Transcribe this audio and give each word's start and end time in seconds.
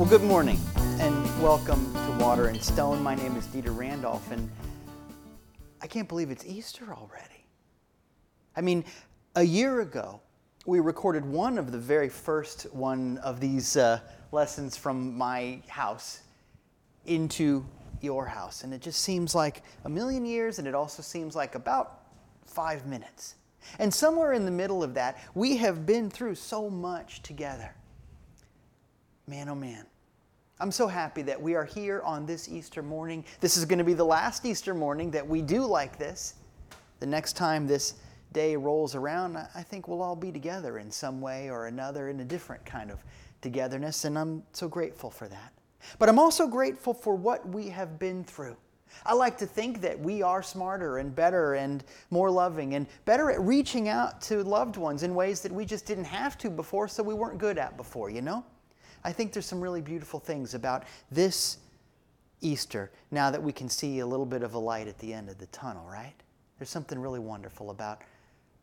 Well, 0.00 0.08
good 0.08 0.22
morning 0.22 0.58
and 0.98 1.42
welcome 1.42 1.92
to 1.92 2.24
Water 2.24 2.46
and 2.46 2.64
Stone. 2.64 3.02
My 3.02 3.14
name 3.14 3.36
is 3.36 3.46
Dieter 3.48 3.76
Randolph, 3.76 4.30
and 4.30 4.48
I 5.82 5.86
can't 5.86 6.08
believe 6.08 6.30
it's 6.30 6.46
Easter 6.46 6.94
already. 6.94 7.44
I 8.56 8.62
mean, 8.62 8.86
a 9.36 9.42
year 9.42 9.82
ago, 9.82 10.22
we 10.64 10.80
recorded 10.80 11.22
one 11.22 11.58
of 11.58 11.70
the 11.70 11.76
very 11.76 12.08
first 12.08 12.62
one 12.72 13.18
of 13.18 13.40
these 13.40 13.76
uh, 13.76 14.00
lessons 14.32 14.74
from 14.74 15.18
my 15.18 15.60
house 15.68 16.22
into 17.04 17.66
your 18.00 18.24
house. 18.24 18.64
And 18.64 18.72
it 18.72 18.80
just 18.80 19.02
seems 19.02 19.34
like 19.34 19.62
a 19.84 19.90
million 19.90 20.24
years, 20.24 20.58
and 20.58 20.66
it 20.66 20.74
also 20.74 21.02
seems 21.02 21.36
like 21.36 21.56
about 21.56 22.04
five 22.46 22.86
minutes. 22.86 23.34
And 23.78 23.92
somewhere 23.92 24.32
in 24.32 24.46
the 24.46 24.50
middle 24.50 24.82
of 24.82 24.94
that, 24.94 25.18
we 25.34 25.58
have 25.58 25.84
been 25.84 26.08
through 26.08 26.36
so 26.36 26.70
much 26.70 27.22
together. 27.22 27.74
Man, 29.26 29.50
oh 29.50 29.54
man. 29.54 29.84
I'm 30.60 30.70
so 30.70 30.86
happy 30.86 31.22
that 31.22 31.40
we 31.40 31.54
are 31.54 31.64
here 31.64 32.02
on 32.02 32.26
this 32.26 32.46
Easter 32.46 32.82
morning. 32.82 33.24
This 33.40 33.56
is 33.56 33.64
going 33.64 33.78
to 33.78 33.84
be 33.84 33.94
the 33.94 34.04
last 34.04 34.44
Easter 34.44 34.74
morning 34.74 35.10
that 35.12 35.26
we 35.26 35.40
do 35.40 35.64
like 35.64 35.96
this. 35.96 36.34
The 36.98 37.06
next 37.06 37.32
time 37.32 37.66
this 37.66 37.94
day 38.34 38.56
rolls 38.56 38.94
around, 38.94 39.38
I 39.38 39.62
think 39.62 39.88
we'll 39.88 40.02
all 40.02 40.14
be 40.14 40.30
together 40.30 40.76
in 40.78 40.90
some 40.90 41.22
way 41.22 41.48
or 41.48 41.68
another 41.68 42.10
in 42.10 42.20
a 42.20 42.26
different 42.26 42.66
kind 42.66 42.90
of 42.90 43.02
togetherness, 43.40 44.04
and 44.04 44.18
I'm 44.18 44.42
so 44.52 44.68
grateful 44.68 45.10
for 45.10 45.28
that. 45.28 45.54
But 45.98 46.10
I'm 46.10 46.18
also 46.18 46.46
grateful 46.46 46.92
for 46.92 47.14
what 47.14 47.48
we 47.48 47.68
have 47.68 47.98
been 47.98 48.22
through. 48.22 48.58
I 49.06 49.14
like 49.14 49.38
to 49.38 49.46
think 49.46 49.80
that 49.80 49.98
we 49.98 50.20
are 50.20 50.42
smarter 50.42 50.98
and 50.98 51.16
better 51.16 51.54
and 51.54 51.82
more 52.10 52.30
loving 52.30 52.74
and 52.74 52.86
better 53.06 53.30
at 53.30 53.40
reaching 53.40 53.88
out 53.88 54.20
to 54.22 54.44
loved 54.44 54.76
ones 54.76 55.04
in 55.04 55.14
ways 55.14 55.40
that 55.40 55.52
we 55.52 55.64
just 55.64 55.86
didn't 55.86 56.04
have 56.04 56.36
to 56.36 56.50
before, 56.50 56.86
so 56.86 57.02
we 57.02 57.14
weren't 57.14 57.38
good 57.38 57.56
at 57.56 57.78
before, 57.78 58.10
you 58.10 58.20
know? 58.20 58.44
I 59.04 59.12
think 59.12 59.32
there's 59.32 59.46
some 59.46 59.60
really 59.60 59.80
beautiful 59.80 60.20
things 60.20 60.54
about 60.54 60.84
this 61.10 61.58
Easter 62.40 62.90
now 63.10 63.30
that 63.30 63.42
we 63.42 63.52
can 63.52 63.68
see 63.68 64.00
a 64.00 64.06
little 64.06 64.26
bit 64.26 64.42
of 64.42 64.54
a 64.54 64.58
light 64.58 64.88
at 64.88 64.98
the 64.98 65.12
end 65.12 65.28
of 65.28 65.38
the 65.38 65.46
tunnel, 65.46 65.86
right? 65.90 66.14
There's 66.58 66.70
something 66.70 66.98
really 66.98 67.18
wonderful 67.18 67.70
about 67.70 68.02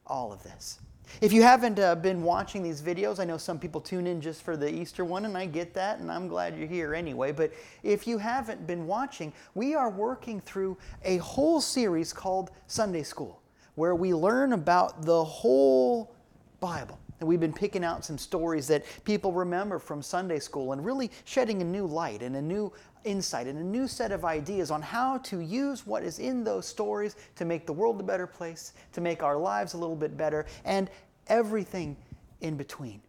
all 0.05 0.31
of 0.31 0.43
this. 0.43 0.79
If 1.21 1.31
you 1.31 1.41
haven't 1.41 1.79
uh, 1.79 1.95
been 1.95 2.21
watching 2.21 2.61
these 2.61 2.81
videos, 2.81 3.19
I 3.19 3.23
know 3.23 3.37
some 3.37 3.59
people 3.59 3.79
tune 3.79 4.07
in 4.07 4.19
just 4.19 4.43
for 4.43 4.57
the 4.57 4.69
Easter 4.69 5.05
one, 5.05 5.25
and 5.25 5.37
I 5.37 5.45
get 5.45 5.73
that, 5.73 5.99
and 5.99 6.11
I'm 6.11 6.27
glad 6.27 6.57
you're 6.57 6.67
here 6.67 6.93
anyway. 6.93 7.31
But 7.31 7.53
if 7.81 8.05
you 8.07 8.17
haven't 8.17 8.67
been 8.67 8.87
watching, 8.87 9.31
we 9.55 9.73
are 9.73 9.89
working 9.89 10.41
through 10.41 10.77
a 11.03 11.17
whole 11.17 11.61
series 11.61 12.11
called 12.11 12.51
Sunday 12.67 13.03
School, 13.03 13.41
where 13.75 13.95
we 13.95 14.13
learn 14.13 14.53
about 14.53 15.03
the 15.03 15.23
whole 15.23 16.13
Bible. 16.59 16.99
And 17.19 17.27
we've 17.27 17.39
been 17.39 17.53
picking 17.53 17.83
out 17.83 18.05
some 18.05 18.17
stories 18.17 18.67
that 18.67 18.85
people 19.03 19.31
remember 19.31 19.79
from 19.79 20.01
Sunday 20.01 20.39
school 20.39 20.73
and 20.73 20.85
really 20.85 21.11
shedding 21.25 21.61
a 21.61 21.65
new 21.65 21.85
light 21.85 22.21
and 22.21 22.35
a 22.35 22.41
new 22.41 22.71
insight 23.03 23.47
and 23.47 23.57
a 23.57 23.63
new 23.63 23.87
set 23.87 24.11
of 24.11 24.23
ideas 24.23 24.69
on 24.69 24.81
how 24.81 25.17
to 25.19 25.39
use 25.39 25.87
what 25.87 26.03
is 26.03 26.19
in 26.19 26.43
those 26.43 26.67
stories 26.67 27.15
to 27.35 27.45
make 27.45 27.65
the 27.65 27.73
world 27.73 27.99
a 27.99 28.03
better 28.03 28.27
place, 28.27 28.73
to 28.93 29.01
make 29.01 29.23
our 29.23 29.37
lives 29.37 29.73
a 29.73 29.77
little 29.77 29.95
bit 29.95 30.15
better, 30.15 30.45
and 30.65 30.89
everything 31.27 31.97
in 32.41 32.55
between. 32.55 33.01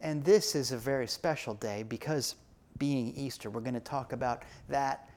And 0.00 0.24
this 0.24 0.54
is 0.54 0.72
a 0.72 0.78
very 0.78 1.08
special 1.08 1.54
day 1.54 1.82
because 1.82 2.36
being 2.78 3.12
Easter, 3.16 3.50
we're 3.50 3.60
going 3.60 3.74
to 3.74 3.80
talk 3.80 4.12
about 4.12 4.42
that 4.68 5.08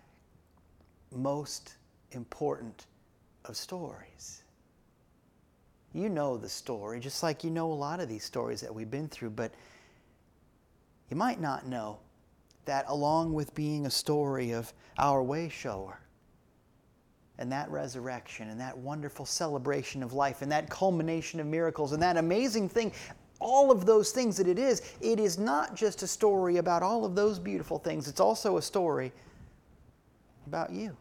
most 1.15 1.75
important 2.11 2.87
of 3.45 3.55
stories. 3.55 4.43
You 5.93 6.09
know 6.09 6.37
the 6.37 6.49
story, 6.49 6.99
just 6.99 7.23
like 7.23 7.43
you 7.43 7.49
know 7.49 7.71
a 7.71 7.73
lot 7.73 7.99
of 7.99 8.07
these 8.07 8.23
stories 8.23 8.61
that 8.61 8.73
we've 8.73 8.91
been 8.91 9.07
through, 9.07 9.31
but 9.31 9.51
you 11.09 11.17
might 11.17 11.41
not 11.41 11.65
know 11.65 11.99
that 12.65 12.85
along 12.87 13.33
with 13.33 13.55
being 13.55 13.87
a 13.87 13.89
story 13.89 14.51
of 14.51 14.71
our 14.99 15.23
way 15.23 15.49
shower 15.49 15.99
and 17.39 17.51
that 17.51 17.71
resurrection 17.71 18.49
and 18.49 18.59
that 18.59 18.77
wonderful 18.77 19.25
celebration 19.25 20.03
of 20.03 20.13
life 20.13 20.41
and 20.43 20.51
that 20.51 20.69
culmination 20.69 21.39
of 21.39 21.47
miracles 21.47 21.93
and 21.93 22.01
that 22.01 22.17
amazing 22.17 22.69
thing, 22.69 22.91
all 23.39 23.71
of 23.71 23.85
those 23.85 24.11
things 24.11 24.37
that 24.37 24.47
it 24.47 24.59
is, 24.59 24.81
it 25.01 25.19
is 25.19 25.39
not 25.39 25.75
just 25.75 26.03
a 26.03 26.07
story 26.07 26.57
about 26.57 26.83
all 26.83 27.05
of 27.05 27.15
those 27.15 27.39
beautiful 27.39 27.79
things, 27.79 28.07
it's 28.07 28.19
also 28.19 28.57
a 28.57 28.61
story 28.61 29.11
about 30.45 30.71
you. 30.71 30.95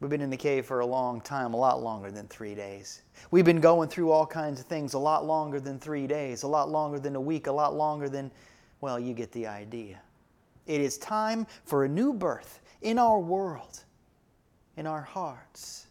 We've 0.00 0.10
been 0.10 0.20
in 0.20 0.30
the 0.30 0.36
cave 0.36 0.64
for 0.64 0.80
a 0.80 0.86
long 0.86 1.20
time, 1.20 1.54
a 1.54 1.56
lot 1.56 1.82
longer 1.82 2.10
than 2.10 2.28
three 2.28 2.54
days. 2.54 3.02
We've 3.30 3.44
been 3.44 3.60
going 3.60 3.88
through 3.88 4.12
all 4.12 4.26
kinds 4.26 4.60
of 4.60 4.66
things 4.66 4.94
a 4.94 4.98
lot 4.98 5.26
longer 5.26 5.58
than 5.58 5.78
three 5.78 6.06
days, 6.06 6.44
a 6.44 6.48
lot 6.48 6.70
longer 6.70 7.00
than 7.00 7.16
a 7.16 7.20
week, 7.20 7.48
a 7.48 7.52
lot 7.52 7.74
longer 7.74 8.08
than, 8.08 8.30
well, 8.80 9.00
you 9.00 9.12
get 9.12 9.32
the 9.32 9.46
idea. 9.46 10.00
It 10.66 10.80
is 10.80 10.98
time 10.98 11.46
for 11.64 11.84
a 11.84 11.88
new 11.88 12.12
birth 12.12 12.60
in 12.82 12.98
our 12.98 13.18
world, 13.18 13.84
in 14.76 14.86
our 14.86 15.02
hearts, 15.02 15.88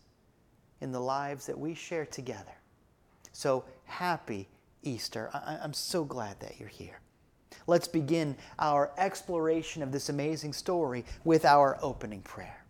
in 0.79 0.91
the 0.91 1.01
lives 1.01 1.45
that 1.47 1.57
we 1.57 1.73
share 1.73 2.05
together. 2.05 2.55
So 3.33 3.65
happy 3.85 4.47
Easter. 4.83 5.29
I- 5.33 5.59
am 5.63 5.73
so 5.73 6.05
glad 6.05 6.39
that 6.39 6.59
you're 6.59 6.69
here. 6.69 7.01
Let's 7.65 7.87
begin 7.87 8.37
our 8.57 8.91
exploration 8.97 9.83
of 9.83 9.91
this 9.91 10.07
amazing 10.07 10.53
story 10.53 11.03
with 11.25 11.43
our 11.43 11.77
opening 11.81 12.21
prayer. 12.21 12.63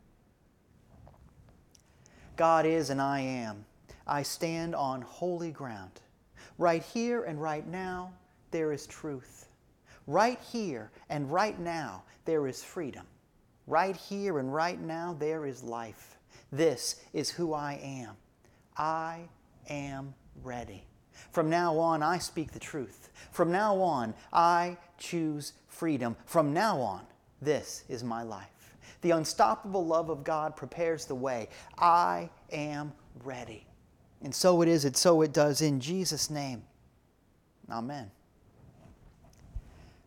God 2.38 2.66
is 2.66 2.90
and 2.92 3.02
I 3.02 3.20
am. 3.20 3.66
I 4.06 4.24
stand 4.24 4.76
on 4.76 5.02
holy 5.02 5.52
ground. 5.52 6.00
Right 6.58 6.84
here 6.84 7.24
and 7.24 7.42
right 7.42 7.68
now, 7.68 8.14
there 8.52 8.72
is 8.72 8.88
truth. 8.88 9.50
Right 10.06 10.40
here 10.52 10.92
and 11.10 11.32
right 11.32 11.60
now, 11.60 12.04
there 12.26 12.48
is 12.48 12.64
freedom. 12.64 13.06
Right 13.66 13.96
here 13.96 14.40
and 14.40 14.54
right 14.54 14.80
now, 14.80 15.16
there 15.20 15.46
is 15.46 15.64
life. 15.64 16.18
This 16.52 17.02
is 17.12 17.30
who 17.30 17.54
I 17.54 17.80
am. 17.84 18.16
I 18.78 19.22
am 19.70 20.14
ready. 20.44 20.84
From 21.32 21.50
now 21.50 21.78
on, 21.78 22.02
I 22.02 22.20
speak 22.20 22.52
the 22.52 22.60
truth. 22.60 23.10
From 23.32 23.52
now 23.52 23.82
on, 23.82 24.14
I 24.32 24.78
choose 24.98 25.54
freedom. 25.68 26.16
From 26.26 26.54
now 26.54 26.80
on, 26.80 27.02
this 27.42 27.84
is 27.90 28.04
my 28.04 28.24
life. 28.24 28.57
The 29.02 29.12
unstoppable 29.12 29.86
love 29.86 30.10
of 30.10 30.24
God 30.24 30.56
prepares 30.56 31.06
the 31.06 31.16
way. 31.16 31.50
I 31.78 32.30
am 32.52 32.94
ready. 33.24 33.66
And 34.22 34.34
so 34.34 34.62
it 34.62 34.68
is, 34.68 34.86
and 34.86 34.98
so 34.98 35.22
it 35.22 35.34
does 35.34 35.62
in 35.62 35.80
Jesus' 35.80 36.30
name. 36.30 36.64
Amen. 37.70 38.10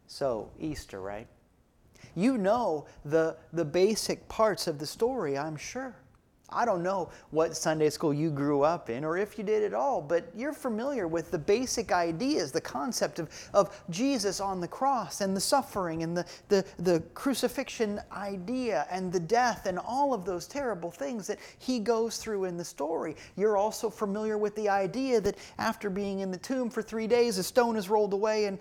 So, 0.06 0.50
Easter, 0.58 1.00
right? 1.00 1.28
You 2.16 2.36
know 2.36 2.86
the, 3.04 3.36
the 3.52 3.64
basic 3.64 4.28
parts 4.28 4.66
of 4.66 4.78
the 4.78 4.86
story, 4.86 5.38
I'm 5.38 5.56
sure. 5.56 5.94
I 6.52 6.64
don't 6.64 6.82
know 6.82 7.10
what 7.30 7.56
Sunday 7.56 7.90
school 7.90 8.12
you 8.12 8.30
grew 8.30 8.62
up 8.62 8.90
in 8.90 9.04
or 9.04 9.16
if 9.16 9.38
you 9.38 9.44
did 9.44 9.62
at 9.62 9.74
all, 9.74 10.00
but 10.00 10.28
you're 10.34 10.52
familiar 10.52 11.06
with 11.06 11.30
the 11.30 11.38
basic 11.38 11.92
ideas, 11.92 12.52
the 12.52 12.60
concept 12.60 13.18
of, 13.18 13.30
of 13.54 13.82
Jesus 13.90 14.40
on 14.40 14.60
the 14.60 14.68
cross 14.68 15.20
and 15.20 15.36
the 15.36 15.40
suffering 15.40 16.02
and 16.02 16.16
the, 16.16 16.24
the, 16.48 16.64
the 16.78 17.00
crucifixion 17.14 18.00
idea 18.12 18.86
and 18.90 19.12
the 19.12 19.20
death 19.20 19.66
and 19.66 19.78
all 19.78 20.12
of 20.12 20.24
those 20.24 20.46
terrible 20.46 20.90
things 20.90 21.26
that 21.26 21.38
he 21.58 21.78
goes 21.78 22.18
through 22.18 22.44
in 22.44 22.56
the 22.56 22.64
story. 22.64 23.16
You're 23.36 23.56
also 23.56 23.90
familiar 23.90 24.38
with 24.38 24.54
the 24.56 24.68
idea 24.68 25.20
that 25.20 25.36
after 25.58 25.90
being 25.90 26.20
in 26.20 26.30
the 26.30 26.38
tomb 26.38 26.70
for 26.70 26.82
three 26.82 27.06
days, 27.06 27.38
a 27.38 27.42
stone 27.42 27.76
is 27.76 27.88
rolled 27.88 28.12
away 28.12 28.46
and 28.46 28.58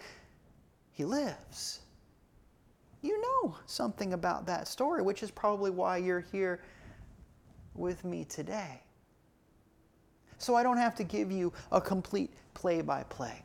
he 0.92 1.06
lives. 1.06 1.80
You 3.02 3.22
know 3.22 3.56
something 3.66 4.14
about 4.14 4.46
that 4.48 4.68
story, 4.68 5.02
which 5.02 5.24
is 5.24 5.32
probably 5.32 5.72
why 5.72 5.98
you're 5.98 6.26
here 6.32 6.60
with 7.76 8.04
me 8.04 8.26
today. 8.26 8.82
So 10.38 10.56
I 10.56 10.64
don't 10.64 10.78
have 10.78 10.96
to 10.96 11.04
give 11.04 11.32
you 11.32 11.52
a 11.72 11.82
complete 11.82 12.32
play 12.54 12.82
by 12.82 13.04
play. 13.04 13.44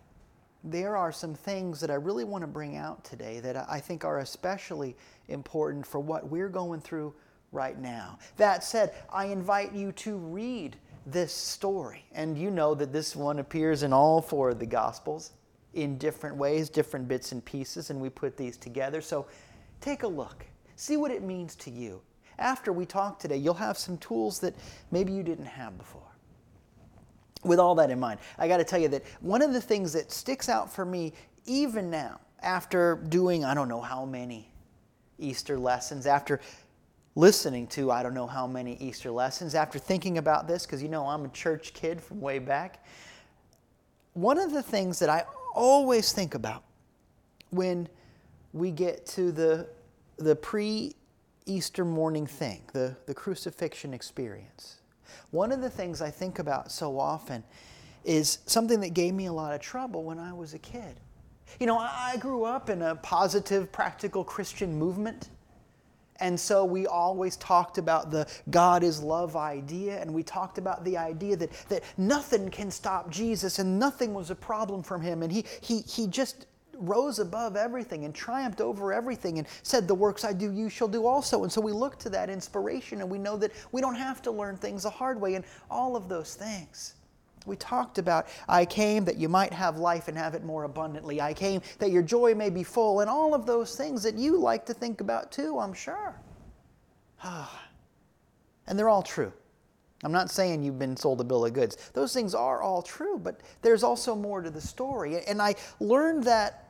There 0.63 0.97
are 0.97 1.13
some 1.13 1.35
things 1.35 1.81
that 1.81 1.91
I 1.91 1.95
really 1.95 2.25
want 2.25 2.43
to 2.43 2.49
bring 2.49 2.77
out 2.77 3.05
today 3.05 3.41
that 3.41 3.57
I 3.69 3.81
think 3.81 4.05
are 4.05 4.21
especially 4.21 4.97
important 5.29 5.87
for 5.87 5.99
what 5.99 6.29
we're 6.31 6.49
going 6.49 6.81
through 6.81 7.13
right 7.53 7.79
now. 7.79 8.19
That 8.37 8.65
said, 8.65 8.95
I 9.13 9.27
invite 9.27 9.75
you 9.75 9.93
to 9.93 10.17
read 10.17 10.77
this 11.07 11.33
story. 11.33 12.05
And 12.13 12.39
you 12.39 12.51
know 12.51 12.75
that 12.75 12.93
this 12.93 13.15
one 13.15 13.41
appears 13.41 13.83
in 13.83 13.93
all 13.93 14.23
four 14.23 14.51
of 14.51 14.59
the 14.59 14.67
Gospels 14.67 15.33
in 15.75 15.99
different 15.99 16.37
ways, 16.37 16.71
different 16.71 17.09
bits 17.09 17.33
and 17.33 17.45
pieces, 17.45 17.91
and 17.91 18.01
we 18.01 18.09
put 18.09 18.37
these 18.37 18.57
together. 18.57 19.01
So 19.01 19.27
take 19.81 20.05
a 20.05 20.09
look, 20.09 20.47
see 20.77 20.97
what 20.97 21.11
it 21.11 21.23
means 21.23 21.57
to 21.57 21.71
you 21.71 22.01
after 22.39 22.73
we 22.73 22.87
talk 22.87 23.19
today, 23.19 23.37
you'll 23.37 23.55
have 23.55 23.79
some 23.79 23.99
tools 23.99 24.39
that 24.41 24.55
maybe 24.91 25.13
you 25.13 25.23
didn't 25.23 25.47
have 25.47 25.77
before. 25.79 26.03
With 27.45 27.59
all 27.59 27.75
that 27.77 27.91
in 27.91 28.01
mind, 28.01 28.21
I 28.39 28.49
got 28.49 28.57
to 28.57 28.65
tell 28.65 28.81
you 28.81 28.89
that 28.89 29.05
one 29.21 29.43
of 29.43 29.53
the 29.53 29.61
things 29.61 29.93
that 29.93 30.11
sticks 30.11 30.49
out 30.49 30.73
for 30.73 30.85
me, 30.85 31.13
even 31.45 31.91
now, 31.91 32.21
after 32.41 32.97
doing 33.09 33.45
I 33.45 33.55
don't 33.55 33.69
know 33.69 33.81
how 33.81 34.05
many 34.05 34.51
Easter 35.19 35.59
lessons, 35.59 36.07
after 36.07 36.41
listening 37.15 37.67
to 37.69 37.91
I 37.91 38.03
don't 38.03 38.15
know 38.15 38.27
how 38.27 38.47
many 38.47 38.77
Easter 38.77 39.11
lessons, 39.11 39.55
after 39.55 39.79
thinking 39.79 40.19
about 40.19 40.49
this, 40.49 40.65
because 40.65 40.83
you 40.83 40.89
know 40.89 41.07
I'm 41.07 41.25
a 41.25 41.29
church 41.29 41.75
kid 41.75 42.01
from 42.01 42.21
way 42.21 42.39
back, 42.39 42.85
one 44.15 44.39
of 44.39 44.53
the 44.53 44.63
things 44.63 44.99
that 45.01 45.09
I 45.09 45.25
always 45.55 46.13
think 46.13 46.35
about 46.35 46.65
when 47.51 47.89
we 48.53 48.71
get 48.71 49.07
to 49.07 49.33
the, 49.33 49.69
the 50.17 50.37
pre 50.37 50.95
Easter 51.47 51.85
morning 51.85 52.27
thing, 52.27 52.63
the, 52.73 52.97
the 53.07 53.15
crucifixion 53.15 53.93
experience. 53.93 54.77
One 55.31 55.53
of 55.53 55.61
the 55.61 55.71
things 55.71 56.01
I 56.01 56.11
think 56.11 56.39
about 56.39 56.73
so 56.73 56.99
often 56.99 57.45
is 58.05 58.39
something 58.47 58.81
that 58.81 58.95
gave 58.95 59.15
me 59.15 59.27
a 59.27 59.33
lot 59.33 59.55
of 59.55 59.61
trouble 59.61 60.05
when 60.05 60.19
I 60.19 60.33
was 60.33 60.55
a 60.55 60.59
kid. 60.59 61.01
You 61.61 61.67
know, 61.67 61.79
I 61.79 62.17
grew 62.19 62.45
up 62.45 62.71
in 62.71 62.83
a 62.83 62.97
positive, 62.97 63.71
practical 63.73 64.25
Christian 64.25 64.77
movement. 64.79 65.31
And 66.21 66.39
so 66.39 66.65
we 66.65 66.87
always 66.87 67.37
talked 67.37 67.79
about 67.79 68.11
the 68.11 68.27
God 68.51 68.83
is 68.85 69.03
love 69.03 69.37
idea, 69.37 70.01
and 70.01 70.15
we 70.15 70.23
talked 70.23 70.59
about 70.59 70.85
the 70.85 70.97
idea 70.97 71.37
that, 71.37 71.51
that 71.69 71.83
nothing 71.97 72.51
can 72.51 72.71
stop 72.71 73.11
Jesus 73.11 73.59
and 73.59 73.79
nothing 73.79 74.15
was 74.15 74.31
a 74.31 74.35
problem 74.35 74.83
from 74.83 75.03
him. 75.03 75.23
And 75.23 75.33
he, 75.33 75.45
he, 75.61 75.81
he 75.81 76.07
just 76.07 76.47
rose 76.79 77.19
above 77.19 77.57
everything 77.57 78.05
and 78.05 78.15
triumphed 78.15 78.61
over 78.61 78.93
everything 78.93 79.39
and 79.39 79.47
said, 79.63 79.89
The 79.89 79.95
works 79.95 80.25
I 80.25 80.33
do, 80.33 80.53
you 80.53 80.69
shall 80.69 80.89
do 80.89 81.07
also. 81.07 81.43
And 81.43 81.53
so 81.53 81.61
we 81.61 81.73
look 81.73 81.99
to 82.01 82.11
that 82.11 82.31
inspiration 82.31 83.01
and 83.01 83.11
we 83.11 83.19
know 83.19 83.37
that 83.37 83.53
we 83.73 83.81
don't 83.81 83.95
have 83.95 84.23
to 84.23 84.31
learn 84.31 84.57
things 84.57 84.85
the 84.85 84.91
hard 84.91 85.21
way 85.21 85.35
and 85.35 85.45
all 85.71 85.97
of 85.97 86.09
those 86.09 86.35
things. 86.35 86.95
We 87.47 87.57
talked 87.57 87.99
about, 87.99 88.29
I 88.49 88.65
came 88.65 89.05
that 89.05 89.17
you 89.17 89.29
might 89.29 89.53
have 89.53 89.77
life 89.77 90.09
and 90.09 90.17
have 90.17 90.35
it 90.35 90.45
more 90.45 90.65
abundantly. 90.65 91.21
I 91.21 91.35
came 91.35 91.61
that 91.79 91.91
your 91.91 92.03
joy 92.03 92.35
may 92.35 92.49
be 92.49 92.63
full, 92.63 93.01
and 93.01 93.11
all 93.11 93.35
of 93.35 93.45
those 93.45 93.77
things 93.77 94.03
that 94.03 94.15
you 94.15 94.39
like 94.39 94.65
to 94.67 94.75
think 94.75 95.01
about 95.01 95.31
too, 95.31 95.59
I'm 95.59 95.75
sure. 95.75 96.19
Ah. 97.23 97.69
and 98.67 98.79
they're 98.79 98.89
all 98.89 99.03
true. 99.03 99.33
I'm 100.03 100.13
not 100.13 100.31
saying 100.31 100.63
you've 100.63 100.79
been 100.79 100.97
sold 100.97 101.21
a 101.23 101.25
bill 101.25 101.47
of 101.47 101.55
goods. 101.55 101.91
Those 101.95 102.13
things 102.13 102.35
are 102.35 102.61
all 102.61 102.83
true, 102.83 103.19
but 103.19 103.41
there's 103.63 103.83
also 103.83 104.15
more 104.15 104.43
to 104.43 104.51
the 104.51 104.61
story. 104.61 105.25
And 105.27 105.41
I 105.41 105.55
learned 105.81 106.25
that 106.25 106.64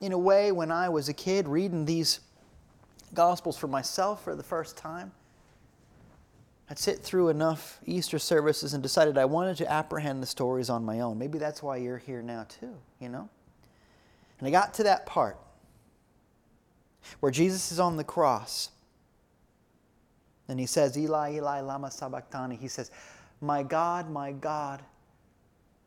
in 0.00 0.12
a 0.12 0.18
way 0.18 0.52
when 0.52 0.70
I 0.70 0.88
was 0.88 1.08
a 1.08 1.14
kid 1.14 1.48
reading 1.48 1.84
these 1.84 2.20
Gospels 3.14 3.56
for 3.56 3.68
myself 3.68 4.22
for 4.22 4.36
the 4.36 4.42
first 4.42 4.76
time. 4.76 5.12
I'd 6.70 6.78
sit 6.78 6.98
through 6.98 7.30
enough 7.30 7.80
Easter 7.86 8.18
services 8.18 8.74
and 8.74 8.82
decided 8.82 9.16
I 9.16 9.24
wanted 9.24 9.56
to 9.58 9.72
apprehend 9.72 10.22
the 10.22 10.26
stories 10.26 10.68
on 10.68 10.84
my 10.84 11.00
own. 11.00 11.18
Maybe 11.18 11.38
that's 11.38 11.62
why 11.62 11.78
you're 11.78 11.98
here 11.98 12.20
now, 12.20 12.44
too, 12.48 12.74
you 13.00 13.08
know? 13.08 13.28
And 14.38 14.46
I 14.46 14.50
got 14.50 14.74
to 14.74 14.82
that 14.82 15.06
part 15.06 15.38
where 17.20 17.32
Jesus 17.32 17.72
is 17.72 17.80
on 17.80 17.96
the 17.96 18.04
cross. 18.04 18.70
And 20.48 20.60
he 20.60 20.66
says, 20.66 20.98
Eli, 20.98 21.36
Eli, 21.36 21.60
Lama 21.60 21.90
Sabachthani. 21.90 22.56
He 22.56 22.68
says, 22.68 22.90
My 23.40 23.62
God, 23.62 24.10
my 24.10 24.32
God, 24.32 24.82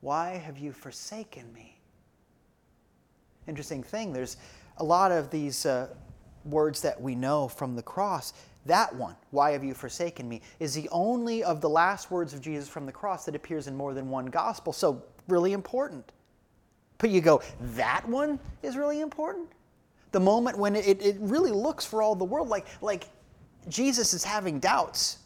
why 0.01 0.37
have 0.37 0.57
you 0.57 0.71
forsaken 0.71 1.53
me? 1.53 1.80
Interesting 3.47 3.83
thing, 3.83 4.13
there's 4.13 4.37
a 4.77 4.83
lot 4.83 5.11
of 5.11 5.29
these 5.29 5.65
uh, 5.65 5.87
words 6.45 6.81
that 6.81 6.99
we 6.99 7.15
know 7.15 7.47
from 7.47 7.75
the 7.75 7.83
cross 7.83 8.33
that 8.65 8.93
one, 8.95 9.15
why 9.31 9.51
have 9.51 9.63
you 9.63 9.73
forsaken 9.73 10.29
me, 10.29 10.41
is 10.59 10.73
the 10.73 10.87
only 10.89 11.43
of 11.43 11.61
the 11.61 11.69
last 11.69 12.11
words 12.11 12.33
of 12.33 12.41
Jesus 12.41 12.69
from 12.69 12.85
the 12.85 12.91
cross 12.91 13.25
that 13.25 13.35
appears 13.35 13.67
in 13.67 13.75
more 13.75 13.93
than 13.93 14.09
one 14.09 14.27
gospel. 14.27 14.71
So, 14.71 15.03
really 15.27 15.53
important. 15.53 16.11
But 16.99 17.09
you 17.09 17.21
go, 17.21 17.41
that 17.59 18.07
one 18.07 18.39
is 18.61 18.77
really 18.77 19.01
important? 19.01 19.49
The 20.11 20.19
moment 20.19 20.57
when 20.57 20.75
it, 20.75 21.01
it 21.01 21.17
really 21.19 21.51
looks 21.51 21.85
for 21.85 22.03
all 22.03 22.15
the 22.15 22.25
world 22.25 22.49
like, 22.49 22.67
like 22.81 23.05
Jesus 23.67 24.13
is 24.13 24.23
having 24.23 24.59
doubts. 24.59 25.17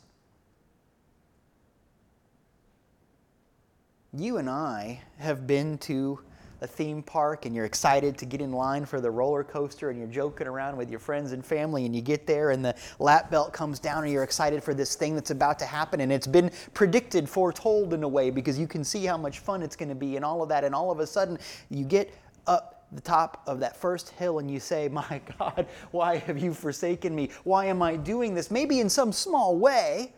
You 4.13 4.37
and 4.37 4.49
I 4.49 5.01
have 5.17 5.45
been 5.45 5.77
to 5.79 6.19
a 6.65 6.67
theme 6.67 7.03
park 7.03 7.45
and 7.45 7.55
you're 7.55 7.65
excited 7.65 8.17
to 8.17 8.25
get 8.25 8.41
in 8.41 8.51
line 8.51 8.85
for 8.85 8.99
the 8.99 9.09
roller 9.09 9.43
coaster 9.43 9.91
and 9.91 9.99
you're 9.99 10.07
joking 10.07 10.47
around 10.47 10.75
with 10.75 10.89
your 10.89 10.99
friends 10.99 11.31
and 11.31 11.45
family 11.45 11.85
and 11.85 11.95
you 11.95 12.01
get 12.01 12.25
there 12.25 12.49
and 12.49 12.65
the 12.65 12.75
lap 12.97 13.29
belt 13.29 13.53
comes 13.53 13.79
down 13.79 14.03
and 14.03 14.11
you're 14.11 14.23
excited 14.23 14.63
for 14.63 14.73
this 14.73 14.95
thing 14.95 15.13
that's 15.13 15.29
about 15.29 15.59
to 15.59 15.65
happen 15.65 16.01
and 16.01 16.11
it's 16.11 16.25
been 16.25 16.51
predicted, 16.73 17.29
foretold 17.29 17.93
in 17.93 18.01
a 18.01 18.07
way 18.07 18.31
because 18.31 18.57
you 18.57 18.67
can 18.67 18.83
see 18.83 19.05
how 19.05 19.15
much 19.15 19.39
fun 19.39 19.61
it's 19.61 19.75
going 19.75 19.89
to 19.89 19.95
be 19.95 20.15
and 20.15 20.25
all 20.25 20.41
of 20.41 20.49
that 20.49 20.63
and 20.63 20.73
all 20.73 20.89
of 20.89 20.99
a 20.99 21.05
sudden 21.05 21.37
you 21.69 21.85
get 21.85 22.11
up 22.47 22.87
the 22.91 23.01
top 23.01 23.43
of 23.45 23.59
that 23.59 23.77
first 23.77 24.09
hill 24.09 24.39
and 24.39 24.49
you 24.49 24.59
say, 24.59 24.87
My 24.91 25.21
God, 25.37 25.67
why 25.91 26.17
have 26.17 26.39
you 26.39 26.51
forsaken 26.51 27.15
me? 27.15 27.29
Why 27.43 27.65
am 27.65 27.83
I 27.83 27.95
doing 27.95 28.33
this? 28.33 28.49
Maybe 28.49 28.79
in 28.79 28.89
some 28.89 29.11
small 29.11 29.55
way, 29.55 30.13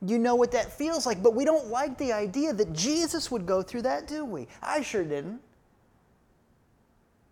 you 0.00 0.18
know 0.18 0.34
what 0.34 0.52
that 0.52 0.72
feels 0.72 1.04
like, 1.04 1.22
but 1.22 1.34
we 1.34 1.44
don't 1.44 1.68
like 1.68 1.98
the 1.98 2.12
idea 2.12 2.52
that 2.54 2.72
Jesus 2.72 3.30
would 3.30 3.44
go 3.44 3.62
through 3.62 3.82
that, 3.82 4.06
do 4.06 4.24
we? 4.24 4.46
I 4.62 4.80
sure 4.80 5.04
didn't. 5.04 5.40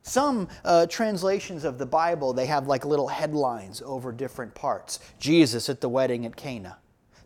Some 0.07 0.49
uh, 0.67 0.87
translations 0.87 1.65
of 1.65 1.79
the 1.79 1.87
Bible, 1.87 2.35
they 2.35 2.45
have 2.45 2.67
like 2.67 2.85
little 2.85 3.09
headlines 3.09 3.83
over 3.83 4.13
different 4.13 4.55
parts. 4.55 5.01
Jesus 5.19 5.71
at 5.71 5.81
the 5.81 5.89
wedding 5.89 6.27
at 6.27 6.37
Cana. 6.37 6.77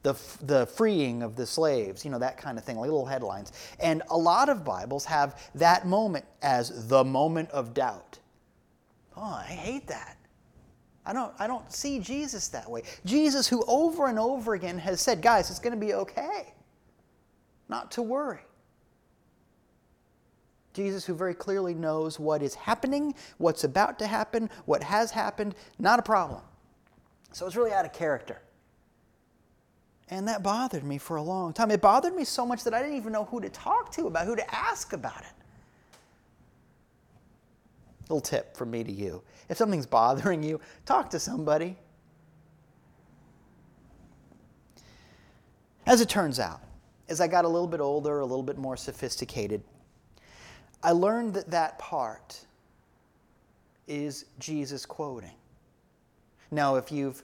The, 0.04 0.14
the 0.42 0.64
freeing 0.66 1.24
of 1.24 1.34
the 1.34 1.44
slaves, 1.44 2.04
you 2.04 2.10
know, 2.12 2.20
that 2.20 2.38
kind 2.38 2.56
of 2.56 2.62
thing, 2.62 2.78
little 2.78 3.04
headlines. 3.04 3.52
And 3.80 4.02
a 4.10 4.16
lot 4.16 4.48
of 4.48 4.64
Bibles 4.64 5.04
have 5.06 5.50
that 5.56 5.88
moment 5.88 6.24
as 6.40 6.86
the 6.86 7.02
moment 7.02 7.50
of 7.50 7.74
doubt. 7.74 8.20
Oh, 9.16 9.22
I 9.22 9.50
hate 9.50 9.88
that. 9.88 10.16
I 11.04 11.12
don't, 11.12 11.34
I 11.40 11.48
don't 11.48 11.70
see 11.72 11.98
Jesus 11.98 12.46
that 12.48 12.70
way. 12.70 12.84
Jesus, 13.04 13.48
who 13.48 13.64
over 13.66 14.06
and 14.06 14.20
over 14.20 14.54
again 14.54 14.78
has 14.78 15.00
said, 15.00 15.20
guys, 15.20 15.50
it's 15.50 15.58
going 15.58 15.74
to 15.74 15.84
be 15.84 15.94
okay. 15.94 16.54
Not 17.68 17.90
to 17.92 18.02
worry. 18.02 18.38
Jesus, 20.78 21.04
who 21.04 21.12
very 21.12 21.34
clearly 21.34 21.74
knows 21.74 22.20
what 22.20 22.40
is 22.40 22.54
happening, 22.54 23.12
what's 23.38 23.64
about 23.64 23.98
to 23.98 24.06
happen, 24.06 24.48
what 24.64 24.80
has 24.84 25.10
happened, 25.10 25.56
not 25.80 25.98
a 25.98 26.02
problem. 26.02 26.40
So 27.32 27.46
it's 27.46 27.56
really 27.56 27.72
out 27.72 27.84
of 27.84 27.92
character. 27.92 28.40
And 30.08 30.28
that 30.28 30.44
bothered 30.44 30.84
me 30.84 30.98
for 30.98 31.16
a 31.16 31.22
long 31.22 31.52
time. 31.52 31.72
It 31.72 31.80
bothered 31.80 32.14
me 32.14 32.22
so 32.22 32.46
much 32.46 32.62
that 32.62 32.74
I 32.74 32.80
didn't 32.80 32.96
even 32.96 33.12
know 33.12 33.24
who 33.24 33.40
to 33.40 33.48
talk 33.48 33.90
to 33.94 34.06
about, 34.06 34.26
who 34.26 34.36
to 34.36 34.54
ask 34.54 34.92
about 34.92 35.18
it. 35.22 35.32
Little 38.02 38.20
tip 38.20 38.56
from 38.56 38.70
me 38.70 38.84
to 38.84 38.92
you. 38.92 39.20
If 39.48 39.56
something's 39.56 39.86
bothering 40.00 40.44
you, 40.44 40.60
talk 40.86 41.10
to 41.10 41.18
somebody. 41.18 41.76
As 45.86 46.00
it 46.00 46.08
turns 46.08 46.38
out, 46.38 46.60
as 47.08 47.20
I 47.20 47.26
got 47.26 47.44
a 47.44 47.48
little 47.48 47.66
bit 47.66 47.80
older, 47.80 48.20
a 48.20 48.24
little 48.24 48.44
bit 48.44 48.58
more 48.58 48.76
sophisticated, 48.76 49.60
I 50.82 50.92
learned 50.92 51.34
that 51.34 51.50
that 51.50 51.78
part 51.78 52.40
is 53.86 54.26
Jesus 54.38 54.86
quoting. 54.86 55.34
Now, 56.50 56.76
if 56.76 56.92
you've 56.92 57.22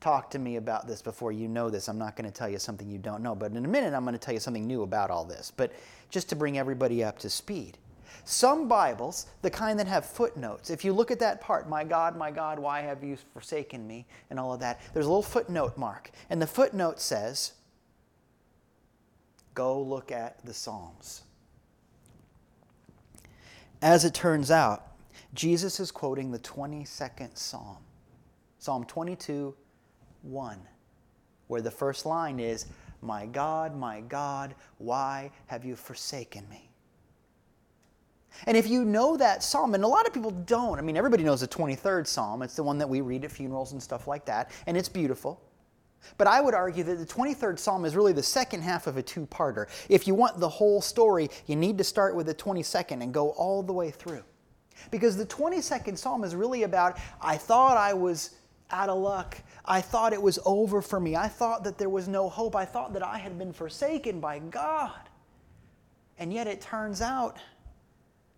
talked 0.00 0.32
to 0.32 0.38
me 0.38 0.56
about 0.56 0.86
this 0.86 1.02
before, 1.02 1.32
you 1.32 1.48
know 1.48 1.70
this. 1.70 1.88
I'm 1.88 1.98
not 1.98 2.16
going 2.16 2.30
to 2.30 2.36
tell 2.36 2.48
you 2.48 2.58
something 2.58 2.88
you 2.88 2.98
don't 2.98 3.22
know, 3.22 3.34
but 3.34 3.52
in 3.52 3.64
a 3.64 3.68
minute, 3.68 3.94
I'm 3.94 4.04
going 4.04 4.14
to 4.14 4.18
tell 4.18 4.34
you 4.34 4.40
something 4.40 4.66
new 4.66 4.82
about 4.82 5.10
all 5.10 5.24
this. 5.24 5.52
But 5.54 5.72
just 6.10 6.28
to 6.30 6.36
bring 6.36 6.58
everybody 6.58 7.04
up 7.04 7.18
to 7.20 7.30
speed. 7.30 7.78
Some 8.24 8.68
Bibles, 8.68 9.26
the 9.42 9.50
kind 9.50 9.78
that 9.78 9.86
have 9.86 10.04
footnotes, 10.04 10.70
if 10.70 10.84
you 10.84 10.92
look 10.92 11.10
at 11.10 11.20
that 11.20 11.40
part, 11.40 11.68
my 11.68 11.84
God, 11.84 12.16
my 12.16 12.30
God, 12.30 12.58
why 12.58 12.80
have 12.80 13.02
you 13.02 13.16
forsaken 13.32 13.86
me, 13.86 14.06
and 14.30 14.38
all 14.38 14.52
of 14.52 14.60
that, 14.60 14.80
there's 14.92 15.06
a 15.06 15.08
little 15.08 15.22
footnote 15.22 15.78
mark. 15.78 16.10
And 16.28 16.40
the 16.40 16.46
footnote 16.46 17.00
says, 17.00 17.52
go 19.54 19.80
look 19.80 20.12
at 20.12 20.44
the 20.44 20.52
Psalms. 20.52 21.22
As 23.82 24.04
it 24.04 24.12
turns 24.12 24.50
out, 24.50 24.86
Jesus 25.32 25.80
is 25.80 25.90
quoting 25.90 26.30
the 26.30 26.38
22nd 26.38 27.36
Psalm, 27.36 27.78
Psalm 28.58 28.84
22 28.84 29.54
1, 30.22 30.58
where 31.46 31.62
the 31.62 31.70
first 31.70 32.04
line 32.04 32.38
is, 32.38 32.66
My 33.00 33.24
God, 33.26 33.74
my 33.74 34.00
God, 34.02 34.54
why 34.78 35.30
have 35.46 35.64
you 35.64 35.76
forsaken 35.76 36.46
me? 36.50 36.70
And 38.46 38.56
if 38.56 38.68
you 38.68 38.84
know 38.84 39.16
that 39.16 39.42
psalm, 39.42 39.74
and 39.74 39.82
a 39.82 39.88
lot 39.88 40.06
of 40.06 40.12
people 40.12 40.30
don't, 40.30 40.78
I 40.78 40.82
mean, 40.82 40.96
everybody 40.96 41.24
knows 41.24 41.40
the 41.40 41.48
23rd 41.48 42.06
psalm. 42.06 42.42
It's 42.42 42.54
the 42.54 42.62
one 42.62 42.78
that 42.78 42.88
we 42.88 43.00
read 43.00 43.24
at 43.24 43.32
funerals 43.32 43.72
and 43.72 43.82
stuff 43.82 44.06
like 44.06 44.24
that, 44.26 44.50
and 44.66 44.76
it's 44.76 44.88
beautiful. 44.88 45.40
But 46.16 46.26
I 46.26 46.40
would 46.40 46.54
argue 46.54 46.84
that 46.84 46.98
the 46.98 47.06
23rd 47.06 47.58
Psalm 47.58 47.84
is 47.84 47.96
really 47.96 48.12
the 48.12 48.22
second 48.22 48.62
half 48.62 48.86
of 48.86 48.96
a 48.96 49.02
two 49.02 49.26
parter. 49.26 49.66
If 49.88 50.06
you 50.06 50.14
want 50.14 50.38
the 50.38 50.48
whole 50.48 50.80
story, 50.80 51.30
you 51.46 51.56
need 51.56 51.78
to 51.78 51.84
start 51.84 52.14
with 52.14 52.26
the 52.26 52.34
22nd 52.34 53.02
and 53.02 53.12
go 53.12 53.30
all 53.30 53.62
the 53.62 53.72
way 53.72 53.90
through. 53.90 54.22
Because 54.90 55.16
the 55.16 55.26
22nd 55.26 55.98
Psalm 55.98 56.24
is 56.24 56.34
really 56.34 56.62
about 56.62 56.98
I 57.20 57.36
thought 57.36 57.76
I 57.76 57.92
was 57.92 58.30
out 58.70 58.88
of 58.88 58.98
luck. 58.98 59.36
I 59.64 59.80
thought 59.80 60.12
it 60.12 60.22
was 60.22 60.38
over 60.44 60.80
for 60.80 61.00
me. 61.00 61.16
I 61.16 61.28
thought 61.28 61.64
that 61.64 61.78
there 61.78 61.88
was 61.88 62.08
no 62.08 62.28
hope. 62.28 62.56
I 62.56 62.64
thought 62.64 62.92
that 62.94 63.02
I 63.02 63.18
had 63.18 63.38
been 63.38 63.52
forsaken 63.52 64.20
by 64.20 64.38
God. 64.38 65.08
And 66.18 66.32
yet 66.32 66.46
it 66.46 66.60
turns 66.60 67.00
out 67.00 67.38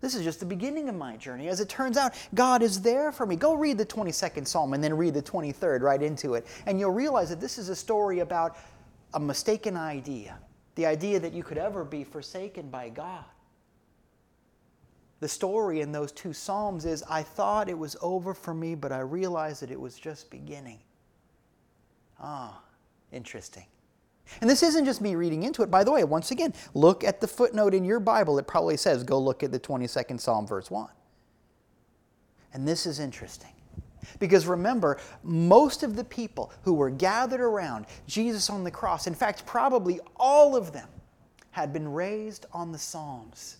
this 0.03 0.15
is 0.15 0.23
just 0.25 0.41
the 0.41 0.45
beginning 0.45 0.89
of 0.89 0.95
my 0.95 1.15
journey. 1.15 1.47
As 1.47 1.61
it 1.61 1.69
turns 1.69 1.95
out, 1.95 2.13
God 2.35 2.61
is 2.61 2.81
there 2.81 3.13
for 3.13 3.25
me. 3.25 3.37
Go 3.37 3.53
read 3.53 3.77
the 3.77 3.85
22nd 3.85 4.45
Psalm 4.45 4.73
and 4.73 4.83
then 4.83 4.93
read 4.97 5.13
the 5.13 5.23
23rd 5.23 5.79
right 5.79 6.03
into 6.03 6.33
it. 6.33 6.45
And 6.65 6.77
you'll 6.77 6.91
realize 6.91 7.29
that 7.29 7.39
this 7.39 7.57
is 7.57 7.69
a 7.69 7.75
story 7.75 8.19
about 8.19 8.57
a 9.13 9.19
mistaken 9.19 9.77
idea 9.77 10.37
the 10.75 10.85
idea 10.85 11.19
that 11.19 11.33
you 11.33 11.43
could 11.43 11.57
ever 11.57 11.85
be 11.85 12.03
forsaken 12.03 12.69
by 12.69 12.89
God. 12.89 13.23
The 15.19 15.27
story 15.29 15.81
in 15.81 15.91
those 15.91 16.11
two 16.11 16.33
Psalms 16.33 16.83
is 16.83 17.03
I 17.09 17.23
thought 17.23 17.69
it 17.69 17.77
was 17.77 17.95
over 18.01 18.33
for 18.33 18.53
me, 18.53 18.75
but 18.75 18.91
I 18.91 18.99
realized 18.99 19.61
that 19.61 19.71
it 19.71 19.79
was 19.79 19.95
just 19.95 20.29
beginning. 20.29 20.79
Ah, 22.19 22.61
interesting. 23.11 23.65
And 24.41 24.49
this 24.49 24.63
isn't 24.63 24.85
just 24.85 25.01
me 25.01 25.15
reading 25.15 25.43
into 25.43 25.63
it. 25.63 25.71
By 25.71 25.83
the 25.83 25.91
way, 25.91 26.03
once 26.03 26.31
again, 26.31 26.53
look 26.73 27.03
at 27.03 27.21
the 27.21 27.27
footnote 27.27 27.73
in 27.73 27.83
your 27.83 27.99
Bible. 27.99 28.39
It 28.39 28.47
probably 28.47 28.77
says, 28.77 29.03
go 29.03 29.19
look 29.19 29.43
at 29.43 29.51
the 29.51 29.59
22nd 29.59 30.19
Psalm, 30.19 30.47
verse 30.47 30.71
1. 30.71 30.87
And 32.53 32.67
this 32.67 32.85
is 32.85 32.99
interesting. 32.99 33.51
Because 34.19 34.45
remember, 34.47 34.99
most 35.23 35.83
of 35.83 35.95
the 35.95 36.03
people 36.03 36.51
who 36.63 36.73
were 36.73 36.89
gathered 36.89 37.41
around 37.41 37.85
Jesus 38.07 38.49
on 38.49 38.63
the 38.63 38.71
cross, 38.71 39.07
in 39.07 39.15
fact, 39.15 39.45
probably 39.45 39.99
all 40.15 40.55
of 40.55 40.71
them, 40.71 40.87
had 41.51 41.71
been 41.71 41.87
raised 41.87 42.47
on 42.51 42.71
the 42.71 42.79
Psalms. 42.79 43.57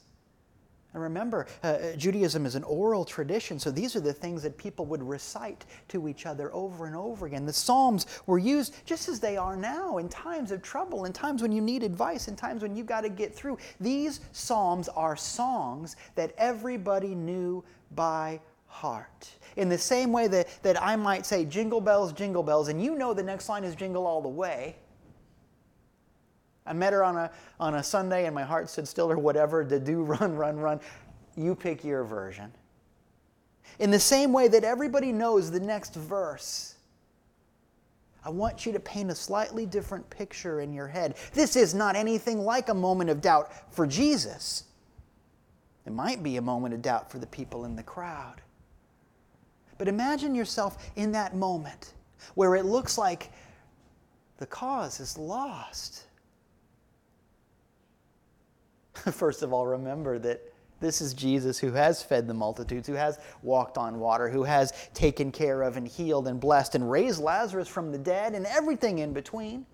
And 0.93 1.01
remember, 1.01 1.47
uh, 1.63 1.67
uh, 1.67 1.95
Judaism 1.95 2.45
is 2.45 2.55
an 2.55 2.63
oral 2.63 3.03
tradition, 3.03 3.57
so 3.59 3.71
these 3.71 3.95
are 3.95 3.99
the 3.99 4.13
things 4.13 4.43
that 4.43 4.57
people 4.57 4.85
would 4.85 5.01
recite 5.01 5.65
to 5.87 6.07
each 6.07 6.25
other 6.25 6.53
over 6.53 6.85
and 6.85 6.95
over 6.95 7.25
again. 7.25 7.45
The 7.45 7.53
Psalms 7.53 8.05
were 8.27 8.37
used 8.37 8.75
just 8.85 9.09
as 9.09 9.19
they 9.19 9.35
are 9.35 9.55
now 9.55 9.97
in 9.97 10.07
times 10.07 10.51
of 10.51 10.61
trouble, 10.61 11.05
in 11.05 11.13
times 11.13 11.41
when 11.41 11.51
you 11.51 11.61
need 11.61 11.81
advice, 11.81 12.27
in 12.27 12.35
times 12.35 12.61
when 12.61 12.75
you've 12.75 12.85
got 12.85 13.01
to 13.01 13.09
get 13.09 13.33
through. 13.33 13.57
These 13.79 14.19
Psalms 14.33 14.87
are 14.89 15.15
songs 15.15 15.95
that 16.15 16.33
everybody 16.37 17.15
knew 17.15 17.63
by 17.95 18.39
heart. 18.67 19.29
In 19.55 19.69
the 19.69 19.77
same 19.77 20.11
way 20.11 20.27
that, 20.27 20.47
that 20.63 20.81
I 20.81 20.95
might 20.95 21.25
say, 21.25 21.45
Jingle 21.45 21.81
bells, 21.81 22.13
jingle 22.13 22.43
bells, 22.43 22.67
and 22.67 22.83
you 22.83 22.95
know 22.95 23.13
the 23.13 23.23
next 23.23 23.49
line 23.49 23.63
is 23.63 23.75
jingle 23.75 24.05
all 24.05 24.21
the 24.21 24.27
way. 24.27 24.75
I 26.65 26.73
met 26.73 26.93
her 26.93 27.03
on 27.03 27.17
a, 27.17 27.31
on 27.59 27.75
a 27.75 27.83
Sunday 27.83 28.25
and 28.25 28.33
my 28.33 28.43
heart 28.43 28.69
stood 28.69 28.87
still 28.87 29.11
or 29.11 29.17
whatever 29.17 29.63
to 29.63 29.79
do 29.79 30.03
run, 30.03 30.35
run, 30.35 30.57
run. 30.57 30.79
You 31.35 31.55
pick 31.55 31.83
your 31.83 32.03
version. 32.03 32.51
In 33.79 33.91
the 33.91 33.99
same 33.99 34.31
way 34.31 34.47
that 34.49 34.63
everybody 34.63 35.11
knows 35.11 35.49
the 35.49 35.59
next 35.59 35.95
verse, 35.95 36.75
I 38.25 38.29
want 38.29 38.65
you 38.65 38.71
to 38.71 38.79
paint 38.79 39.11
a 39.11 39.15
slightly 39.15 39.65
different 39.65 40.09
picture 40.09 40.61
in 40.61 40.73
your 40.73 40.87
head. 40.87 41.15
This 41.33 41.55
is 41.55 41.73
not 41.73 41.95
anything 41.95 42.39
like 42.39 42.69
a 42.69 42.73
moment 42.73 43.09
of 43.09 43.21
doubt 43.21 43.51
for 43.73 43.85
Jesus. 43.85 44.65
It 45.85 45.91
might 45.91 46.23
be 46.23 46.37
a 46.37 46.41
moment 46.41 46.73
of 46.73 46.81
doubt 46.81 47.11
for 47.11 47.19
the 47.19 47.27
people 47.27 47.65
in 47.65 47.75
the 47.75 47.83
crowd. 47.83 48.41
But 49.77 49.87
imagine 49.87 50.35
yourself 50.35 50.91
in 50.95 51.11
that 51.11 51.35
moment 51.35 51.93
where 52.35 52.55
it 52.55 52.65
looks 52.65 52.97
like 52.97 53.31
the 54.37 54.45
cause 54.45 54.99
is 54.99 55.17
lost. 55.17 56.03
First 59.11 59.41
of 59.41 59.53
all, 59.53 59.65
remember 59.65 60.19
that 60.19 60.41
this 60.79 61.01
is 61.01 61.13
Jesus 61.13 61.57
who 61.57 61.71
has 61.71 62.03
fed 62.03 62.27
the 62.27 62.33
multitudes, 62.33 62.87
who 62.87 62.93
has 62.93 63.17
walked 63.41 63.77
on 63.77 63.99
water, 63.99 64.29
who 64.29 64.43
has 64.43 64.73
taken 64.93 65.31
care 65.31 65.61
of 65.61 65.77
and 65.77 65.87
healed 65.87 66.27
and 66.27 66.39
blessed 66.39 66.75
and 66.75 66.89
raised 66.89 67.21
Lazarus 67.21 67.67
from 67.67 67.91
the 67.91 67.97
dead 67.97 68.35
and 68.35 68.45
everything 68.45 68.99
in 68.99 69.13
between. 69.13 69.65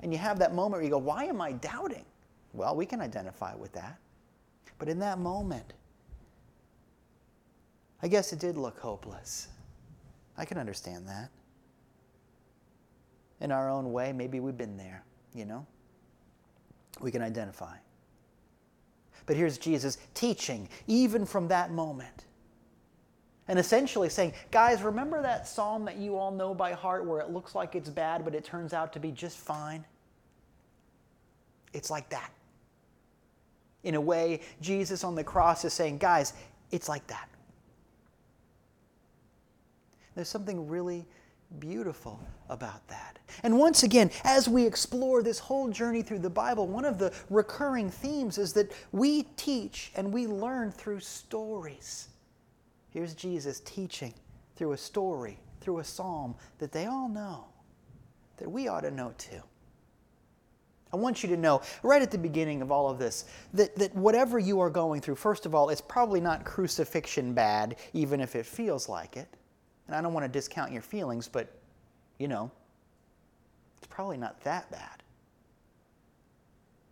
And 0.00 0.12
you 0.12 0.18
have 0.18 0.38
that 0.38 0.54
moment 0.54 0.72
where 0.74 0.82
you 0.82 0.90
go, 0.90 0.98
Why 0.98 1.24
am 1.24 1.40
I 1.40 1.52
doubting? 1.52 2.04
Well, 2.54 2.74
we 2.74 2.86
can 2.86 3.00
identify 3.00 3.54
with 3.54 3.72
that. 3.72 3.98
But 4.78 4.88
in 4.88 4.98
that 5.00 5.18
moment, 5.18 5.74
I 8.02 8.08
guess 8.08 8.32
it 8.32 8.38
did 8.38 8.56
look 8.56 8.78
hopeless. 8.78 9.48
I 10.36 10.44
can 10.44 10.56
understand 10.56 11.06
that. 11.08 11.30
In 13.40 13.52
our 13.52 13.68
own 13.68 13.92
way, 13.92 14.12
maybe 14.12 14.40
we've 14.40 14.56
been 14.56 14.76
there, 14.76 15.04
you 15.34 15.44
know? 15.44 15.66
We 17.00 17.10
can 17.10 17.22
identify. 17.22 17.76
But 19.28 19.36
here's 19.36 19.58
Jesus 19.58 19.98
teaching, 20.14 20.70
even 20.86 21.26
from 21.26 21.48
that 21.48 21.70
moment. 21.70 22.24
And 23.46 23.58
essentially 23.58 24.08
saying, 24.08 24.32
guys, 24.50 24.82
remember 24.82 25.20
that 25.20 25.46
psalm 25.46 25.84
that 25.84 25.98
you 25.98 26.16
all 26.16 26.30
know 26.30 26.54
by 26.54 26.72
heart 26.72 27.04
where 27.04 27.20
it 27.20 27.28
looks 27.28 27.54
like 27.54 27.74
it's 27.74 27.90
bad, 27.90 28.24
but 28.24 28.34
it 28.34 28.42
turns 28.42 28.72
out 28.72 28.90
to 28.94 29.00
be 29.00 29.12
just 29.12 29.36
fine? 29.36 29.84
It's 31.74 31.90
like 31.90 32.08
that. 32.08 32.32
In 33.84 33.96
a 33.96 34.00
way, 34.00 34.40
Jesus 34.62 35.04
on 35.04 35.14
the 35.14 35.24
cross 35.24 35.62
is 35.66 35.74
saying, 35.74 35.98
guys, 35.98 36.32
it's 36.70 36.88
like 36.88 37.06
that. 37.08 37.28
There's 40.14 40.30
something 40.30 40.66
really 40.68 41.04
beautiful 41.58 42.20
about 42.48 42.86
that. 42.88 43.18
And 43.42 43.58
once 43.58 43.82
again, 43.82 44.10
as 44.24 44.48
we 44.48 44.66
explore 44.66 45.22
this 45.22 45.38
whole 45.38 45.68
journey 45.68 46.02
through 46.02 46.20
the 46.20 46.30
Bible, 46.30 46.66
one 46.66 46.84
of 46.84 46.98
the 46.98 47.12
recurring 47.30 47.90
themes 47.90 48.38
is 48.38 48.52
that 48.54 48.72
we 48.92 49.24
teach 49.36 49.92
and 49.96 50.12
we 50.12 50.26
learn 50.26 50.70
through 50.70 51.00
stories. 51.00 52.08
Here's 52.90 53.14
Jesus 53.14 53.60
teaching 53.60 54.14
through 54.56 54.72
a 54.72 54.76
story, 54.76 55.38
through 55.60 55.78
a 55.78 55.84
psalm 55.84 56.34
that 56.58 56.72
they 56.72 56.86
all 56.86 57.08
know, 57.08 57.46
that 58.38 58.50
we 58.50 58.68
ought 58.68 58.80
to 58.80 58.90
know 58.90 59.14
too. 59.18 59.42
I 60.92 60.96
want 60.96 61.22
you 61.22 61.28
to 61.28 61.36
know 61.36 61.60
right 61.82 62.00
at 62.00 62.10
the 62.10 62.18
beginning 62.18 62.62
of 62.62 62.72
all 62.72 62.88
of 62.88 62.98
this 62.98 63.26
that, 63.52 63.76
that 63.76 63.94
whatever 63.94 64.38
you 64.38 64.60
are 64.60 64.70
going 64.70 65.00
through, 65.02 65.16
first 65.16 65.44
of 65.44 65.54
all, 65.54 65.68
it's 65.68 65.82
probably 65.82 66.20
not 66.20 66.44
crucifixion 66.44 67.34
bad, 67.34 67.76
even 67.92 68.20
if 68.20 68.34
it 68.34 68.46
feels 68.46 68.88
like 68.88 69.16
it. 69.16 69.28
And 69.88 69.96
I 69.96 70.02
don't 70.02 70.12
want 70.12 70.24
to 70.24 70.28
discount 70.28 70.70
your 70.70 70.82
feelings, 70.82 71.26
but 71.26 71.48
you 72.18 72.28
know, 72.28 72.50
it's 73.78 73.86
probably 73.88 74.18
not 74.18 74.40
that 74.44 74.70
bad. 74.70 75.02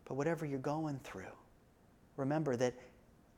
But 0.06 0.14
whatever 0.14 0.46
you're 0.46 0.58
going 0.58 0.98
through, 1.04 1.24
remember 2.16 2.56
that 2.56 2.74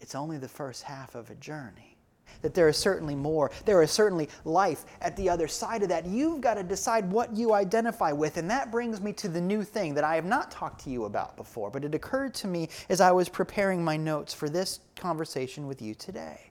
it's 0.00 0.15
only 0.15 0.38
the 0.38 0.49
first 0.49 0.83
half 0.83 1.15
of 1.15 1.31
a 1.31 1.35
journey. 1.37 1.97
That 2.43 2.55
there 2.55 2.69
is 2.69 2.77
certainly 2.77 3.17
more. 3.17 3.50
There 3.65 3.83
is 3.83 3.91
certainly 3.91 4.29
life 4.45 4.85
at 5.00 5.17
the 5.17 5.31
other 5.31 5.49
side 5.49 5.83
of 5.83 5.88
that. 5.88 6.07
You've 6.07 6.43
got 6.43 6.55
to 6.55 6.62
decide 6.62 7.11
what 7.11 7.35
you 7.35 7.55
identify 7.55 8.12
with. 8.12 8.37
And 8.37 8.50
that 8.50 8.71
brings 8.71 9.00
me 9.00 9.15
to 9.15 9.29
the 9.29 9.41
new 9.41 9.65
thing 9.65 9.95
that 9.95 10.05
I 10.05 10.15
have 10.15 10.27
not 10.27 10.50
talked 10.50 10.85
to 10.85 10.91
you 10.91 11.07
about 11.07 11.37
before, 11.37 11.71
but 11.71 11.85
it 11.85 11.95
occurred 11.95 12.35
to 12.35 12.47
me 12.47 12.69
as 12.91 13.00
I 13.00 13.11
was 13.12 13.31
preparing 13.31 13.83
my 13.83 13.97
notes 13.97 14.35
for 14.35 14.49
this 14.49 14.81
conversation 14.95 15.67
with 15.67 15.81
you 15.81 15.95
today. 15.95 16.48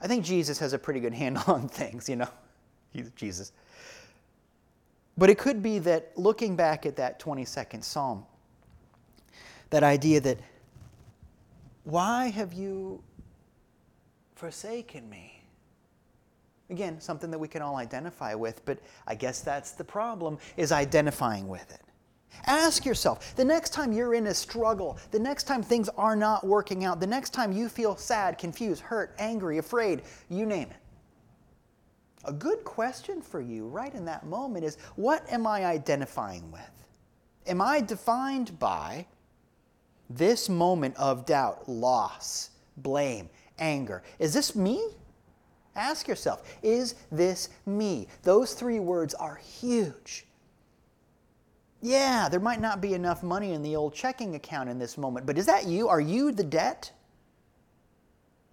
I 0.00 0.06
think 0.06 0.24
Jesus 0.24 0.58
has 0.58 0.72
a 0.72 0.78
pretty 0.78 1.00
good 1.00 1.14
handle 1.14 1.42
on 1.46 1.68
things, 1.68 2.08
you 2.08 2.16
know. 2.16 2.28
He's 2.92 3.10
Jesus. 3.10 3.52
But 5.18 5.30
it 5.30 5.38
could 5.38 5.62
be 5.62 5.78
that 5.80 6.12
looking 6.16 6.56
back 6.56 6.84
at 6.84 6.96
that 6.96 7.18
22nd 7.20 7.82
Psalm, 7.82 8.24
that 9.70 9.82
idea 9.82 10.20
that, 10.20 10.38
why 11.84 12.28
have 12.28 12.52
you 12.52 13.02
forsaken 14.34 15.08
me? 15.08 15.42
Again, 16.68 17.00
something 17.00 17.30
that 17.30 17.38
we 17.38 17.48
can 17.48 17.62
all 17.62 17.76
identify 17.76 18.34
with, 18.34 18.64
but 18.64 18.78
I 19.06 19.14
guess 19.14 19.40
that's 19.40 19.72
the 19.72 19.84
problem, 19.84 20.38
is 20.56 20.72
identifying 20.72 21.48
with 21.48 21.70
it. 21.72 21.85
Ask 22.46 22.84
yourself 22.84 23.34
the 23.36 23.44
next 23.44 23.70
time 23.70 23.92
you're 23.92 24.14
in 24.14 24.28
a 24.28 24.34
struggle, 24.34 24.98
the 25.10 25.18
next 25.18 25.44
time 25.44 25.62
things 25.62 25.88
are 25.96 26.16
not 26.16 26.46
working 26.46 26.84
out, 26.84 27.00
the 27.00 27.06
next 27.06 27.30
time 27.30 27.52
you 27.52 27.68
feel 27.68 27.96
sad, 27.96 28.38
confused, 28.38 28.82
hurt, 28.82 29.14
angry, 29.18 29.58
afraid, 29.58 30.02
you 30.28 30.46
name 30.46 30.68
it. 30.70 30.76
A 32.24 32.32
good 32.32 32.64
question 32.64 33.22
for 33.22 33.40
you 33.40 33.66
right 33.66 33.94
in 33.94 34.04
that 34.04 34.26
moment 34.26 34.64
is 34.64 34.76
what 34.96 35.24
am 35.30 35.46
I 35.46 35.64
identifying 35.64 36.50
with? 36.50 36.70
Am 37.46 37.60
I 37.60 37.80
defined 37.80 38.58
by 38.58 39.06
this 40.10 40.48
moment 40.48 40.96
of 40.96 41.26
doubt, 41.26 41.68
loss, 41.68 42.50
blame, 42.76 43.28
anger? 43.58 44.02
Is 44.18 44.34
this 44.34 44.56
me? 44.56 44.84
Ask 45.76 46.08
yourself, 46.08 46.42
is 46.62 46.94
this 47.12 47.50
me? 47.66 48.08
Those 48.22 48.54
three 48.54 48.80
words 48.80 49.14
are 49.14 49.36
huge. 49.36 50.26
Yeah, 51.82 52.28
there 52.28 52.40
might 52.40 52.60
not 52.60 52.80
be 52.80 52.94
enough 52.94 53.22
money 53.22 53.52
in 53.52 53.62
the 53.62 53.76
old 53.76 53.94
checking 53.94 54.34
account 54.34 54.68
in 54.68 54.78
this 54.78 54.96
moment, 54.96 55.26
but 55.26 55.38
is 55.38 55.46
that 55.46 55.66
you? 55.66 55.88
Are 55.88 56.00
you 56.00 56.32
the 56.32 56.44
debt? 56.44 56.92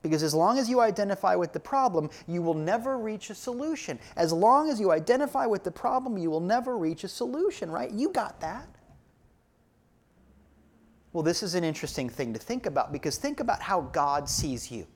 Because 0.01 0.21
as 0.21 0.33
long 0.33 0.57
as 0.57 0.69
you 0.69 0.81
identify 0.81 1.35
with 1.35 1.53
the 1.53 1.61
problem, 1.61 2.09
you 2.27 2.41
will 2.41 2.53
never 2.53 2.97
reach 2.97 3.29
a 3.29 3.35
solution. 3.35 3.97
As 4.17 4.33
long 4.33 4.69
as 4.69 4.79
you 4.79 4.91
identify 4.91 5.45
with 5.45 5.63
the 5.63 5.71
problem, 5.71 6.17
you 6.17 6.29
will 6.29 6.41
never 6.41 6.77
reach 6.77 7.05
a 7.05 7.07
solution, 7.07 7.71
right? 7.71 7.89
You 7.89 8.09
got 8.09 8.41
that. 8.41 8.67
Well, 11.13 11.23
this 11.23 11.41
is 11.41 11.55
an 11.55 11.63
interesting 11.63 12.09
thing 12.09 12.33
to 12.33 12.39
think 12.39 12.65
about 12.65 12.91
because 12.91 13.17
think 13.17 13.39
about 13.39 13.61
how 13.61 13.81
God 13.81 14.27
sees 14.27 14.69
you. 14.69 14.87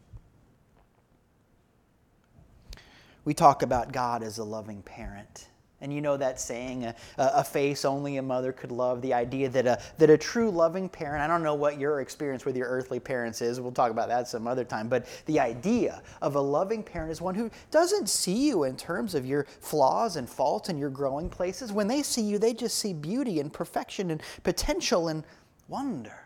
We 3.24 3.34
talk 3.34 3.62
about 3.62 3.93
God 3.93 4.24
as 4.24 4.38
a 4.38 4.43
loving 4.43 4.81
parent. 4.81 5.48
And 5.79 5.93
you 5.93 6.01
know 6.01 6.17
that 6.17 6.39
saying, 6.39 6.86
a, 6.86 6.96
a, 7.17 7.43
face 7.43 7.86
only 7.86 8.17
a 8.17 8.22
mother 8.22 8.51
could 8.51 8.72
love, 8.72 9.00
the 9.03 9.13
idea 9.13 9.48
that 9.50 9.67
a, 9.67 9.79
that 10.00 10.10
a 10.10 10.17
true 10.17 10.50
loving 10.50 10.89
parent, 10.89 11.22
I 11.22 11.27
don't 11.27 11.43
know 11.43 11.53
what 11.53 11.79
your 11.79 12.01
experience 12.01 12.46
with 12.46 12.57
your 12.57 12.67
earthly 12.67 13.00
parents 13.00 13.41
is, 13.41 13.62
we'll 13.62 13.72
talk 13.72 13.91
about 13.91 14.07
that 14.07 14.27
some 14.27 14.48
other 14.48 14.65
time, 14.65 14.88
but 14.88 15.05
the 15.27 15.39
idea 15.39 16.01
of 16.24 16.36
a 16.36 16.41
loving 16.41 16.81
parent 16.81 17.12
is 17.12 17.22
one 17.22 17.36
who 17.36 17.51
doesn't 17.69 18.10
see 18.10 18.48
you 18.48 18.63
in 18.63 18.75
terms 18.75 19.13
of 19.13 19.27
your 19.27 19.46
flaws 19.60 20.15
and 20.15 20.27
faults 20.27 20.69
and 20.69 20.79
your 20.79 20.89
growing 20.89 21.29
places. 21.29 21.72
When 21.72 21.88
they 21.88 22.01
see 22.01 22.24
you, 22.24 22.39
they 22.39 22.53
just 22.55 22.79
see 22.79 22.93
beauty 22.93 23.39
and 23.39 23.53
perfection 23.53 24.10
and 24.10 24.22
potential 24.43 25.10
and 25.10 25.24
wonder. 25.67 26.17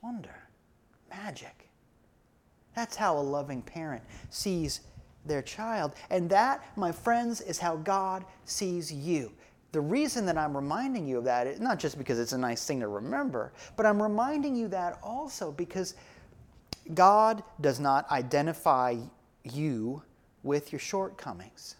wonder, 0.00 0.36
magic. 1.08 1.68
That's 2.76 2.94
how 2.94 3.18
a 3.18 3.20
loving 3.20 3.62
parent 3.62 4.02
sees 4.28 4.80
their 5.24 5.42
child. 5.42 5.94
And 6.10 6.28
that, 6.30 6.64
my 6.76 6.92
friends, 6.92 7.40
is 7.40 7.58
how 7.58 7.76
God 7.76 8.24
sees 8.44 8.92
you. 8.92 9.32
The 9.72 9.80
reason 9.80 10.26
that 10.26 10.36
I'm 10.36 10.56
reminding 10.56 11.06
you 11.06 11.18
of 11.18 11.24
that 11.24 11.46
is 11.46 11.60
not 11.60 11.78
just 11.78 11.96
because 11.96 12.18
it's 12.18 12.32
a 12.32 12.38
nice 12.38 12.66
thing 12.66 12.80
to 12.80 12.88
remember, 12.88 13.52
but 13.76 13.86
I'm 13.86 14.02
reminding 14.02 14.56
you 14.56 14.66
that 14.68 14.98
also 15.02 15.52
because 15.52 15.94
God 16.94 17.42
does 17.60 17.78
not 17.78 18.10
identify 18.10 18.96
you 19.44 20.02
with 20.42 20.72
your 20.72 20.80
shortcomings. 20.80 21.76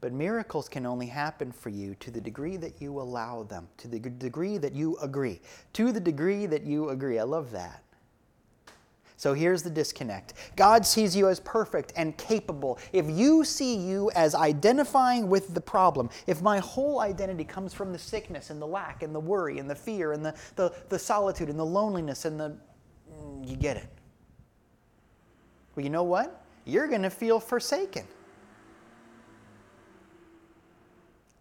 But 0.00 0.12
miracles 0.12 0.68
can 0.68 0.84
only 0.84 1.06
happen 1.06 1.52
for 1.52 1.68
you 1.68 1.94
to 2.00 2.10
the 2.10 2.20
degree 2.20 2.56
that 2.56 2.80
you 2.82 3.00
allow 3.00 3.44
them, 3.44 3.68
to 3.78 3.88
the 3.88 4.00
degree 4.00 4.58
that 4.58 4.74
you 4.74 4.96
agree. 4.98 5.40
To 5.74 5.92
the 5.92 6.00
degree 6.00 6.46
that 6.46 6.64
you 6.64 6.90
agree. 6.90 7.20
I 7.20 7.22
love 7.22 7.52
that. 7.52 7.82
So 9.22 9.34
here's 9.34 9.62
the 9.62 9.70
disconnect 9.70 10.34
God 10.56 10.84
sees 10.84 11.14
you 11.14 11.28
as 11.28 11.38
perfect 11.38 11.92
and 11.94 12.18
capable. 12.18 12.80
If 12.92 13.08
you 13.08 13.44
see 13.44 13.76
you 13.76 14.10
as 14.16 14.34
identifying 14.34 15.28
with 15.28 15.54
the 15.54 15.60
problem, 15.60 16.10
if 16.26 16.42
my 16.42 16.58
whole 16.58 16.98
identity 16.98 17.44
comes 17.44 17.72
from 17.72 17.92
the 17.92 18.00
sickness 18.00 18.50
and 18.50 18.60
the 18.60 18.66
lack 18.66 19.04
and 19.04 19.14
the 19.14 19.20
worry 19.20 19.60
and 19.60 19.70
the 19.70 19.76
fear 19.76 20.10
and 20.10 20.26
the, 20.26 20.34
the, 20.56 20.74
the 20.88 20.98
solitude 20.98 21.50
and 21.50 21.56
the 21.56 21.64
loneliness 21.64 22.24
and 22.24 22.40
the. 22.40 22.56
Mm, 23.14 23.48
you 23.48 23.54
get 23.54 23.76
it. 23.76 23.86
Well, 25.76 25.84
you 25.84 25.90
know 25.90 26.02
what? 26.02 26.44
You're 26.64 26.88
going 26.88 27.02
to 27.02 27.10
feel 27.10 27.38
forsaken. 27.38 28.04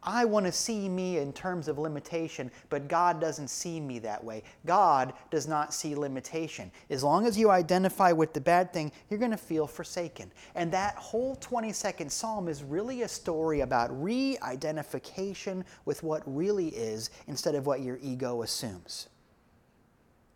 I 0.04 0.26
want 0.26 0.48
to 0.48 0.52
see 0.52 0.90
me 0.90 1.20
in 1.20 1.32
terms 1.32 1.68
of 1.68 1.78
limitation, 1.78 2.52
but 2.70 2.88
God 2.88 3.22
doesn't 3.22 3.50
see 3.50 3.80
me 3.80 4.00
that 4.00 4.24
way. 4.24 4.44
God 4.66 5.14
does 5.30 5.48
not 5.48 5.74
see 5.74 5.94
limitation. 5.94 6.72
As 6.90 7.04
long 7.04 7.28
as 7.28 7.38
you 7.38 7.52
identify 7.52 8.12
with 8.12 8.34
the 8.34 8.42
bad 8.42 8.74
thing, 8.74 8.92
you're 9.10 9.20
going 9.20 9.32
to 9.32 9.38
feel 9.38 9.68
forsaken. 9.68 10.32
And 10.56 10.72
that 10.72 10.96
whole 10.96 11.36
22nd 11.36 12.10
psalm 12.10 12.48
is 12.48 12.64
really 12.64 13.04
a 13.04 13.08
story 13.08 13.62
about 13.62 13.90
re 14.02 14.38
identification 14.42 15.64
with 15.86 16.02
what 16.02 16.24
really 16.26 16.70
is 16.70 17.12
instead 17.28 17.54
of 17.54 17.68
what 17.68 17.82
your 17.82 18.00
ego 18.02 18.42
assumes. 18.42 19.08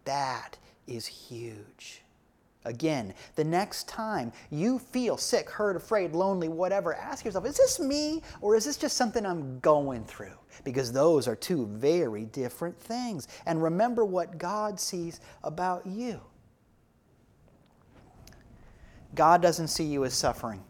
That 0.03 0.57
is 0.85 1.07
huge. 1.07 2.04
Again, 2.65 3.13
the 3.35 3.43
next 3.43 3.87
time 3.87 4.31
you 4.49 4.79
feel 4.79 5.17
sick, 5.17 5.49
hurt, 5.49 5.75
afraid, 5.75 6.13
lonely, 6.13 6.49
whatever, 6.49 6.95
ask 6.95 7.23
yourself, 7.23 7.45
is 7.45 7.57
this 7.57 7.79
me 7.79 8.23
or 8.41 8.55
is 8.55 8.65
this 8.65 8.75
just 8.75 8.97
something 8.97 9.25
I'm 9.25 9.59
going 9.59 10.03
through? 10.03 10.33
Because 10.63 10.91
those 10.91 11.27
are 11.27 11.35
two 11.35 11.67
very 11.67 12.25
different 12.25 12.77
things. 12.79 13.27
And 13.45 13.61
remember 13.61 14.03
what 14.03 14.39
God 14.39 14.79
sees 14.79 15.19
about 15.43 15.85
you. 15.85 16.19
God 19.13 19.41
doesn't 19.41 19.67
see 19.67 19.85
you 19.85 20.03
as 20.03 20.13
suffering, 20.13 20.61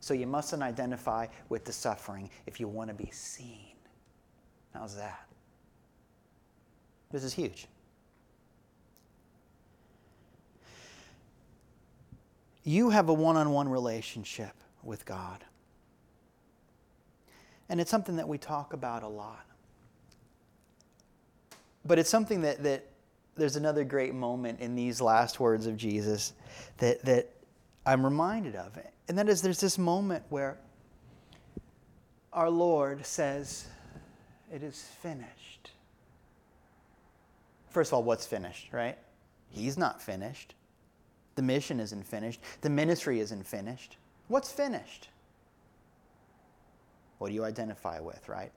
so 0.00 0.14
you 0.14 0.26
mustn't 0.26 0.62
identify 0.62 1.26
with 1.48 1.64
the 1.64 1.72
suffering 1.72 2.30
if 2.46 2.60
you 2.60 2.68
want 2.68 2.88
to 2.88 2.94
be 2.94 3.10
seen. 3.10 3.74
How's 4.74 4.96
that? 4.96 5.26
This 7.10 7.24
is 7.24 7.32
huge. 7.32 7.66
You 12.68 12.90
have 12.90 13.08
a 13.08 13.14
one 13.14 13.38
on 13.38 13.50
one 13.50 13.66
relationship 13.68 14.52
with 14.82 15.06
God. 15.06 15.42
And 17.70 17.80
it's 17.80 17.90
something 17.90 18.16
that 18.16 18.28
we 18.28 18.36
talk 18.36 18.74
about 18.74 19.02
a 19.02 19.08
lot. 19.08 19.46
But 21.84 21.98
it's 21.98 22.10
something 22.10 22.42
that, 22.42 22.62
that 22.64 22.84
there's 23.36 23.56
another 23.56 23.84
great 23.84 24.12
moment 24.12 24.60
in 24.60 24.74
these 24.74 25.00
last 25.00 25.40
words 25.40 25.66
of 25.66 25.78
Jesus 25.78 26.34
that, 26.76 27.02
that 27.06 27.30
I'm 27.86 28.04
reminded 28.04 28.54
of. 28.54 28.78
And 29.08 29.16
that 29.16 29.30
is 29.30 29.40
there's 29.40 29.60
this 29.60 29.78
moment 29.78 30.24
where 30.28 30.58
our 32.34 32.50
Lord 32.50 33.06
says, 33.06 33.66
It 34.52 34.62
is 34.62 34.82
finished. 35.00 35.70
First 37.70 37.90
of 37.90 37.94
all, 37.94 38.02
what's 38.02 38.26
finished, 38.26 38.68
right? 38.72 38.98
He's 39.48 39.78
not 39.78 40.02
finished. 40.02 40.54
The 41.38 41.42
mission 41.42 41.78
isn't 41.78 42.04
finished. 42.04 42.40
The 42.62 42.68
ministry 42.68 43.20
isn't 43.20 43.46
finished. 43.46 43.96
What's 44.26 44.50
finished? 44.50 45.08
What 47.18 47.28
do 47.28 47.34
you 47.34 47.44
identify 47.44 48.00
with, 48.00 48.28
right? 48.28 48.50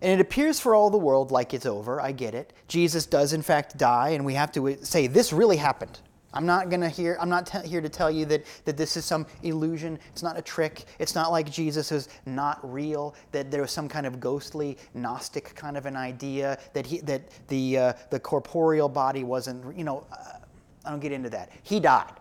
And 0.00 0.18
it 0.18 0.18
appears 0.18 0.60
for 0.60 0.74
all 0.74 0.88
the 0.88 0.96
world 0.96 1.30
like 1.30 1.52
it's 1.52 1.66
over. 1.66 2.00
I 2.00 2.12
get 2.12 2.34
it. 2.34 2.54
Jesus 2.68 3.04
does, 3.04 3.34
in 3.34 3.42
fact, 3.42 3.76
die, 3.76 4.08
and 4.14 4.24
we 4.24 4.32
have 4.32 4.50
to 4.52 4.82
say, 4.82 5.08
this 5.08 5.30
really 5.30 5.58
happened. 5.58 6.00
I'm 6.32 6.46
not 6.46 6.70
going 6.70 6.80
to 6.80 6.88
hear, 6.88 7.18
I'm 7.20 7.28
not 7.28 7.50
here 7.66 7.82
to 7.82 7.90
tell 7.90 8.10
you 8.10 8.24
that, 8.24 8.46
that 8.64 8.78
this 8.78 8.96
is 8.96 9.04
some 9.04 9.26
illusion. 9.42 9.98
It's 10.12 10.22
not 10.22 10.38
a 10.38 10.42
trick. 10.42 10.84
It's 10.98 11.14
not 11.14 11.30
like 11.30 11.50
Jesus 11.50 11.92
is 11.92 12.08
not 12.24 12.60
real, 12.62 13.14
that 13.32 13.50
there 13.50 13.60
was 13.60 13.72
some 13.72 13.90
kind 13.90 14.06
of 14.06 14.20
ghostly, 14.20 14.78
Gnostic 14.94 15.54
kind 15.54 15.76
of 15.76 15.84
an 15.84 15.96
idea, 15.96 16.58
that, 16.72 16.86
he, 16.86 17.00
that 17.00 17.28
the, 17.48 17.76
uh, 17.76 17.92
the 18.08 18.20
corporeal 18.20 18.88
body 18.88 19.22
wasn't, 19.22 19.76
you 19.76 19.84
know. 19.84 20.06
Uh, 20.10 20.38
I 20.84 20.90
don't 20.90 21.00
get 21.00 21.12
into 21.12 21.30
that. 21.30 21.50
He 21.62 21.80
died. 21.80 22.12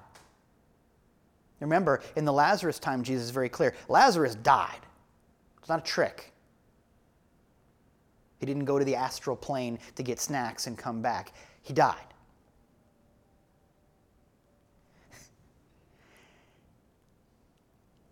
Remember, 1.60 2.02
in 2.16 2.26
the 2.26 2.34
Lazarus 2.34 2.80
time, 2.80 3.04
Jesus 3.04 3.26
is 3.26 3.32
very 3.32 3.50
clear 3.50 3.76
Lazarus 3.88 4.36
died. 4.36 4.80
It's 5.60 5.70
not 5.70 5.80
a 5.80 5.84
trick. 5.84 6.32
He 8.40 8.46
didn't 8.46 8.66
go 8.66 8.80
to 8.80 8.86
the 8.86 8.96
astral 8.96 9.36
plane 9.36 9.80
to 9.96 10.04
get 10.04 10.20
snacks 10.20 10.68
and 10.68 10.78
come 10.78 11.02
back. 11.02 11.34
He 11.62 11.74
died. 11.74 11.96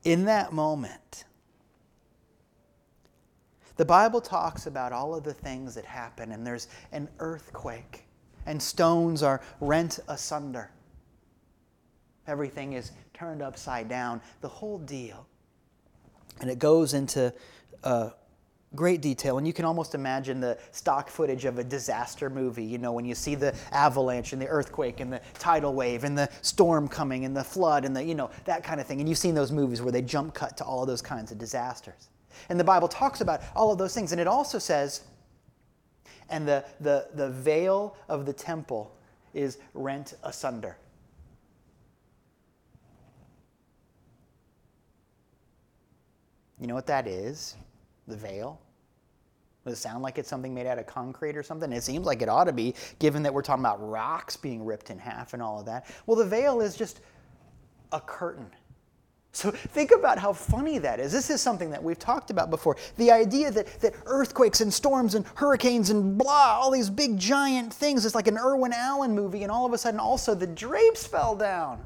In 0.04 0.26
that 0.26 0.54
moment, 0.54 1.26
the 3.78 3.86
Bible 3.86 4.22
talks 4.22 4.66
about 4.66 4.92
all 4.92 5.14
of 5.14 5.24
the 5.24 5.34
things 5.34 5.76
that 5.76 5.86
happen, 5.86 6.32
and 6.32 6.46
there's 6.46 6.68
an 6.92 7.08
earthquake 7.20 8.07
and 8.48 8.62
stones 8.62 9.22
are 9.22 9.42
rent 9.62 10.00
asunder. 10.08 10.72
Everything 12.26 12.74
is 12.74 12.92
turned 13.14 13.42
upside 13.42 13.88
down, 13.88 14.22
the 14.42 14.48
whole 14.48 14.80
deal. 14.80 15.28
And 16.42 16.50
it 16.50 16.60
goes 16.60 16.94
into 16.94 17.34
uh, 17.84 18.10
great 18.76 19.02
detail. 19.02 19.38
And 19.38 19.48
you 19.48 19.54
can 19.54 19.66
almost 19.66 19.96
imagine 19.96 20.40
the 20.40 20.58
stock 20.72 21.10
footage 21.10 21.46
of 21.46 21.58
a 21.58 21.64
disaster 21.64 22.30
movie, 22.30 22.64
you 22.64 22.78
know, 22.78 22.92
when 22.92 23.06
you 23.06 23.16
see 23.16 23.36
the 23.36 23.56
avalanche 23.72 24.34
and 24.34 24.42
the 24.42 24.48
earthquake 24.48 25.00
and 25.00 25.12
the 25.12 25.22
tidal 25.40 25.74
wave 25.74 26.04
and 26.04 26.18
the 26.18 26.30
storm 26.42 26.88
coming 26.88 27.26
and 27.26 27.36
the 27.36 27.44
flood 27.44 27.86
and 27.86 27.96
the, 27.96 28.04
you 28.04 28.16
know, 28.16 28.30
that 28.46 28.64
kind 28.64 28.80
of 28.80 28.88
thing. 28.88 29.00
And 29.00 29.10
you've 29.10 29.18
seen 29.18 29.36
those 29.36 29.52
movies 29.52 29.82
where 29.82 29.92
they 29.92 30.02
jump 30.02 30.34
cut 30.34 30.58
to 30.58 30.64
all 30.64 30.86
those 30.86 31.02
kinds 31.02 31.32
of 31.32 31.38
disasters. 31.38 32.10
And 32.50 32.60
the 32.60 32.64
Bible 32.64 32.88
talks 32.88 33.22
about 33.22 33.42
all 33.56 33.72
of 33.72 33.78
those 33.78 33.94
things. 33.94 34.12
And 34.12 34.22
it 34.22 34.28
also 34.28 34.60
says, 34.60 35.02
and 36.30 36.48
the, 36.48 36.66
the, 36.82 37.08
the 37.14 37.30
veil 37.30 37.96
of 38.10 38.26
the 38.26 38.34
temple 38.34 38.94
is 39.34 39.58
rent 39.74 40.16
asunder. 40.24 40.78
You 46.60 46.68
know 46.68 46.74
what 46.74 46.88
that 46.88 47.08
is? 47.08 47.56
The 48.08 48.18
veil? 48.18 48.60
Does 49.64 49.74
it 49.74 49.82
sound 49.82 50.02
like 50.02 50.18
it's 50.18 50.30
something 50.30 50.54
made 50.54 50.66
out 50.66 50.80
of 50.80 50.88
concrete 50.88 51.36
or 51.36 51.44
something? 51.44 51.72
It 51.74 51.84
seems 51.84 52.06
like 52.06 52.22
it 52.22 52.30
ought 52.30 52.46
to 52.46 52.54
be, 52.54 52.74
given 53.00 53.22
that 53.24 53.34
we're 53.34 53.42
talking 53.42 53.64
about 53.64 53.86
rocks 53.86 54.38
being 54.38 54.64
ripped 54.66 54.90
in 54.90 54.98
half 54.98 55.34
and 55.34 55.44
all 55.44 55.60
of 55.60 55.66
that. 55.66 55.86
Well, 56.06 56.16
the 56.16 56.26
veil 56.26 56.62
is 56.62 56.76
just 56.76 57.02
a 57.92 58.00
curtain. 58.00 58.50
So 59.32 59.52
think 59.52 59.92
about 59.92 60.18
how 60.18 60.34
funny 60.34 60.80
that 60.80 61.00
is. 61.00 61.12
This 61.12 61.30
is 61.30 61.42
something 61.42 61.70
that 61.70 61.84
we've 61.84 62.00
talked 62.00 62.32
about 62.32 62.50
before. 62.50 62.76
The 62.98 63.12
idea 63.12 63.52
that, 63.52 63.82
that 63.82 63.94
earthquakes 64.06 64.62
and 64.62 64.74
storms 64.74 65.14
and 65.14 65.26
hurricanes 65.36 65.92
and 65.92 66.18
blah, 66.18 66.58
all 66.60 66.72
these 66.72 66.90
big 66.90 67.20
giant 67.20 67.72
things, 67.72 68.06
it's 68.06 68.16
like 68.16 68.28
an 68.28 68.38
Irwin 68.38 68.74
Allen 68.74 69.14
movie, 69.14 69.44
and 69.44 69.52
all 69.52 69.66
of 69.66 69.74
a 69.74 69.78
sudden 69.78 70.00
also 70.00 70.34
the 70.34 70.48
drapes 70.48 71.06
fell 71.06 71.36
down. 71.36 71.86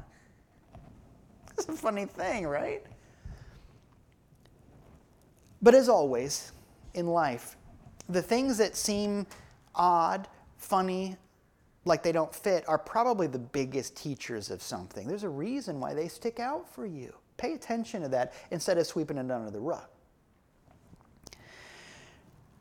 It's 1.58 1.68
a 1.68 1.72
funny 1.72 2.06
thing, 2.06 2.46
right? 2.46 2.82
But 5.60 5.74
as 5.74 5.88
always 5.88 6.52
in 6.94 7.06
life, 7.06 7.56
the 8.08 8.22
things 8.22 8.58
that 8.58 8.76
seem 8.76 9.26
odd, 9.74 10.26
funny, 10.56 11.16
like 11.84 12.02
they 12.02 12.12
don't 12.12 12.34
fit 12.34 12.64
are 12.68 12.78
probably 12.78 13.26
the 13.26 13.38
biggest 13.38 13.96
teachers 13.96 14.50
of 14.50 14.62
something. 14.62 15.06
There's 15.06 15.24
a 15.24 15.28
reason 15.28 15.80
why 15.80 15.94
they 15.94 16.08
stick 16.08 16.40
out 16.40 16.68
for 16.68 16.86
you. 16.86 17.14
Pay 17.42 17.54
attention 17.54 18.02
to 18.02 18.08
that 18.10 18.34
instead 18.52 18.78
of 18.78 18.86
sweeping 18.86 19.18
it 19.18 19.28
under 19.28 19.50
the 19.50 19.58
rug. 19.58 19.82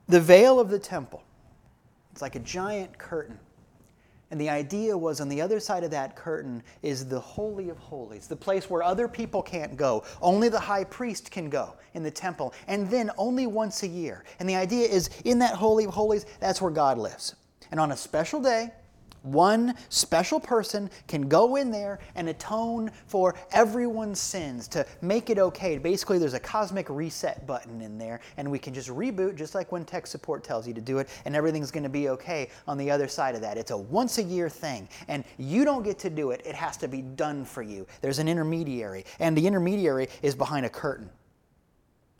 The 0.08 0.20
veil 0.20 0.60
of 0.60 0.72
the 0.72 0.80
temple, 0.80 1.22
it's 2.12 2.24
like 2.24 2.34
a 2.34 2.40
giant 2.40 2.98
curtain. 2.98 3.38
And 4.32 4.42
the 4.42 4.50
idea 4.50 4.98
was 4.98 5.22
on 5.22 5.30
the 5.30 5.40
other 5.40 5.60
side 5.60 5.84
of 5.84 5.92
that 5.92 6.16
curtain 6.16 6.64
is 6.82 7.08
the 7.08 7.20
Holy 7.20 7.70
of 7.70 7.78
Holies, 7.78 8.28
the 8.28 8.36
place 8.36 8.72
where 8.72 8.82
other 8.82 9.08
people 9.08 9.44
can't 9.44 9.78
go. 9.78 10.04
Only 10.20 10.50
the 10.50 10.60
high 10.60 10.86
priest 10.86 11.30
can 11.30 11.48
go 11.48 11.76
in 11.94 12.02
the 12.02 12.10
temple, 12.10 12.52
and 12.68 12.90
then 12.90 13.12
only 13.20 13.46
once 13.46 13.84
a 13.84 13.88
year. 13.88 14.24
And 14.40 14.50
the 14.50 14.56
idea 14.56 14.88
is 14.88 15.12
in 15.26 15.38
that 15.40 15.54
Holy 15.54 15.84
of 15.84 15.94
Holies, 15.94 16.26
that's 16.40 16.60
where 16.60 16.72
God 16.72 16.98
lives. 16.98 17.36
And 17.70 17.80
on 17.80 17.92
a 17.92 17.98
special 17.98 18.42
day, 18.42 18.72
one 19.24 19.76
special 19.90 20.40
person 20.40 20.90
can 21.08 21.28
go 21.28 21.56
in 21.56 21.72
there 21.72 22.00
and 22.16 22.30
atone 22.30 22.92
for 23.06 23.36
everyone's 23.52 24.20
sins 24.20 24.68
to 24.70 24.86
make 25.02 25.30
it 25.30 25.38
okay. 25.38 25.78
Basically, 25.78 26.18
there's 26.18 26.34
a 26.34 26.40
cosmic 26.40 26.90
reset 26.90 27.46
button 27.46 27.82
in 27.82 27.98
there, 27.98 28.20
and 28.38 28.50
we 28.50 28.58
can 28.58 28.74
just 28.74 28.90
reboot 28.90 29.36
just 29.36 29.54
like 29.54 29.72
when 29.72 29.86
tech 29.86 30.08
support 30.08 30.44
tells 30.44 30.68
you 30.68 30.74
to 30.74 30.82
do 30.82 30.98
it, 30.98 31.10
and 31.26 31.36
everything's 31.36 31.72
going 31.72 31.84
to 31.84 31.90
be 31.90 32.10
okay 32.10 32.50
on 32.68 32.78
the 32.78 32.90
other 32.90 33.08
side 33.08 33.36
of 33.36 33.42
that. 33.42 33.58
It's 33.58 33.72
a 33.72 33.78
once 33.78 34.18
a 34.18 34.24
year 34.24 34.50
thing, 34.50 34.90
and 35.08 35.24
you 35.38 35.66
don't 35.66 35.84
get 35.84 36.00
to 36.00 36.10
do 36.10 36.32
it. 36.32 36.42
It 36.46 36.56
has 36.56 36.78
to 36.78 36.88
be 36.88 37.02
done 37.02 37.46
for 37.46 37.62
you. 37.62 37.86
There's 38.02 38.20
an 38.20 38.28
intermediary, 38.28 39.06
and 39.20 39.38
the 39.38 39.46
intermediary 39.46 40.08
is 40.22 40.36
behind 40.36 40.66
a 40.66 40.70
curtain. 40.70 41.10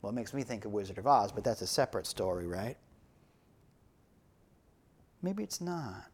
Well, 0.02 0.10
it 0.10 0.14
makes 0.14 0.34
me 0.34 0.42
think 0.42 0.64
of 0.64 0.72
Wizard 0.72 0.98
of 0.98 1.06
Oz, 1.06 1.32
but 1.32 1.44
that's 1.44 1.62
a 1.62 1.66
separate 1.66 2.06
story, 2.06 2.46
right? 2.46 2.76
Maybe 5.22 5.44
it's 5.44 5.60
not. 5.60 6.11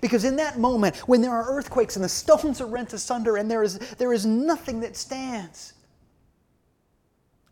Because 0.00 0.24
in 0.24 0.36
that 0.36 0.58
moment, 0.58 0.96
when 1.08 1.20
there 1.20 1.32
are 1.32 1.50
earthquakes 1.50 1.96
and 1.96 2.04
the 2.04 2.08
stones 2.08 2.60
are 2.60 2.66
rent 2.66 2.92
asunder 2.92 3.36
and 3.36 3.50
there 3.50 3.62
is, 3.62 3.78
there 3.96 4.12
is 4.12 4.26
nothing 4.26 4.80
that 4.80 4.96
stands, 4.96 5.74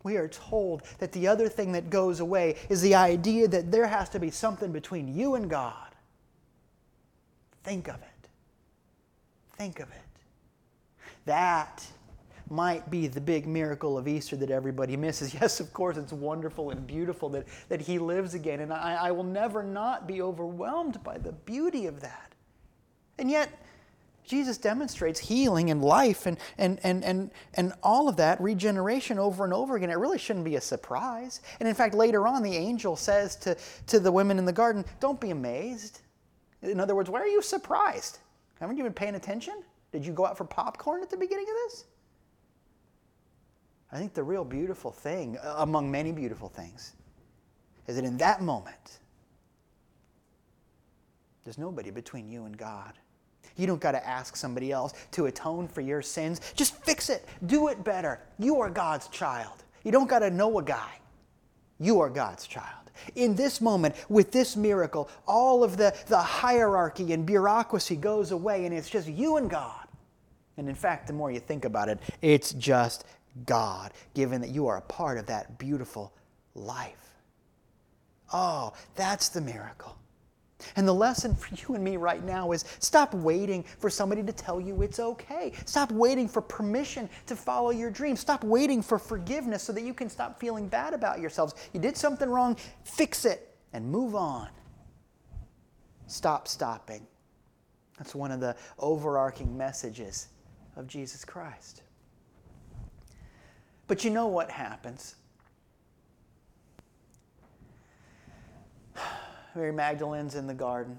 we 0.03 0.15
are 0.17 0.27
told 0.27 0.83
that 0.99 1.11
the 1.11 1.27
other 1.27 1.49
thing 1.49 1.73
that 1.73 1.89
goes 1.89 2.19
away 2.19 2.55
is 2.69 2.81
the 2.81 2.95
idea 2.95 3.47
that 3.47 3.71
there 3.71 3.87
has 3.87 4.07
to 4.09 4.19
be 4.19 4.31
something 4.31 4.71
between 4.71 5.13
you 5.13 5.35
and 5.35 5.49
God. 5.49 5.87
Think 7.63 7.89
of 7.89 7.95
it. 7.95 8.29
Think 9.57 9.79
of 9.79 9.89
it. 9.89 9.95
That 11.25 11.85
might 12.49 12.89
be 12.89 13.07
the 13.07 13.21
big 13.21 13.47
miracle 13.47 13.97
of 13.97 14.07
Easter 14.07 14.35
that 14.37 14.51
everybody 14.51 14.95
misses. 14.97 15.33
Yes, 15.37 15.59
of 15.59 15.71
course, 15.73 15.97
it's 15.97 16.13
wonderful 16.13 16.71
and 16.71 16.85
beautiful 16.87 17.29
that, 17.29 17.45
that 17.69 17.81
He 17.81 17.99
lives 17.99 18.33
again, 18.33 18.59
and 18.61 18.73
I, 18.73 18.95
I 18.95 19.11
will 19.11 19.23
never 19.23 19.63
not 19.63 20.07
be 20.07 20.21
overwhelmed 20.21 21.03
by 21.03 21.17
the 21.17 21.31
beauty 21.31 21.85
of 21.87 22.01
that. 22.01 22.33
And 23.19 23.29
yet, 23.29 23.51
Jesus 24.27 24.57
demonstrates 24.57 25.19
healing 25.19 25.71
and 25.71 25.81
life 25.81 26.25
and, 26.25 26.37
and, 26.57 26.79
and, 26.83 27.03
and, 27.03 27.31
and 27.53 27.73
all 27.81 28.09
of 28.09 28.17
that, 28.17 28.39
regeneration 28.41 29.17
over 29.17 29.45
and 29.45 29.53
over 29.53 29.77
again. 29.77 29.89
It 29.89 29.97
really 29.97 30.17
shouldn't 30.17 30.43
be 30.43 30.57
a 30.57 30.61
surprise. 30.61 31.41
And 31.59 31.67
in 31.67 31.73
fact, 31.73 31.95
later 31.95 32.27
on, 32.27 32.43
the 32.43 32.55
angel 32.55 32.97
says 32.97 33.37
to, 33.37 33.55
to 33.87 33.99
the 33.99 34.11
women 34.11 34.37
in 34.37 34.45
the 34.45 34.51
garden, 34.51 34.83
Don't 34.99 35.19
be 35.19 35.29
amazed. 35.29 36.01
In 36.61 36.79
other 36.79 36.93
words, 36.93 37.09
why 37.09 37.21
are 37.21 37.27
you 37.27 37.41
surprised? 37.41 38.19
Haven't 38.59 38.77
you 38.77 38.83
been 38.83 38.93
paying 38.93 39.15
attention? 39.15 39.63
Did 39.91 40.05
you 40.05 40.11
go 40.11 40.25
out 40.25 40.37
for 40.37 40.43
popcorn 40.43 41.01
at 41.01 41.09
the 41.09 41.17
beginning 41.17 41.45
of 41.47 41.55
this? 41.69 41.85
I 43.91 43.97
think 43.97 44.13
the 44.13 44.23
real 44.23 44.43
beautiful 44.43 44.91
thing, 44.91 45.37
uh, 45.37 45.55
among 45.59 45.89
many 45.89 46.11
beautiful 46.11 46.49
things, 46.49 46.93
is 47.87 47.95
that 47.95 48.05
in 48.05 48.17
that 48.17 48.41
moment, 48.41 48.99
there's 51.43 51.57
nobody 51.57 51.89
between 51.89 52.27
you 52.27 52.45
and 52.45 52.57
God. 52.57 52.93
You 53.55 53.65
don't 53.65 53.79
got 53.79 53.93
to 53.93 54.05
ask 54.05 54.35
somebody 54.35 54.71
else 54.71 54.93
to 55.11 55.27
atone 55.27 55.67
for 55.67 55.81
your 55.81 56.01
sins. 56.01 56.41
Just 56.55 56.75
fix 56.83 57.09
it. 57.09 57.25
Do 57.45 57.69
it 57.69 57.83
better. 57.83 58.19
You 58.37 58.59
are 58.59 58.69
God's 58.69 59.07
child. 59.07 59.63
You 59.83 59.91
don't 59.91 60.09
got 60.09 60.19
to 60.19 60.29
know 60.29 60.59
a 60.59 60.63
guy. 60.63 60.99
You 61.79 62.01
are 62.01 62.09
God's 62.09 62.45
child. 62.45 62.91
In 63.15 63.35
this 63.35 63.61
moment, 63.61 63.95
with 64.09 64.31
this 64.31 64.55
miracle, 64.55 65.09
all 65.27 65.63
of 65.63 65.77
the, 65.77 65.95
the 66.07 66.17
hierarchy 66.17 67.13
and 67.13 67.25
bureaucracy 67.25 67.95
goes 67.95 68.31
away, 68.31 68.65
and 68.65 68.75
it's 68.75 68.89
just 68.89 69.07
you 69.07 69.37
and 69.37 69.49
God. 69.49 69.87
And 70.57 70.67
in 70.67 70.75
fact, 70.75 71.07
the 71.07 71.13
more 71.13 71.31
you 71.31 71.39
think 71.39 71.65
about 71.65 71.87
it, 71.87 71.99
it's 72.21 72.51
just 72.53 73.05
God, 73.45 73.93
given 74.13 74.41
that 74.41 74.49
you 74.49 74.67
are 74.67 74.77
a 74.77 74.81
part 74.81 75.17
of 75.17 75.25
that 75.27 75.57
beautiful 75.57 76.13
life. 76.55 77.13
Oh, 78.33 78.73
that's 78.95 79.29
the 79.29 79.41
miracle. 79.41 79.97
And 80.75 80.87
the 80.87 80.93
lesson 80.93 81.35
for 81.35 81.53
you 81.55 81.75
and 81.75 81.83
me 81.83 81.97
right 81.97 82.23
now 82.23 82.51
is 82.51 82.65
stop 82.79 83.13
waiting 83.13 83.63
for 83.77 83.89
somebody 83.89 84.23
to 84.23 84.33
tell 84.33 84.59
you 84.59 84.81
it's 84.81 84.99
okay. 84.99 85.53
Stop 85.65 85.91
waiting 85.91 86.27
for 86.27 86.41
permission 86.41 87.09
to 87.27 87.35
follow 87.35 87.69
your 87.69 87.91
dreams. 87.91 88.19
Stop 88.19 88.43
waiting 88.43 88.81
for 88.81 88.97
forgiveness 88.97 89.63
so 89.63 89.71
that 89.73 89.83
you 89.83 89.93
can 89.93 90.09
stop 90.09 90.39
feeling 90.39 90.67
bad 90.67 90.93
about 90.93 91.19
yourselves. 91.19 91.53
You 91.73 91.79
did 91.79 91.95
something 91.95 92.29
wrong, 92.29 92.57
fix 92.83 93.25
it 93.25 93.55
and 93.73 93.87
move 93.87 94.15
on. 94.15 94.49
Stop 96.07 96.47
stopping. 96.47 97.05
That's 97.97 98.15
one 98.15 98.31
of 98.31 98.39
the 98.39 98.55
overarching 98.79 99.55
messages 99.55 100.29
of 100.75 100.87
Jesus 100.87 101.23
Christ. 101.23 101.83
But 103.87 104.03
you 104.03 104.09
know 104.09 104.27
what 104.27 104.51
happens? 104.51 105.15
Mary 109.55 109.71
Magdalene's 109.71 110.35
in 110.35 110.45
the 110.45 110.53
garden. 110.53 110.97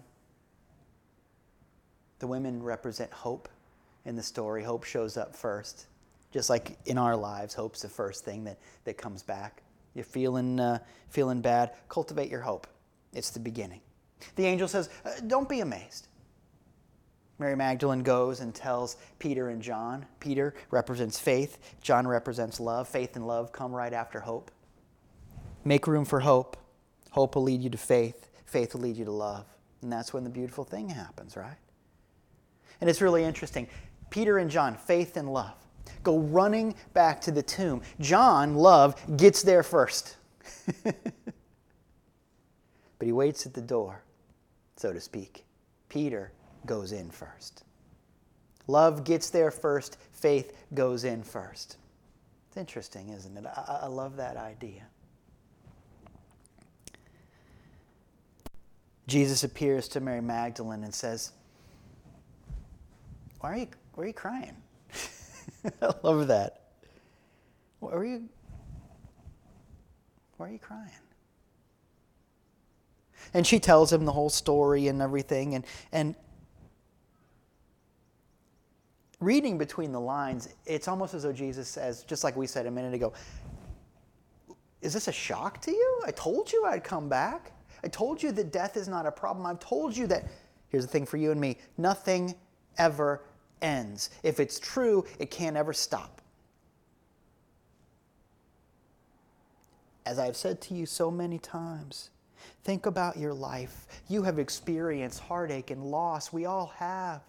The 2.18 2.26
women 2.26 2.62
represent 2.62 3.12
hope 3.12 3.48
in 4.04 4.16
the 4.16 4.22
story. 4.22 4.64
Hope 4.64 4.84
shows 4.84 5.16
up 5.16 5.36
first. 5.36 5.86
Just 6.32 6.50
like 6.50 6.76
in 6.86 6.98
our 6.98 7.16
lives, 7.16 7.54
hope's 7.54 7.82
the 7.82 7.88
first 7.88 8.24
thing 8.24 8.44
that, 8.44 8.58
that 8.84 8.98
comes 8.98 9.22
back. 9.22 9.62
You're 9.94 10.04
feeling, 10.04 10.58
uh, 10.60 10.78
feeling 11.08 11.40
bad, 11.40 11.72
cultivate 11.88 12.30
your 12.30 12.40
hope. 12.40 12.66
It's 13.12 13.30
the 13.30 13.40
beginning. 13.40 13.80
The 14.36 14.46
angel 14.46 14.68
says, 14.68 14.90
uh, 15.04 15.12
Don't 15.26 15.48
be 15.48 15.60
amazed. 15.60 16.08
Mary 17.38 17.54
Magdalene 17.54 18.02
goes 18.02 18.40
and 18.40 18.54
tells 18.54 18.96
Peter 19.18 19.50
and 19.50 19.62
John. 19.62 20.04
Peter 20.18 20.54
represents 20.70 21.18
faith, 21.20 21.58
John 21.80 22.06
represents 22.06 22.58
love. 22.58 22.88
Faith 22.88 23.14
and 23.16 23.26
love 23.26 23.52
come 23.52 23.72
right 23.72 23.92
after 23.92 24.20
hope. 24.20 24.50
Make 25.64 25.86
room 25.86 26.04
for 26.04 26.20
hope. 26.20 26.56
Hope 27.10 27.36
will 27.36 27.44
lead 27.44 27.62
you 27.62 27.70
to 27.70 27.78
faith, 27.78 28.28
faith 28.44 28.74
will 28.74 28.82
lead 28.82 28.96
you 28.96 29.04
to 29.04 29.12
love. 29.12 29.46
And 29.82 29.92
that's 29.92 30.12
when 30.12 30.24
the 30.24 30.30
beautiful 30.30 30.64
thing 30.64 30.88
happens, 30.88 31.36
right? 31.36 31.56
And 32.80 32.90
it's 32.90 33.00
really 33.00 33.24
interesting. 33.24 33.68
Peter 34.10 34.38
and 34.38 34.50
John, 34.50 34.76
faith 34.76 35.16
and 35.16 35.32
love, 35.32 35.54
go 36.02 36.18
running 36.18 36.74
back 36.92 37.20
to 37.22 37.30
the 37.30 37.42
tomb. 37.42 37.82
John, 38.00 38.56
love, 38.56 39.00
gets 39.16 39.42
there 39.42 39.62
first. 39.62 40.16
but 40.84 40.94
he 43.00 43.12
waits 43.12 43.46
at 43.46 43.54
the 43.54 43.60
door, 43.60 44.02
so 44.76 44.92
to 44.92 45.00
speak. 45.00 45.44
Peter 45.88 46.32
goes 46.66 46.92
in 46.92 47.10
first. 47.10 47.64
Love 48.66 49.04
gets 49.04 49.30
there 49.30 49.50
first, 49.50 49.98
faith 50.12 50.52
goes 50.74 51.04
in 51.04 51.22
first. 51.22 51.76
It's 52.48 52.56
interesting, 52.56 53.08
isn't 53.10 53.36
it? 53.36 53.46
I, 53.46 53.80
I 53.82 53.86
love 53.86 54.16
that 54.16 54.36
idea. 54.36 54.84
Jesus 59.06 59.42
appears 59.42 59.88
to 59.88 60.00
Mary 60.00 60.20
Magdalene 60.20 60.84
and 60.84 60.94
says, 60.94 61.32
Why 63.40 63.52
are 63.52 63.56
you, 63.56 63.68
why 63.94 64.04
are 64.04 64.06
you 64.06 64.12
crying? 64.12 64.56
I 65.82 65.92
love 66.02 66.28
that. 66.28 66.60
Why 67.80 67.92
are 67.92 68.04
you, 68.04 68.28
why 70.36 70.48
are 70.48 70.52
you 70.52 70.58
crying? 70.58 70.90
And 73.32 73.46
she 73.46 73.58
tells 73.58 73.92
him 73.92 74.04
the 74.04 74.12
whole 74.12 74.30
story 74.30 74.88
and 74.88 75.00
everything. 75.00 75.54
And, 75.54 75.64
and 75.92 76.14
reading 79.20 79.58
between 79.58 79.92
the 79.92 80.00
lines, 80.00 80.48
it's 80.66 80.88
almost 80.88 81.14
as 81.14 81.22
though 81.24 81.32
Jesus 81.32 81.68
says, 81.68 82.04
just 82.04 82.24
like 82.24 82.36
we 82.36 82.46
said 82.46 82.66
a 82.66 82.70
minute 82.70 82.94
ago, 82.94 83.12
Is 84.80 84.92
this 84.92 85.08
a 85.08 85.12
shock 85.12 85.60
to 85.62 85.72
you? 85.72 86.02
I 86.06 86.12
told 86.12 86.52
you 86.52 86.64
I'd 86.64 86.84
come 86.84 87.08
back. 87.08 87.52
I 87.82 87.88
told 87.88 88.22
you 88.22 88.32
that 88.32 88.52
death 88.52 88.76
is 88.76 88.88
not 88.88 89.06
a 89.06 89.12
problem. 89.12 89.46
I've 89.46 89.60
told 89.60 89.96
you 89.96 90.06
that, 90.08 90.24
here's 90.68 90.84
the 90.84 90.90
thing 90.90 91.06
for 91.06 91.16
you 91.16 91.30
and 91.32 91.40
me 91.40 91.58
nothing 91.76 92.34
ever 92.76 93.22
ends. 93.60 94.10
If 94.22 94.40
it's 94.40 94.60
true, 94.60 95.04
it 95.18 95.30
can't 95.30 95.56
ever 95.56 95.72
stop. 95.72 96.20
As 100.06 100.18
I've 100.18 100.36
said 100.36 100.60
to 100.62 100.74
you 100.74 100.86
so 100.86 101.10
many 101.10 101.38
times, 101.38 102.10
think 102.64 102.86
about 102.86 103.18
your 103.18 103.34
life. 103.34 103.86
You 104.08 104.22
have 104.22 104.38
experienced 104.38 105.20
heartache 105.20 105.70
and 105.70 105.84
loss. 105.84 106.32
We 106.32 106.46
all 106.46 106.72
have. 106.76 107.20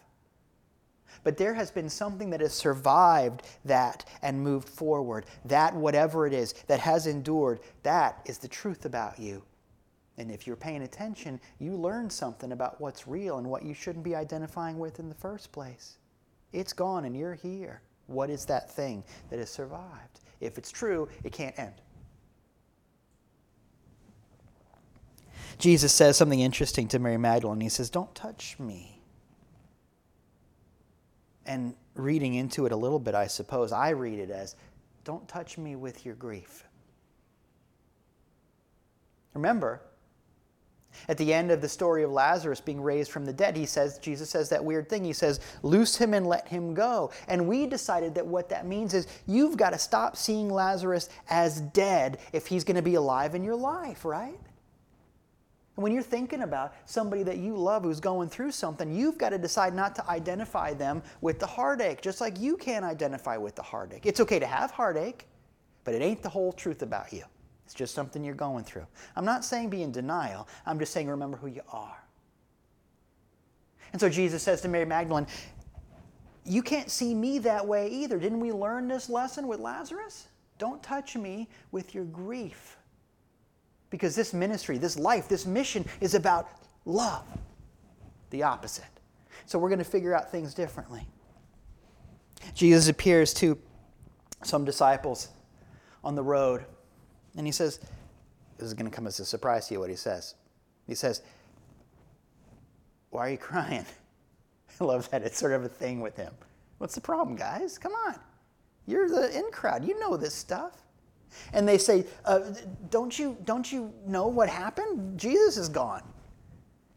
But 1.23 1.37
there 1.37 1.53
has 1.53 1.71
been 1.71 1.89
something 1.89 2.29
that 2.29 2.41
has 2.41 2.53
survived 2.53 3.43
that 3.65 4.05
and 4.21 4.41
moved 4.41 4.69
forward. 4.69 5.25
That, 5.45 5.75
whatever 5.75 6.25
it 6.27 6.33
is, 6.33 6.53
that 6.67 6.79
has 6.79 7.07
endured, 7.07 7.59
that 7.83 8.21
is 8.25 8.37
the 8.37 8.47
truth 8.47 8.85
about 8.85 9.19
you. 9.19 9.43
And 10.17 10.29
if 10.29 10.45
you're 10.45 10.57
paying 10.57 10.83
attention, 10.83 11.39
you 11.59 11.75
learn 11.75 12.09
something 12.09 12.51
about 12.51 12.79
what's 12.81 13.07
real 13.07 13.37
and 13.37 13.47
what 13.47 13.63
you 13.63 13.73
shouldn't 13.73 14.03
be 14.03 14.15
identifying 14.15 14.77
with 14.77 14.99
in 14.99 15.07
the 15.07 15.15
first 15.15 15.51
place. 15.51 15.97
It's 16.51 16.73
gone 16.73 17.05
and 17.05 17.15
you're 17.15 17.35
here. 17.35 17.81
What 18.07 18.29
is 18.29 18.45
that 18.45 18.69
thing 18.69 19.03
that 19.29 19.39
has 19.39 19.49
survived? 19.49 20.19
If 20.41 20.57
it's 20.57 20.71
true, 20.71 21.07
it 21.23 21.31
can't 21.31 21.57
end. 21.57 21.73
Jesus 25.57 25.93
says 25.93 26.17
something 26.17 26.39
interesting 26.39 26.87
to 26.87 26.99
Mary 26.99 27.17
Magdalene. 27.17 27.61
He 27.61 27.69
says, 27.69 27.89
Don't 27.89 28.13
touch 28.15 28.57
me. 28.59 28.98
And 31.49 31.73
reading 31.95 32.35
into 32.35 32.67
it 32.67 32.71
a 32.71 32.75
little 32.75 32.99
bit, 32.99 33.15
I 33.15 33.25
suppose, 33.25 33.71
I 33.71 33.89
read 33.89 34.19
it 34.19 34.29
as, 34.29 34.55
Don't 35.03 35.27
touch 35.27 35.57
me 35.57 35.75
with 35.75 36.05
your 36.05 36.13
grief. 36.13 36.63
Remember, 39.33 39.81
at 41.07 41.17
the 41.17 41.33
end 41.33 41.49
of 41.49 41.59
the 41.59 41.67
story 41.67 42.03
of 42.03 42.11
Lazarus 42.11 42.61
being 42.61 42.79
raised 42.79 43.09
from 43.09 43.25
the 43.25 43.33
dead, 43.33 43.57
he 43.57 43.65
says, 43.65 43.97
Jesus 43.97 44.29
says 44.29 44.47
that 44.49 44.63
weird 44.63 44.89
thing. 44.89 45.03
He 45.03 45.11
says, 45.11 45.39
Loose 45.63 45.95
him 45.95 46.13
and 46.13 46.27
let 46.27 46.47
him 46.47 46.75
go. 46.75 47.09
And 47.27 47.47
we 47.47 47.65
decided 47.65 48.13
that 48.13 48.27
what 48.27 48.49
that 48.49 48.67
means 48.67 48.93
is 48.93 49.07
you've 49.25 49.57
got 49.57 49.71
to 49.71 49.79
stop 49.79 50.17
seeing 50.17 50.51
Lazarus 50.51 51.09
as 51.31 51.61
dead 51.61 52.19
if 52.31 52.45
he's 52.45 52.63
going 52.63 52.75
to 52.75 52.83
be 52.83 52.93
alive 52.93 53.33
in 53.33 53.43
your 53.43 53.55
life, 53.55 54.05
right? 54.05 54.39
And 55.79 55.83
when 55.85 55.93
you're 55.93 56.03
thinking 56.03 56.41
about 56.41 56.73
somebody 56.83 57.23
that 57.23 57.37
you 57.37 57.55
love 57.55 57.83
who's 57.83 58.01
going 58.01 58.27
through 58.27 58.51
something, 58.51 58.93
you've 58.93 59.17
got 59.17 59.29
to 59.29 59.37
decide 59.37 59.73
not 59.73 59.95
to 59.95 60.05
identify 60.09 60.73
them 60.73 61.01
with 61.21 61.39
the 61.39 61.47
heartache, 61.47 62.01
just 62.01 62.19
like 62.19 62.37
you 62.37 62.57
can't 62.57 62.83
identify 62.83 63.37
with 63.37 63.55
the 63.55 63.61
heartache. 63.61 64.05
It's 64.05 64.19
okay 64.19 64.39
to 64.39 64.45
have 64.45 64.71
heartache, 64.71 65.25
but 65.85 65.93
it 65.93 66.01
ain't 66.01 66.21
the 66.21 66.27
whole 66.27 66.51
truth 66.51 66.81
about 66.81 67.13
you. 67.13 67.23
It's 67.63 67.73
just 67.73 67.95
something 67.95 68.25
you're 68.25 68.35
going 68.35 68.65
through. 68.65 68.85
I'm 69.15 69.23
not 69.23 69.45
saying 69.45 69.69
be 69.69 69.81
in 69.83 69.93
denial, 69.93 70.49
I'm 70.65 70.79
just 70.79 70.91
saying 70.91 71.07
remember 71.07 71.37
who 71.37 71.47
you 71.47 71.61
are. 71.71 72.03
And 73.93 74.01
so 74.01 74.09
Jesus 74.09 74.43
says 74.43 74.59
to 74.63 74.67
Mary 74.67 74.83
Magdalene, 74.83 75.27
You 76.43 76.61
can't 76.61 76.91
see 76.91 77.15
me 77.15 77.39
that 77.39 77.65
way 77.65 77.87
either. 77.87 78.19
Didn't 78.19 78.41
we 78.41 78.51
learn 78.51 78.89
this 78.89 79.09
lesson 79.09 79.47
with 79.47 79.61
Lazarus? 79.61 80.27
Don't 80.57 80.83
touch 80.83 81.15
me 81.15 81.47
with 81.71 81.95
your 81.95 82.03
grief. 82.03 82.78
Because 83.89 84.15
this 84.15 84.33
ministry, 84.33 84.77
this 84.77 84.97
life, 84.97 85.27
this 85.27 85.45
mission 85.45 85.85
is 85.99 86.13
about 86.13 86.49
love, 86.85 87.25
the 88.29 88.43
opposite. 88.43 88.85
So 89.45 89.57
we're 89.57 89.69
going 89.69 89.79
to 89.79 89.85
figure 89.85 90.13
out 90.13 90.31
things 90.31 90.53
differently. 90.53 91.07
Jesus 92.53 92.87
appears 92.87 93.33
to 93.35 93.57
some 94.43 94.63
disciples 94.63 95.29
on 96.03 96.15
the 96.15 96.23
road 96.23 96.65
and 97.35 97.45
he 97.45 97.51
says, 97.51 97.79
This 98.57 98.67
is 98.67 98.73
going 98.73 98.89
to 98.89 98.95
come 98.95 99.07
as 99.07 99.19
a 99.19 99.25
surprise 99.25 99.67
to 99.67 99.73
you 99.73 99.79
what 99.79 99.89
he 99.89 99.95
says. 99.95 100.35
He 100.87 100.95
says, 100.95 101.21
Why 103.09 103.27
are 103.27 103.31
you 103.31 103.37
crying? 103.37 103.85
I 104.79 104.83
love 104.83 105.09
that. 105.09 105.23
It's 105.23 105.37
sort 105.37 105.53
of 105.53 105.63
a 105.63 105.69
thing 105.69 105.99
with 105.99 106.15
him. 106.15 106.33
What's 106.77 106.95
the 106.95 107.01
problem, 107.01 107.35
guys? 107.35 107.77
Come 107.77 107.93
on. 108.07 108.15
You're 108.85 109.09
the 109.09 109.37
in 109.37 109.51
crowd. 109.51 109.83
You 109.83 109.99
know 109.99 110.17
this 110.17 110.33
stuff. 110.33 110.83
And 111.53 111.67
they 111.67 111.77
say, 111.77 112.05
uh, 112.25 112.41
don't, 112.89 113.17
you, 113.17 113.37
don't 113.43 113.71
you 113.71 113.93
know 114.05 114.27
what 114.27 114.49
happened? 114.49 115.19
Jesus 115.19 115.57
is 115.57 115.69
gone. 115.69 116.03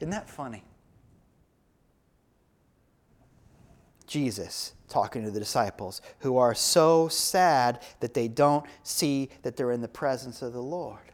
Isn't 0.01 0.11
that 0.11 0.29
funny? 0.29 0.65
Jesus 4.07 4.75
talking 4.89 5.25
to 5.25 5.31
the 5.31 5.41
disciples 5.41 6.03
who 6.19 6.37
are 6.37 6.55
so 6.55 7.09
sad 7.09 7.81
that 8.01 8.13
they 8.13 8.29
don't 8.29 8.67
see 8.83 9.31
that 9.43 9.57
they're 9.57 9.73
in 9.73 9.81
the 9.81 9.89
presence 9.89 10.43
of 10.43 10.53
the 10.53 10.63
Lord. 10.63 11.12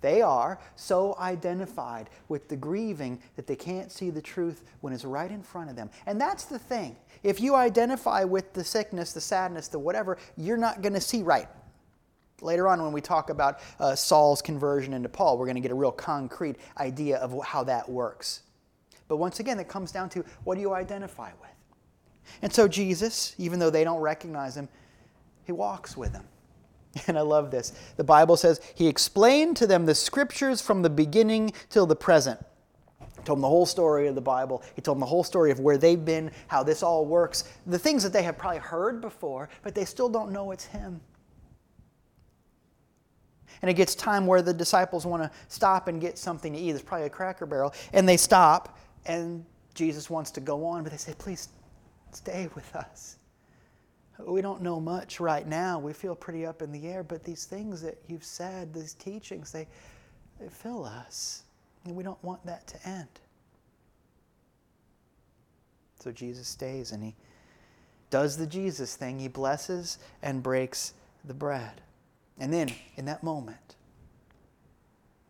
They 0.00 0.22
are 0.22 0.60
so 0.76 1.16
identified 1.18 2.08
with 2.28 2.48
the 2.48 2.56
grieving 2.56 3.20
that 3.36 3.46
they 3.46 3.56
can't 3.56 3.90
see 3.90 4.10
the 4.10 4.22
truth 4.22 4.64
when 4.80 4.92
it's 4.92 5.04
right 5.04 5.30
in 5.30 5.42
front 5.42 5.70
of 5.70 5.76
them. 5.76 5.90
And 6.06 6.20
that's 6.20 6.44
the 6.44 6.58
thing. 6.58 6.96
If 7.22 7.40
you 7.40 7.56
identify 7.56 8.24
with 8.24 8.52
the 8.52 8.62
sickness, 8.62 9.12
the 9.12 9.20
sadness, 9.20 9.68
the 9.68 9.78
whatever, 9.78 10.18
you're 10.36 10.56
not 10.56 10.82
going 10.82 10.92
to 10.92 11.00
see 11.00 11.22
right. 11.22 11.48
Later 12.40 12.68
on, 12.68 12.80
when 12.80 12.92
we 12.92 13.00
talk 13.00 13.30
about 13.30 13.58
uh, 13.80 13.96
Saul's 13.96 14.40
conversion 14.40 14.92
into 14.92 15.08
Paul, 15.08 15.36
we're 15.38 15.46
going 15.46 15.56
to 15.56 15.60
get 15.60 15.72
a 15.72 15.74
real 15.74 15.90
concrete 15.90 16.56
idea 16.78 17.18
of 17.18 17.34
how 17.44 17.64
that 17.64 17.88
works. 17.88 18.42
But 19.08 19.16
once 19.16 19.40
again, 19.40 19.58
it 19.58 19.68
comes 19.68 19.90
down 19.90 20.08
to 20.10 20.24
what 20.44 20.54
do 20.54 20.60
you 20.60 20.72
identify 20.74 21.30
with? 21.40 21.50
And 22.42 22.52
so 22.52 22.68
Jesus, 22.68 23.34
even 23.38 23.58
though 23.58 23.70
they 23.70 23.82
don't 23.82 24.00
recognize 24.00 24.56
him, 24.56 24.68
he 25.44 25.52
walks 25.52 25.96
with 25.96 26.12
them. 26.12 26.24
And 27.06 27.18
I 27.18 27.22
love 27.22 27.50
this. 27.50 27.72
The 27.96 28.04
Bible 28.04 28.36
says 28.36 28.60
he 28.74 28.88
explained 28.88 29.56
to 29.58 29.66
them 29.66 29.86
the 29.86 29.94
scriptures 29.94 30.60
from 30.60 30.82
the 30.82 30.90
beginning 30.90 31.52
till 31.70 31.86
the 31.86 31.96
present. 31.96 32.40
He 33.00 33.22
told 33.24 33.38
them 33.38 33.42
the 33.42 33.48
whole 33.48 33.66
story 33.66 34.08
of 34.08 34.14
the 34.14 34.20
Bible. 34.20 34.62
He 34.74 34.82
told 34.82 34.96
them 34.96 35.00
the 35.00 35.06
whole 35.06 35.24
story 35.24 35.50
of 35.50 35.60
where 35.60 35.78
they've 35.78 36.02
been, 36.02 36.30
how 36.46 36.62
this 36.62 36.82
all 36.82 37.04
works, 37.04 37.44
the 37.66 37.78
things 37.78 38.02
that 38.02 38.12
they 38.12 38.22
have 38.22 38.38
probably 38.38 38.60
heard 38.60 39.00
before, 39.00 39.48
but 39.62 39.74
they 39.74 39.84
still 39.84 40.08
don't 40.08 40.32
know 40.32 40.50
it's 40.50 40.64
him. 40.64 41.00
And 43.60 43.70
it 43.70 43.74
gets 43.74 43.94
time 43.94 44.26
where 44.26 44.40
the 44.40 44.54
disciples 44.54 45.04
want 45.04 45.22
to 45.22 45.30
stop 45.48 45.88
and 45.88 46.00
get 46.00 46.16
something 46.16 46.52
to 46.52 46.58
eat. 46.58 46.70
It's 46.70 46.82
probably 46.82 47.06
a 47.06 47.10
cracker 47.10 47.44
barrel. 47.44 47.74
And 47.92 48.08
they 48.08 48.16
stop, 48.16 48.78
and 49.06 49.44
Jesus 49.74 50.08
wants 50.08 50.30
to 50.32 50.40
go 50.40 50.64
on, 50.64 50.84
but 50.84 50.92
they 50.92 50.98
say, 50.98 51.14
please 51.18 51.48
stay 52.12 52.48
with 52.54 52.74
us. 52.76 53.17
We 54.26 54.42
don't 54.42 54.62
know 54.62 54.80
much 54.80 55.20
right 55.20 55.46
now. 55.46 55.78
We 55.78 55.92
feel 55.92 56.14
pretty 56.14 56.44
up 56.44 56.60
in 56.60 56.72
the 56.72 56.88
air, 56.88 57.04
but 57.04 57.22
these 57.22 57.44
things 57.44 57.80
that 57.82 57.98
you've 58.08 58.24
said, 58.24 58.74
these 58.74 58.94
teachings, 58.94 59.52
they, 59.52 59.68
they 60.40 60.48
fill 60.48 60.84
us. 60.84 61.44
And 61.84 61.94
we 61.94 62.02
don't 62.02 62.22
want 62.24 62.44
that 62.44 62.66
to 62.68 62.88
end. 62.88 63.08
So 66.00 66.10
Jesus 66.12 66.48
stays 66.48 66.92
and 66.92 67.02
he 67.02 67.14
does 68.10 68.36
the 68.36 68.46
Jesus 68.46 68.96
thing. 68.96 69.18
He 69.18 69.28
blesses 69.28 69.98
and 70.22 70.42
breaks 70.42 70.94
the 71.24 71.34
bread. 71.34 71.80
And 72.40 72.52
then, 72.52 72.70
in 72.96 73.04
that 73.06 73.22
moment, 73.22 73.76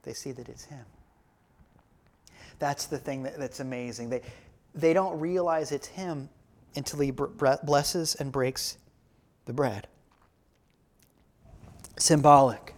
they 0.02 0.12
see 0.12 0.32
that 0.32 0.48
it's 0.48 0.64
him. 0.64 0.84
That's 2.58 2.86
the 2.86 2.98
thing 2.98 3.22
that, 3.22 3.38
that's 3.38 3.60
amazing. 3.60 4.10
They, 4.10 4.22
they 4.74 4.92
don't 4.92 5.18
realize 5.18 5.72
it's 5.72 5.86
him 5.86 6.28
until 6.78 7.00
he 7.00 7.10
blesses 7.10 8.14
and 8.14 8.32
breaks 8.32 8.78
the 9.44 9.52
bread. 9.52 9.86
Symbolic, 11.98 12.74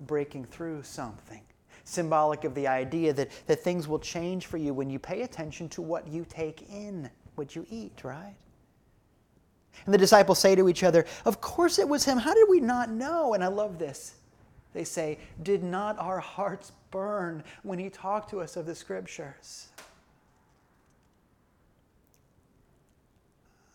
breaking 0.00 0.44
through 0.46 0.82
something. 0.82 1.42
Symbolic 1.84 2.44
of 2.44 2.54
the 2.54 2.66
idea 2.66 3.12
that, 3.12 3.30
that 3.46 3.60
things 3.60 3.88
will 3.88 3.98
change 3.98 4.46
for 4.46 4.58
you 4.58 4.74
when 4.74 4.90
you 4.90 4.98
pay 4.98 5.22
attention 5.22 5.68
to 5.70 5.82
what 5.82 6.06
you 6.06 6.26
take 6.28 6.68
in, 6.70 7.08
what 7.36 7.56
you 7.56 7.66
eat, 7.70 8.00
right? 8.04 8.34
And 9.84 9.94
the 9.94 9.98
disciples 9.98 10.38
say 10.38 10.54
to 10.54 10.68
each 10.68 10.82
other, 10.82 11.06
Of 11.24 11.40
course 11.40 11.78
it 11.78 11.88
was 11.88 12.04
him. 12.04 12.18
How 12.18 12.34
did 12.34 12.48
we 12.48 12.60
not 12.60 12.90
know? 12.90 13.34
And 13.34 13.44
I 13.44 13.48
love 13.48 13.78
this. 13.78 14.14
They 14.74 14.84
say, 14.84 15.18
Did 15.42 15.62
not 15.62 15.98
our 15.98 16.18
hearts 16.20 16.72
burn 16.90 17.42
when 17.62 17.78
he 17.78 17.90
talked 17.90 18.30
to 18.30 18.40
us 18.40 18.56
of 18.56 18.66
the 18.66 18.74
scriptures? 18.74 19.68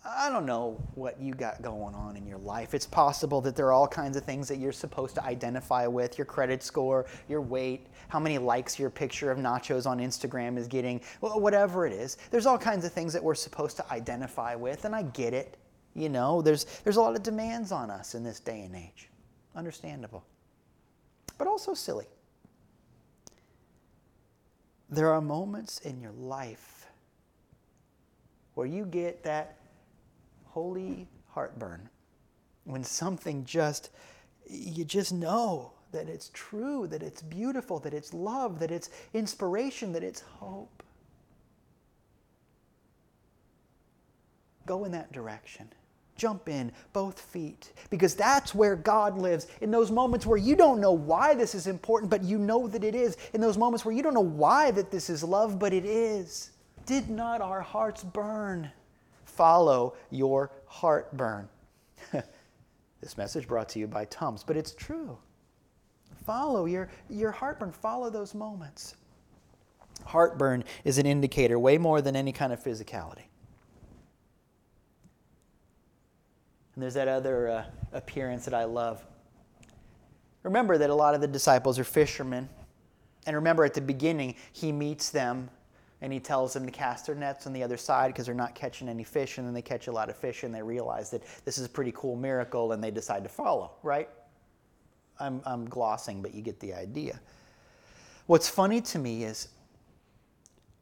I 0.05 0.29
don't 0.29 0.45
know 0.45 0.81
what 0.95 1.19
you 1.21 1.33
got 1.33 1.61
going 1.61 1.95
on 1.95 2.17
in 2.17 2.27
your 2.27 2.37
life. 2.39 2.73
It's 2.73 2.85
possible 2.85 3.39
that 3.41 3.55
there 3.55 3.67
are 3.67 3.71
all 3.71 3.87
kinds 3.87 4.17
of 4.17 4.23
things 4.25 4.49
that 4.49 4.57
you're 4.57 4.73
supposed 4.73 5.15
to 5.15 5.23
identify 5.23 5.87
with 5.87 6.17
your 6.17 6.25
credit 6.25 6.61
score, 6.61 7.05
your 7.29 7.39
weight, 7.39 7.87
how 8.09 8.19
many 8.19 8.37
likes 8.37 8.77
your 8.77 8.89
picture 8.89 9.31
of 9.31 9.37
nachos 9.37 9.85
on 9.85 9.99
Instagram 9.99 10.57
is 10.57 10.67
getting, 10.67 10.99
whatever 11.21 11.87
it 11.87 11.93
is. 11.93 12.17
There's 12.31 12.45
all 12.45 12.57
kinds 12.57 12.83
of 12.83 12.91
things 12.91 13.13
that 13.13 13.23
we're 13.23 13.33
supposed 13.33 13.77
to 13.77 13.93
identify 13.93 14.55
with, 14.55 14.83
and 14.83 14.93
I 14.93 15.03
get 15.03 15.33
it. 15.33 15.55
You 15.95 16.09
know, 16.09 16.41
there's, 16.41 16.65
there's 16.83 16.97
a 16.97 17.01
lot 17.01 17.15
of 17.15 17.23
demands 17.23 17.71
on 17.71 17.89
us 17.89 18.13
in 18.13 18.25
this 18.25 18.41
day 18.41 18.61
and 18.61 18.75
age. 18.75 19.09
Understandable. 19.55 20.25
But 21.37 21.47
also 21.47 21.73
silly. 21.73 22.07
There 24.89 25.13
are 25.13 25.21
moments 25.21 25.79
in 25.79 26.01
your 26.01 26.11
life 26.11 26.87
where 28.55 28.67
you 28.67 28.85
get 28.85 29.23
that 29.23 29.57
holy 30.53 31.07
heartburn 31.29 31.89
when 32.65 32.83
something 32.83 33.43
just, 33.43 33.89
you 34.47 34.85
just 34.85 35.11
know 35.11 35.71
that 35.91 36.07
it's 36.07 36.29
true, 36.33 36.85
that 36.87 37.01
it's 37.01 37.23
beautiful, 37.23 37.79
that 37.79 37.93
it's 37.93 38.13
love, 38.13 38.59
that 38.59 38.69
it's 38.69 38.91
inspiration, 39.15 39.91
that 39.93 40.03
it's 40.03 40.21
hope. 40.21 40.83
Go 44.67 44.85
in 44.85 44.91
that 44.91 45.11
direction. 45.11 45.67
Jump 46.15 46.47
in 46.47 46.71
both 46.93 47.19
feet 47.19 47.73
because 47.89 48.13
that's 48.13 48.53
where 48.53 48.75
God 48.75 49.17
lives. 49.17 49.47
In 49.61 49.71
those 49.71 49.89
moments 49.89 50.27
where 50.27 50.37
you 50.37 50.55
don't 50.55 50.79
know 50.79 50.91
why 50.91 51.33
this 51.33 51.55
is 51.55 51.65
important, 51.65 52.11
but 52.11 52.23
you 52.23 52.37
know 52.37 52.67
that 52.67 52.83
it 52.83 52.93
is. 52.93 53.17
In 53.33 53.41
those 53.41 53.57
moments 53.57 53.83
where 53.83 53.95
you 53.95 54.03
don't 54.03 54.13
know 54.13 54.21
why 54.21 54.69
that 54.69 54.91
this 54.91 55.09
is 55.09 55.23
love, 55.23 55.57
but 55.57 55.73
it 55.73 55.85
is. 55.85 56.51
Did 56.85 57.09
not 57.09 57.41
our 57.41 57.61
hearts 57.61 58.03
burn? 58.03 58.71
Follow 59.35 59.95
your 60.09 60.51
heartburn. 60.65 61.47
this 63.01 63.17
message 63.17 63.47
brought 63.47 63.69
to 63.69 63.79
you 63.79 63.87
by 63.87 64.05
Tums, 64.05 64.43
but 64.43 64.57
it's 64.57 64.73
true. 64.73 65.17
Follow 66.25 66.65
your, 66.65 66.89
your 67.09 67.31
heartburn, 67.31 67.71
follow 67.71 68.09
those 68.09 68.33
moments. 68.33 68.95
Heartburn 70.05 70.63
is 70.83 70.97
an 70.97 71.05
indicator 71.05 71.59
way 71.59 71.77
more 71.77 72.01
than 72.01 72.15
any 72.15 72.31
kind 72.31 72.53
of 72.53 72.63
physicality. 72.63 73.25
And 76.75 76.81
there's 76.81 76.95
that 76.95 77.07
other 77.07 77.49
uh, 77.49 77.65
appearance 77.91 78.45
that 78.45 78.53
I 78.53 78.63
love. 78.63 79.03
Remember 80.41 80.77
that 80.77 80.89
a 80.89 80.95
lot 80.95 81.13
of 81.13 81.21
the 81.21 81.27
disciples 81.27 81.77
are 81.77 81.83
fishermen. 81.83 82.49
And 83.25 83.35
remember, 83.35 83.63
at 83.63 83.73
the 83.73 83.81
beginning, 83.81 84.35
he 84.51 84.71
meets 84.71 85.09
them 85.09 85.49
and 86.03 86.11
he 86.11 86.19
tells 86.19 86.51
them 86.51 86.65
to 86.65 86.71
cast 86.71 87.05
their 87.05 87.15
nets 87.15 87.47
on 87.47 87.53
the 87.53 87.63
other 87.63 87.77
side 87.77 88.07
because 88.07 88.25
they're 88.25 88.35
not 88.35 88.53
catching 88.53 88.89
any 88.89 89.05
fish. 89.05 89.37
And 89.37 89.47
then 89.47 89.53
they 89.53 89.61
catch 89.61 89.87
a 89.87 89.91
lot 89.91 90.09
of 90.09 90.17
fish 90.17 90.43
and 90.43 90.53
they 90.53 90.61
realize 90.61 91.09
that 91.11 91.23
this 91.45 91.57
is 91.57 91.65
a 91.65 91.69
pretty 91.69 91.93
cool 91.95 92.17
miracle 92.17 92.73
and 92.73 92.83
they 92.83 92.91
decide 92.91 93.23
to 93.23 93.29
follow, 93.29 93.71
right? 93.83 94.09
I'm, 95.21 95.41
I'm 95.45 95.63
glossing, 95.63 96.21
but 96.21 96.33
you 96.33 96.41
get 96.41 96.59
the 96.59 96.73
idea. 96.73 97.21
What's 98.25 98.49
funny 98.49 98.81
to 98.81 98.99
me 98.99 99.23
is 99.23 99.47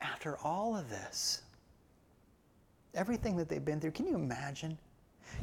after 0.02 0.40
all 0.40 0.76
of 0.76 0.90
this, 0.90 1.44
everything 2.96 3.38
that 3.38 3.48
they've 3.48 3.64
been 3.64 3.80
through, 3.80 3.92
can 3.92 4.08
you 4.08 4.16
imagine 4.16 4.76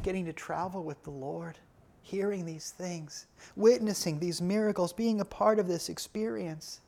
getting 0.03 0.25
to 0.25 0.33
travel 0.33 0.83
with 0.83 1.01
the 1.05 1.11
Lord, 1.11 1.57
hearing 2.03 2.45
these 2.45 2.73
things, 2.73 3.27
witnessing 3.55 4.19
these 4.19 4.43
miracles, 4.43 4.93
being 4.93 5.21
a 5.21 5.25
part 5.25 5.61
of 5.61 5.69
this 5.69 5.89
experience? 5.89 6.81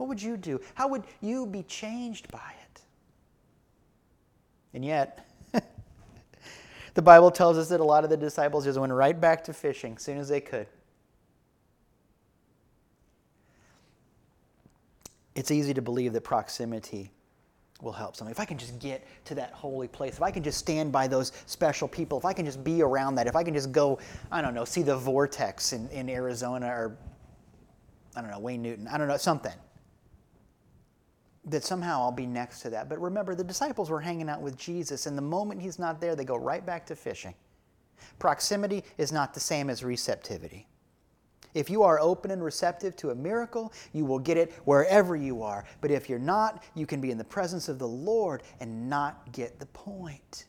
What 0.00 0.08
would 0.08 0.22
you 0.22 0.38
do? 0.38 0.62
How 0.72 0.88
would 0.88 1.04
you 1.20 1.44
be 1.44 1.62
changed 1.62 2.32
by 2.32 2.54
it? 2.64 2.80
And 4.72 4.82
yet, 4.82 5.28
the 6.94 7.02
Bible 7.02 7.30
tells 7.30 7.58
us 7.58 7.68
that 7.68 7.80
a 7.80 7.84
lot 7.84 8.02
of 8.02 8.08
the 8.08 8.16
disciples 8.16 8.64
just 8.64 8.78
went 8.78 8.94
right 8.94 9.20
back 9.20 9.44
to 9.44 9.52
fishing 9.52 9.96
as 9.96 10.02
soon 10.02 10.16
as 10.16 10.30
they 10.30 10.40
could. 10.40 10.66
It's 15.34 15.50
easy 15.50 15.74
to 15.74 15.82
believe 15.82 16.14
that 16.14 16.22
proximity 16.22 17.10
will 17.82 17.92
help 17.92 18.16
somebody. 18.16 18.32
If 18.32 18.40
I 18.40 18.46
can 18.46 18.56
just 18.56 18.78
get 18.78 19.06
to 19.26 19.34
that 19.34 19.52
holy 19.52 19.88
place, 19.88 20.14
if 20.14 20.22
I 20.22 20.30
can 20.30 20.42
just 20.42 20.56
stand 20.56 20.90
by 20.92 21.08
those 21.08 21.30
special 21.44 21.88
people, 21.88 22.16
if 22.16 22.24
I 22.24 22.32
can 22.32 22.46
just 22.46 22.64
be 22.64 22.80
around 22.80 23.16
that, 23.16 23.26
if 23.26 23.36
I 23.36 23.44
can 23.44 23.52
just 23.52 23.70
go, 23.70 23.98
I 24.32 24.40
don't 24.40 24.54
know, 24.54 24.64
see 24.64 24.82
the 24.82 24.96
vortex 24.96 25.74
in, 25.74 25.90
in 25.90 26.08
Arizona 26.08 26.68
or, 26.68 26.96
I 28.16 28.22
don't 28.22 28.30
know, 28.30 28.40
Wayne 28.40 28.62
Newton, 28.62 28.88
I 28.88 28.96
don't 28.96 29.06
know, 29.06 29.18
something 29.18 29.52
that 31.50 31.64
somehow 31.64 32.00
I'll 32.00 32.12
be 32.12 32.26
next 32.26 32.60
to 32.60 32.70
that. 32.70 32.88
But 32.88 33.00
remember, 33.00 33.34
the 33.34 33.44
disciples 33.44 33.90
were 33.90 34.00
hanging 34.00 34.28
out 34.28 34.40
with 34.40 34.56
Jesus, 34.56 35.06
and 35.06 35.16
the 35.16 35.22
moment 35.22 35.60
he's 35.60 35.78
not 35.78 36.00
there, 36.00 36.14
they 36.14 36.24
go 36.24 36.36
right 36.36 36.64
back 36.64 36.86
to 36.86 36.96
fishing. 36.96 37.34
Proximity 38.18 38.84
is 38.98 39.12
not 39.12 39.34
the 39.34 39.40
same 39.40 39.70
as 39.70 39.84
receptivity. 39.84 40.66
If 41.52 41.68
you 41.68 41.82
are 41.82 41.98
open 41.98 42.30
and 42.30 42.42
receptive 42.42 42.94
to 42.96 43.10
a 43.10 43.14
miracle, 43.14 43.72
you 43.92 44.04
will 44.04 44.20
get 44.20 44.36
it 44.36 44.52
wherever 44.64 45.16
you 45.16 45.42
are. 45.42 45.64
But 45.80 45.90
if 45.90 46.08
you're 46.08 46.18
not, 46.18 46.62
you 46.74 46.86
can 46.86 47.00
be 47.00 47.10
in 47.10 47.18
the 47.18 47.24
presence 47.24 47.68
of 47.68 47.78
the 47.78 47.88
Lord 47.88 48.42
and 48.60 48.88
not 48.88 49.32
get 49.32 49.58
the 49.58 49.66
point. 49.66 50.46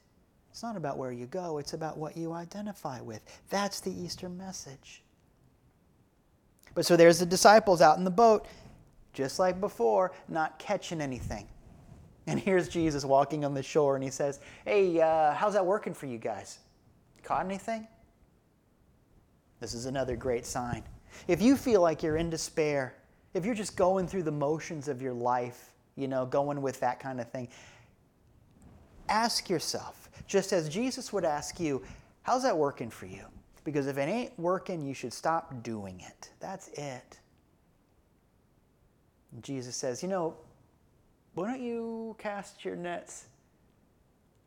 It's 0.51 0.61
not 0.61 0.75
about 0.75 0.97
where 0.97 1.11
you 1.11 1.25
go, 1.25 1.57
it's 1.57 1.73
about 1.73 1.97
what 1.97 2.15
you 2.15 2.33
identify 2.33 3.01
with. 3.01 3.21
That's 3.49 3.79
the 3.79 3.91
Easter 3.91 4.29
message. 4.29 5.01
But 6.73 6.85
so 6.85 6.95
there's 6.95 7.19
the 7.19 7.25
disciples 7.25 7.81
out 7.81 7.97
in 7.97 8.03
the 8.03 8.11
boat, 8.11 8.47
just 9.13 9.39
like 9.39 9.60
before, 9.60 10.12
not 10.28 10.58
catching 10.60 11.02
anything. 11.02 11.47
And 12.28 12.39
here's 12.39 12.69
Jesus 12.69 13.04
walking 13.04 13.43
on 13.43 13.54
the 13.54 13.63
shore, 13.63 13.95
and 13.95 14.04
he 14.04 14.10
says, 14.10 14.39
Hey, 14.65 15.02
uh, 15.02 15.34
how's 15.34 15.54
that 15.54 15.65
working 15.65 15.93
for 15.93 16.06
you 16.06 16.17
guys? 16.17 16.60
Caught 17.24 17.45
anything? 17.45 17.88
This 19.60 19.74
is 19.74 19.86
another 19.86 20.15
great 20.15 20.45
sign. 20.45 20.84
If 21.28 21.41
you 21.41 21.56
feel 21.56 21.82
like 21.82 22.02
you're 22.04 22.17
in 22.17 22.30
despair, 22.30 22.95
if 23.34 23.45
you're 23.45 23.56
just 23.56 23.76
going 23.76 24.08
through 24.08 24.24
the 24.24 24.32
motions 24.32 24.88
of 24.88 25.02
your 25.02 25.13
life, 25.13 25.74
you 25.95 26.08
know, 26.08 26.26
going 26.26 26.62
with 26.62 26.80
that 26.80 27.00
kind 27.00 27.21
of 27.21 27.30
thing, 27.32 27.47
ask 29.10 29.50
yourself, 29.50 30.10
just 30.28 30.54
as 30.54 30.69
Jesus 30.69 31.13
would 31.13 31.26
ask 31.26 31.60
you, 31.60 31.82
how's 32.24 32.43
that 32.43 32.58
working 32.58 32.89
for 32.89 33.06
you? 33.06 33.24
Because 33.63 33.88
if 33.88 33.97
it 33.97 34.10
ain't 34.10 34.38
working, 34.39 34.86
you 34.86 34.93
should 34.93 35.13
stop 35.13 35.62
doing 35.63 36.02
it. 36.02 36.32
That's 36.39 36.69
it. 36.69 37.19
Jesus 39.39 39.75
says, 39.75 40.03
You 40.03 40.09
know, 40.09 40.35
why 41.33 41.47
don't 41.47 41.61
you 41.61 42.15
cast 42.19 42.65
your 42.65 42.75
nets 42.75 43.25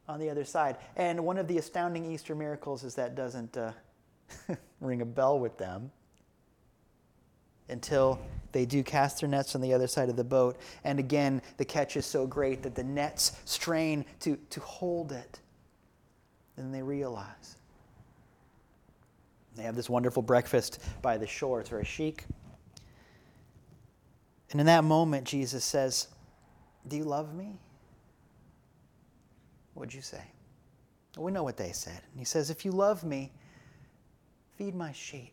on 0.09 0.21
the 0.21 0.29
other 0.29 0.45
side? 0.45 0.77
And 0.97 1.25
one 1.25 1.39
of 1.39 1.49
the 1.49 1.59
astounding 1.59 2.11
Easter 2.11 2.35
miracles 2.35 2.85
is 2.85 2.95
that 2.97 3.15
doesn't 3.15 3.57
uh, 3.57 3.73
ring 4.81 5.01
a 5.01 5.07
bell 5.07 5.39
with 5.39 5.57
them 5.57 5.91
until 7.69 8.21
they 8.53 8.67
do 8.67 8.83
cast 8.83 9.21
their 9.21 9.29
nets 9.29 9.55
on 9.55 9.61
the 9.61 9.73
other 9.73 9.87
side 9.87 10.09
of 10.09 10.17
the 10.17 10.25
boat. 10.25 10.59
And 10.85 10.99
again, 10.99 11.41
the 11.57 11.65
catch 11.65 11.97
is 11.97 12.05
so 12.05 12.27
great 12.27 12.63
that 12.63 12.75
the 12.75 12.85
nets 12.85 13.33
strain 13.47 14.05
to, 14.21 14.37
to 14.51 14.61
hold 14.61 15.13
it. 15.13 15.41
And 16.57 16.73
they 16.73 16.83
realize. 16.83 17.57
They 19.57 19.63
have 19.63 19.75
this 19.75 19.89
wonderful 19.89 20.23
breakfast 20.23 20.81
by 21.03 21.17
the 21.17 21.27
shore. 21.27 21.61
It's 21.61 21.71
very 21.71 21.85
chic. 21.85 22.27
And 24.55 24.61
in 24.61 24.67
that 24.67 24.85
moment, 24.85 25.27
Jesus 25.27 25.65
says, 25.65 26.07
Do 26.87 26.97
you 26.97 27.03
love 27.03 27.35
me? 27.35 27.59
What'd 29.75 29.93
you 29.93 30.01
say? 30.01 30.23
We 31.19 31.33
know 31.33 31.43
what 31.43 31.57
they 31.57 31.73
said. 31.73 32.01
And 32.13 32.21
he 32.21 32.25
says, 32.25 32.51
If 32.51 32.65
you 32.65 32.71
love 32.71 33.03
me, 33.03 33.33
feed 34.57 34.77
my 34.77 34.93
sheep. 34.93 35.33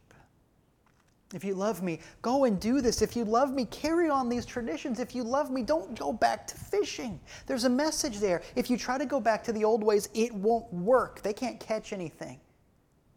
If 1.35 1.43
you 1.43 1.53
love 1.53 1.83
me, 1.83 1.99
go 2.23 2.45
and 2.45 2.59
do 2.59 2.81
this. 2.81 3.03
If 3.03 3.15
you 3.15 3.23
love 3.23 3.53
me, 3.53 3.65
carry 3.65 4.09
on 4.09 4.27
these 4.27 4.43
traditions. 4.43 4.99
If 4.99 5.13
you 5.13 5.23
love 5.23 5.51
me, 5.51 5.61
don't 5.61 5.97
go 5.99 6.11
back 6.11 6.47
to 6.47 6.55
fishing. 6.55 7.19
There's 7.45 7.65
a 7.65 7.69
message 7.69 8.17
there. 8.17 8.41
If 8.55 8.71
you 8.71 8.75
try 8.75 8.97
to 8.97 9.05
go 9.05 9.19
back 9.19 9.43
to 9.43 9.53
the 9.53 9.63
old 9.63 9.83
ways, 9.83 10.09
it 10.15 10.33
won't 10.33 10.73
work. 10.73 11.21
They 11.21 11.31
can't 11.31 11.59
catch 11.59 11.93
anything 11.93 12.39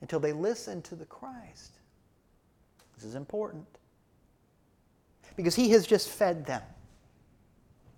until 0.03 0.21
they 0.21 0.35
listen 0.35 0.83
to 0.83 0.97
the 0.97 1.07
Christ. 1.07 1.79
This 2.95 3.05
is 3.05 3.15
important 3.15 3.67
because 5.37 5.55
he 5.55 5.71
has 5.71 5.87
just 5.87 6.09
fed 6.09 6.47
them. 6.47 6.63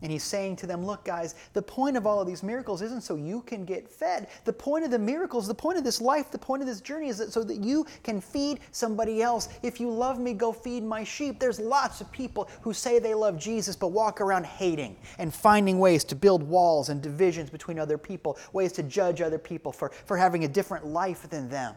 And 0.03 0.13
he's 0.13 0.23
saying 0.23 0.57
to 0.57 0.67
them, 0.67 0.85
Look, 0.85 1.05
guys, 1.05 1.35
the 1.55 1.63
point 1.63 1.97
of 1.97 2.07
all 2.07 2.21
of 2.21 2.27
these 2.27 2.43
miracles 2.43 2.83
isn't 2.83 3.01
so 3.01 3.17
you 3.17 3.41
can 3.43 3.65
get 3.65 3.89
fed. 3.89 4.29
The 4.45 4.53
point 4.53 4.85
of 4.85 4.91
the 4.91 4.99
miracles, 4.99 5.49
the 5.49 5.55
point 5.55 5.79
of 5.79 5.85
this 5.85 6.03
life, 6.03 6.31
the 6.31 6.39
point 6.39 6.61
of 6.61 6.69
this 6.69 6.83
journey 6.83 7.09
is 7.09 7.17
that 7.19 7.33
so 7.33 7.43
that 7.45 7.57
you 7.57 7.87
can 8.03 8.21
feed 8.21 8.61
somebody 8.73 9.23
else. 9.23 9.49
If 9.63 9.81
you 9.81 9.91
love 9.91 10.21
me, 10.21 10.35
go 10.35 10.53
feed 10.53 10.85
my 10.85 11.03
sheep. 11.03 11.41
There's 11.41 11.59
lots 11.59 12.03
of 12.03 12.13
people 12.13 12.51
who 12.61 12.75
say 12.75 12.99
they 12.99 13.15
love 13.15 13.39
Jesus 13.39 13.75
but 13.75 13.89
walk 13.89 14.21
around 14.21 14.45
hating 14.45 14.97
and 15.19 15.33
finding 15.33 15.79
ways 15.79 16.05
to 16.05 16.15
build 16.15 16.43
walls 16.43 16.91
and 16.91 17.01
divisions 17.01 17.49
between 17.49 17.79
other 17.79 17.97
people, 17.97 18.39
ways 18.53 18.73
to 18.73 18.83
judge 18.83 19.23
other 19.23 19.39
people 19.39 19.73
for, 19.73 19.91
for 20.05 20.19
having 20.19 20.45
a 20.45 20.49
different 20.49 20.85
life 20.87 21.29
than 21.31 21.49
them. 21.49 21.75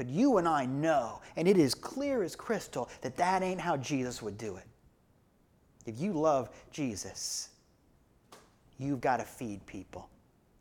But 0.00 0.08
you 0.08 0.38
and 0.38 0.48
I 0.48 0.64
know, 0.64 1.20
and 1.36 1.46
it 1.46 1.58
is 1.58 1.74
clear 1.74 2.22
as 2.22 2.34
crystal, 2.34 2.88
that 3.02 3.18
that 3.18 3.42
ain't 3.42 3.60
how 3.60 3.76
Jesus 3.76 4.22
would 4.22 4.38
do 4.38 4.56
it. 4.56 4.64
If 5.84 6.00
you 6.00 6.14
love 6.14 6.48
Jesus, 6.70 7.50
you've 8.78 9.02
got 9.02 9.18
to 9.18 9.24
feed 9.24 9.66
people 9.66 10.08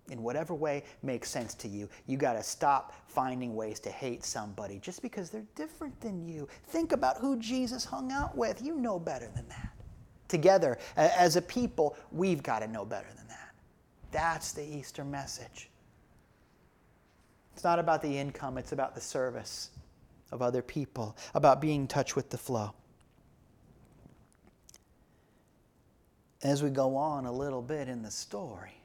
in 0.10 0.21
whatever 0.21 0.54
way 0.54 0.84
makes 1.04 1.30
sense 1.30 1.54
to 1.54 1.69
you. 1.69 1.88
You 2.06 2.17
got 2.17 2.34
to 2.34 2.43
stop 2.43 2.93
finding 3.08 3.56
ways 3.56 3.80
to 3.80 3.89
hate 3.89 4.25
somebody 4.25 4.78
just 4.80 5.02
because 5.02 5.30
they're 5.30 5.47
different 5.56 5.97
than 6.02 6.28
you. 6.28 6.45
Think 6.67 6.91
about 6.91 7.15
who 7.19 7.39
Jesus 7.39 7.86
hung 7.86 8.12
out 8.12 8.36
with. 8.36 8.62
You 8.62 8.75
know 8.75 8.99
better 8.99 9.32
than 9.34 9.47
that. 9.47 9.71
Together, 10.28 10.78
as 10.97 11.38
a 11.38 11.41
people, 11.41 11.95
we've 12.12 12.43
got 12.43 12.60
to 12.60 12.67
know 12.67 12.84
better 12.84 13.08
than 13.15 13.30
that. 13.30 13.56
That's 14.12 14.52
the 14.52 14.65
Easter 14.65 15.06
message. 15.06 15.69
It's 17.60 17.65
not 17.65 17.78
about 17.78 18.02
the 18.02 18.17
income, 18.17 18.58
it's 18.58 18.72
about 18.72 18.95
the 18.95 19.02
service 19.02 19.72
of 20.32 20.41
other 20.41 20.62
people, 20.62 21.17
about 21.34 21.60
being 21.60 21.82
in 21.82 21.88
touch 21.89 22.15
with 22.15 22.30
the 22.30 22.38
flow. 22.38 22.72
As 26.41 26.63
we 26.63 26.69
go 26.69 26.95
on 26.95 27.26
a 27.26 27.32
little 27.34 27.62
bit 27.62 27.89
in 27.89 28.02
the 28.02 28.12
story, 28.12 28.82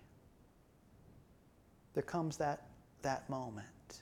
there 1.93 2.03
comes 2.03 2.37
that, 2.39 2.67
that 3.03 3.31
moment 3.31 4.01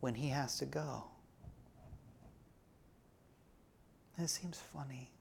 when 0.00 0.16
he 0.16 0.30
has 0.30 0.58
to 0.58 0.66
go. 0.66 1.04
It 4.18 4.26
seems 4.26 4.58
funny. 4.58 5.13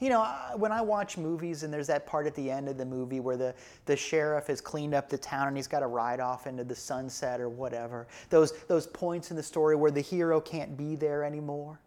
You 0.00 0.08
know, 0.08 0.26
when 0.56 0.72
I 0.72 0.80
watch 0.80 1.18
movies 1.18 1.62
and 1.62 1.72
there's 1.72 1.86
that 1.88 2.06
part 2.06 2.26
at 2.26 2.34
the 2.34 2.50
end 2.50 2.68
of 2.68 2.78
the 2.78 2.86
movie 2.86 3.20
where 3.20 3.36
the, 3.36 3.54
the 3.84 3.94
sheriff 3.94 4.46
has 4.46 4.58
cleaned 4.58 4.94
up 4.94 5.10
the 5.10 5.18
town 5.18 5.48
and 5.48 5.56
he's 5.56 5.66
got 5.66 5.80
to 5.80 5.88
ride 5.88 6.20
off 6.20 6.46
into 6.46 6.64
the 6.64 6.74
sunset 6.74 7.38
or 7.38 7.50
whatever, 7.50 8.08
those, 8.30 8.52
those 8.66 8.86
points 8.86 9.30
in 9.30 9.36
the 9.36 9.42
story 9.42 9.76
where 9.76 9.90
the 9.90 10.00
hero 10.00 10.40
can't 10.40 10.74
be 10.74 10.96
there 10.96 11.22
anymore. 11.22 11.78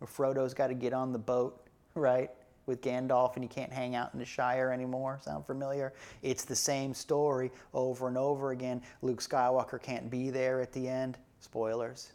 Or 0.00 0.08
Frodo's 0.08 0.54
got 0.54 0.66
to 0.66 0.74
get 0.74 0.92
on 0.92 1.12
the 1.12 1.18
boat, 1.20 1.64
right, 1.94 2.30
with 2.66 2.82
Gandalf 2.82 3.36
and 3.36 3.44
he 3.44 3.48
can't 3.48 3.72
hang 3.72 3.94
out 3.94 4.10
in 4.12 4.18
the 4.18 4.24
Shire 4.24 4.72
anymore. 4.72 5.20
Sound 5.22 5.46
familiar? 5.46 5.92
It's 6.22 6.44
the 6.44 6.56
same 6.56 6.94
story 6.94 7.52
over 7.72 8.08
and 8.08 8.18
over 8.18 8.50
again. 8.50 8.82
Luke 9.02 9.22
Skywalker 9.22 9.80
can't 9.80 10.10
be 10.10 10.30
there 10.30 10.60
at 10.60 10.72
the 10.72 10.88
end. 10.88 11.16
Spoilers. 11.38 12.10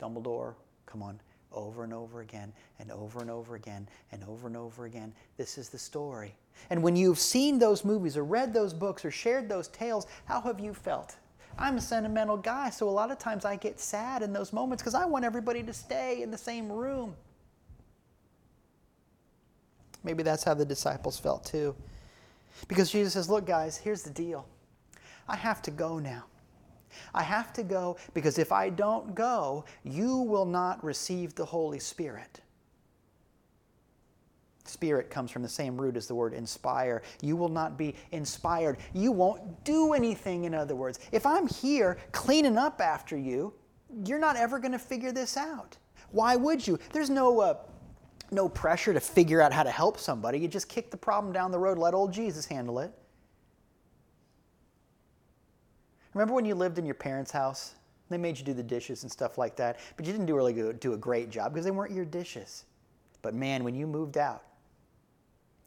Dumbledore, 0.00 0.54
come 0.86 1.02
on, 1.02 1.20
over 1.52 1.84
and 1.84 1.92
over 1.92 2.20
again 2.20 2.52
and 2.78 2.90
over 2.90 3.20
and 3.20 3.30
over 3.30 3.54
again 3.54 3.88
and 4.12 4.24
over 4.24 4.46
and 4.46 4.56
over 4.56 4.86
again. 4.86 5.12
This 5.36 5.58
is 5.58 5.68
the 5.68 5.78
story. 5.78 6.34
And 6.70 6.82
when 6.82 6.96
you've 6.96 7.18
seen 7.18 7.58
those 7.58 7.84
movies 7.84 8.16
or 8.16 8.24
read 8.24 8.52
those 8.52 8.72
books 8.72 9.04
or 9.04 9.10
shared 9.10 9.48
those 9.48 9.68
tales, 9.68 10.06
how 10.24 10.40
have 10.40 10.60
you 10.60 10.74
felt? 10.74 11.16
I'm 11.58 11.76
a 11.76 11.80
sentimental 11.80 12.36
guy, 12.36 12.70
so 12.70 12.88
a 12.88 12.90
lot 12.90 13.10
of 13.10 13.18
times 13.18 13.44
I 13.44 13.56
get 13.56 13.80
sad 13.80 14.22
in 14.22 14.32
those 14.32 14.52
moments 14.52 14.82
because 14.82 14.94
I 14.94 15.04
want 15.04 15.24
everybody 15.24 15.62
to 15.62 15.72
stay 15.72 16.22
in 16.22 16.30
the 16.30 16.38
same 16.38 16.70
room. 16.70 17.14
Maybe 20.02 20.22
that's 20.22 20.44
how 20.44 20.54
the 20.54 20.64
disciples 20.64 21.18
felt 21.18 21.44
too. 21.44 21.74
Because 22.68 22.90
Jesus 22.90 23.12
says, 23.12 23.28
Look, 23.28 23.46
guys, 23.46 23.76
here's 23.76 24.02
the 24.02 24.10
deal. 24.10 24.46
I 25.28 25.36
have 25.36 25.60
to 25.62 25.70
go 25.70 25.98
now. 25.98 26.24
I 27.14 27.22
have 27.22 27.52
to 27.54 27.62
go 27.62 27.96
because 28.14 28.38
if 28.38 28.52
I 28.52 28.70
don't 28.70 29.14
go, 29.14 29.64
you 29.84 30.16
will 30.16 30.46
not 30.46 30.82
receive 30.84 31.34
the 31.34 31.44
Holy 31.44 31.78
Spirit. 31.78 32.40
Spirit 34.64 35.10
comes 35.10 35.30
from 35.30 35.42
the 35.42 35.48
same 35.48 35.78
root 35.78 35.96
as 35.96 36.06
the 36.06 36.14
word 36.14 36.32
inspire. 36.32 37.02
You 37.20 37.36
will 37.36 37.48
not 37.48 37.76
be 37.76 37.96
inspired. 38.12 38.78
You 38.94 39.12
won't 39.12 39.64
do 39.64 39.92
anything, 39.92 40.44
in 40.44 40.54
other 40.54 40.76
words. 40.76 41.00
If 41.12 41.26
I'm 41.26 41.46
here 41.46 41.98
cleaning 42.12 42.56
up 42.56 42.80
after 42.80 43.16
you, 43.16 43.52
you're 44.04 44.18
not 44.18 44.36
ever 44.36 44.58
going 44.58 44.72
to 44.72 44.78
figure 44.78 45.12
this 45.12 45.36
out. 45.36 45.76
Why 46.12 46.36
would 46.36 46.66
you? 46.66 46.78
There's 46.92 47.10
no, 47.10 47.40
uh, 47.40 47.54
no 48.30 48.48
pressure 48.48 48.92
to 48.92 49.00
figure 49.00 49.40
out 49.40 49.52
how 49.52 49.64
to 49.64 49.70
help 49.70 49.98
somebody. 49.98 50.38
You 50.38 50.48
just 50.48 50.68
kick 50.68 50.90
the 50.90 50.96
problem 50.96 51.32
down 51.32 51.50
the 51.50 51.58
road, 51.58 51.78
let 51.78 51.94
old 51.94 52.12
Jesus 52.12 52.46
handle 52.46 52.78
it. 52.78 52.92
Remember 56.14 56.34
when 56.34 56.44
you 56.44 56.54
lived 56.54 56.78
in 56.78 56.84
your 56.84 56.94
parents' 56.94 57.30
house? 57.30 57.74
They 58.08 58.18
made 58.18 58.38
you 58.38 58.44
do 58.44 58.52
the 58.52 58.62
dishes 58.62 59.04
and 59.04 59.12
stuff 59.12 59.38
like 59.38 59.54
that, 59.56 59.78
but 59.96 60.04
you 60.04 60.12
didn't 60.12 60.26
do 60.26 60.34
really 60.34 60.52
good, 60.52 60.80
do 60.80 60.94
a 60.94 60.96
great 60.96 61.30
job 61.30 61.52
because 61.52 61.64
they 61.64 61.70
weren't 61.70 61.92
your 61.92 62.04
dishes. 62.04 62.64
But 63.22 63.34
man, 63.34 63.62
when 63.62 63.74
you 63.74 63.86
moved 63.86 64.18
out, 64.18 64.42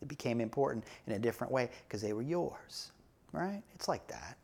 it 0.02 0.10
became 0.10 0.42
important 0.42 0.84
in 1.08 1.14
a 1.14 1.20
different 1.20 1.54
way 1.54 1.70
because 1.88 2.02
they 2.02 2.12
were 2.12 2.22
yours, 2.22 2.92
right? 3.32 3.62
It's 3.76 3.88
like 3.88 4.06
that. 4.08 4.38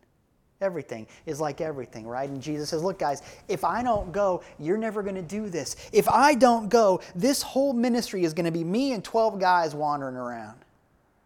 Everything 0.62 1.08
is 1.26 1.40
like 1.40 1.62
everything, 1.62 2.06
right? 2.06 2.30
And 2.30 2.42
Jesus 2.42 2.70
says, 2.70 2.84
Look, 2.84 3.00
guys, 3.00 3.22
if 3.48 3.64
I 3.64 3.82
don't 3.84 4.12
go, 4.12 4.44
you're 4.58 4.78
never 4.78 5.04
going 5.04 5.16
to 5.16 5.22
do 5.22 5.50
this. 5.50 5.76
If 5.92 6.08
I 6.10 6.36
don't 6.36 6.70
go, 6.70 7.02
this 7.16 7.42
whole 7.42 7.74
ministry 7.74 8.24
is 8.24 8.34
going 8.34 8.46
to 8.46 8.52
be 8.52 8.64
me 8.64 8.94
and 8.94 9.04
12 9.04 9.40
guys 9.40 9.76
wandering 9.76 10.16
around 10.16 10.60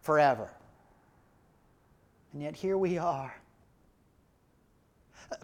forever. 0.02 0.50
And 2.32 2.42
yet 2.42 2.54
here 2.54 2.78
we 2.78 2.98
are. 2.98 3.34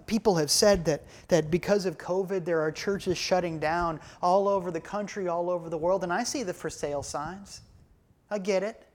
People 0.06 0.34
have 0.36 0.50
said 0.50 0.84
that, 0.84 1.04
that 1.28 1.50
because 1.50 1.86
of 1.86 1.98
COVID, 1.98 2.44
there 2.44 2.60
are 2.60 2.70
churches 2.70 3.16
shutting 3.16 3.58
down 3.58 4.00
all 4.22 4.48
over 4.48 4.70
the 4.70 4.80
country, 4.80 5.28
all 5.28 5.50
over 5.50 5.68
the 5.68 5.78
world. 5.78 6.02
And 6.04 6.12
I 6.12 6.22
see 6.22 6.42
the 6.42 6.54
for 6.54 6.70
sale 6.70 7.02
signs. 7.02 7.62
I 8.30 8.38
get 8.38 8.62
it. 8.62 8.86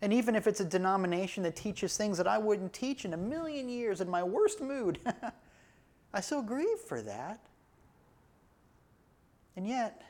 And 0.00 0.12
even 0.12 0.36
if 0.36 0.46
it's 0.46 0.60
a 0.60 0.64
denomination 0.64 1.42
that 1.42 1.56
teaches 1.56 1.96
things 1.96 2.16
that 2.18 2.28
I 2.28 2.38
wouldn't 2.38 2.72
teach 2.72 3.04
in 3.04 3.14
a 3.14 3.16
million 3.16 3.68
years 3.68 4.00
in 4.00 4.08
my 4.08 4.22
worst 4.22 4.60
mood, 4.60 5.00
I 6.14 6.20
still 6.20 6.42
grieve 6.42 6.78
for 6.86 7.02
that. 7.02 7.40
And 9.56 9.66
yet, 9.66 10.02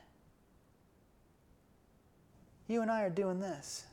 you 2.66 2.83
and 2.83 2.91
I 2.91 3.03
are 3.03 3.11
doing 3.11 3.41
this. 3.41 3.87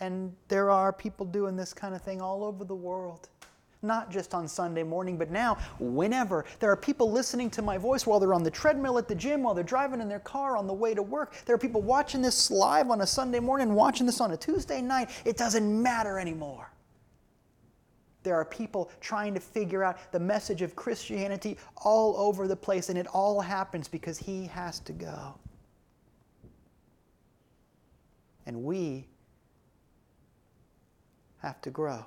And 0.00 0.34
there 0.48 0.70
are 0.70 0.92
people 0.92 1.26
doing 1.26 1.54
this 1.54 1.74
kind 1.74 1.94
of 1.94 2.00
thing 2.00 2.22
all 2.22 2.42
over 2.42 2.64
the 2.64 2.74
world 2.74 3.28
not 3.82 4.10
just 4.10 4.34
on 4.34 4.48
Sunday 4.48 4.82
morning, 4.82 5.16
but 5.16 5.30
now, 5.30 5.56
whenever. 5.78 6.44
There 6.58 6.70
are 6.70 6.76
people 6.76 7.10
listening 7.10 7.50
to 7.50 7.62
my 7.62 7.78
voice 7.78 8.06
while 8.06 8.18
they're 8.18 8.34
on 8.34 8.42
the 8.42 8.50
treadmill 8.50 8.98
at 8.98 9.08
the 9.08 9.14
gym, 9.14 9.42
while 9.42 9.54
they're 9.54 9.64
driving 9.64 10.00
in 10.00 10.08
their 10.08 10.18
car 10.20 10.56
on 10.56 10.66
the 10.66 10.72
way 10.72 10.94
to 10.94 11.02
work. 11.02 11.34
There 11.44 11.54
are 11.54 11.58
people 11.58 11.82
watching 11.82 12.22
this 12.22 12.50
live 12.50 12.90
on 12.90 13.02
a 13.02 13.06
Sunday 13.06 13.40
morning, 13.40 13.74
watching 13.74 14.06
this 14.06 14.20
on 14.20 14.32
a 14.32 14.36
Tuesday 14.36 14.82
night. 14.82 15.10
It 15.24 15.36
doesn't 15.36 15.82
matter 15.82 16.18
anymore. 16.18 16.70
There 18.24 18.34
are 18.34 18.44
people 18.44 18.90
trying 19.00 19.32
to 19.34 19.40
figure 19.40 19.84
out 19.84 20.12
the 20.12 20.18
message 20.18 20.60
of 20.60 20.74
Christianity 20.74 21.56
all 21.76 22.16
over 22.16 22.48
the 22.48 22.56
place, 22.56 22.88
and 22.88 22.98
it 22.98 23.06
all 23.06 23.40
happens 23.40 23.86
because 23.86 24.18
he 24.18 24.46
has 24.48 24.80
to 24.80 24.92
go. 24.92 25.34
And 28.44 28.64
we 28.64 29.06
have 31.38 31.60
to 31.62 31.70
grow. 31.70 32.04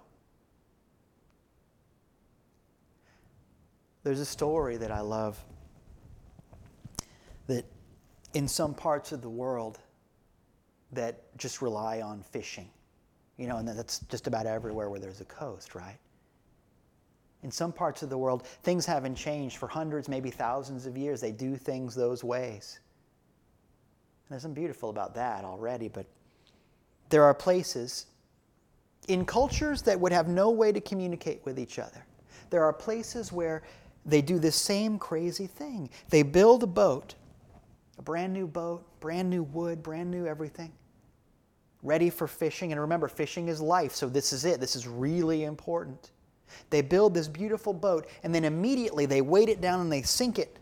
There's 4.04 4.20
a 4.20 4.26
story 4.26 4.78
that 4.78 4.92
I 4.92 5.02
love 5.02 5.44
that 7.48 7.66
in 8.34 8.48
some 8.48 8.74
parts 8.74 9.12
of 9.12 9.22
the 9.22 9.30
world 9.30 9.80
that 10.92 11.38
just 11.38 11.62
rely 11.62 12.02
on 12.02 12.24
fishing. 12.24 12.70
You 13.38 13.48
know, 13.48 13.58
and 13.58 13.68
that's 13.68 14.00
just 14.00 14.28
about 14.28 14.46
everywhere 14.46 14.90
where 14.90 15.00
there's 15.00 15.22
a 15.22 15.26
coast, 15.26 15.74
right? 15.74 15.98
In 17.44 17.50
some 17.50 17.72
parts 17.72 18.04
of 18.04 18.10
the 18.10 18.18
world, 18.18 18.46
things 18.64 18.86
haven't 18.86 19.16
changed 19.16 19.58
for 19.58 19.68
hundreds, 19.68 20.08
maybe 20.08 20.30
thousands 20.30 20.86
of 20.86 20.96
years. 20.96 21.22
They 21.22 21.32
do 21.32 21.56
things 21.56 21.96
those 21.96 22.24
ways. 22.24 22.80
And 24.26 24.36
there's 24.36 24.44
something 24.44 24.62
beautiful 24.62 24.90
about 24.90 25.16
that 25.16 25.44
already, 25.44 25.88
but 25.88 26.06
there 27.10 27.24
are 27.24 27.34
places 27.34 28.06
in 29.08 29.26
cultures 29.26 29.82
that 29.84 30.00
would 30.00 30.12
have 30.12 30.28
no 30.28 30.52
way 30.52 30.72
to 30.72 30.80
communicate 30.80 31.42
with 31.44 31.58
each 31.58 31.80
other. 31.80 32.06
There 32.52 32.64
are 32.64 32.74
places 32.74 33.32
where 33.32 33.64
they 34.06 34.22
do 34.22 34.40
this 34.40 34.56
same 34.56 34.98
crazy 34.98 35.48
thing. 35.48 35.90
They 36.10 36.24
build 36.24 36.64
a 36.64 36.68
boat, 36.68 37.16
a 37.98 38.02
brand 38.02 38.34
new 38.34 38.48
boat, 38.48 38.84
brand 39.00 39.30
new 39.30 39.44
wood, 39.44 39.84
brand 39.84 40.10
new 40.10 40.26
everything, 40.26 40.72
ready 41.84 42.10
for 42.10 42.28
fishing. 42.28 42.72
And 42.72 42.82
remember, 42.82 43.08
fishing 43.08 43.48
is 43.48 43.62
life, 43.62 43.94
so 43.94 44.10
this 44.10 44.34
is 44.34 44.46
it. 44.46 44.60
This 44.60 44.76
is 44.76 44.88
really 44.88 45.44
important. 45.44 46.12
They 46.70 46.82
build 46.82 47.14
this 47.14 47.28
beautiful 47.28 47.74
boat, 47.74 48.08
and 48.24 48.34
then 48.34 48.44
immediately 48.44 49.06
they 49.06 49.22
weight 49.22 49.50
it 49.50 49.62
down 49.62 49.82
and 49.82 49.92
they 49.92 50.02
sink 50.02 50.40
it. 50.40 50.58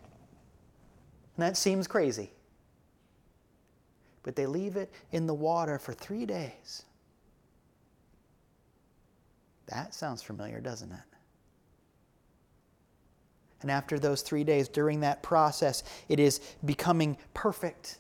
And 1.38 1.46
that 1.46 1.58
seems 1.58 1.88
crazy. 1.88 2.32
But 4.24 4.36
they 4.36 4.46
leave 4.46 4.76
it 4.76 4.92
in 5.12 5.26
the 5.26 5.34
water 5.34 5.80
for 5.80 5.94
three 5.94 6.26
days. 6.26 6.84
That 9.68 9.94
sounds 9.94 10.22
familiar, 10.22 10.60
doesn't 10.60 10.92
it? 10.92 11.09
And 13.62 13.70
after 13.70 14.00
those 14.00 14.22
three 14.22 14.44
days, 14.44 14.68
during 14.68 15.02
that 15.02 15.22
process, 15.22 15.84
it 16.08 16.20
is 16.20 16.40
becoming 16.64 17.18
perfect. 17.34 17.98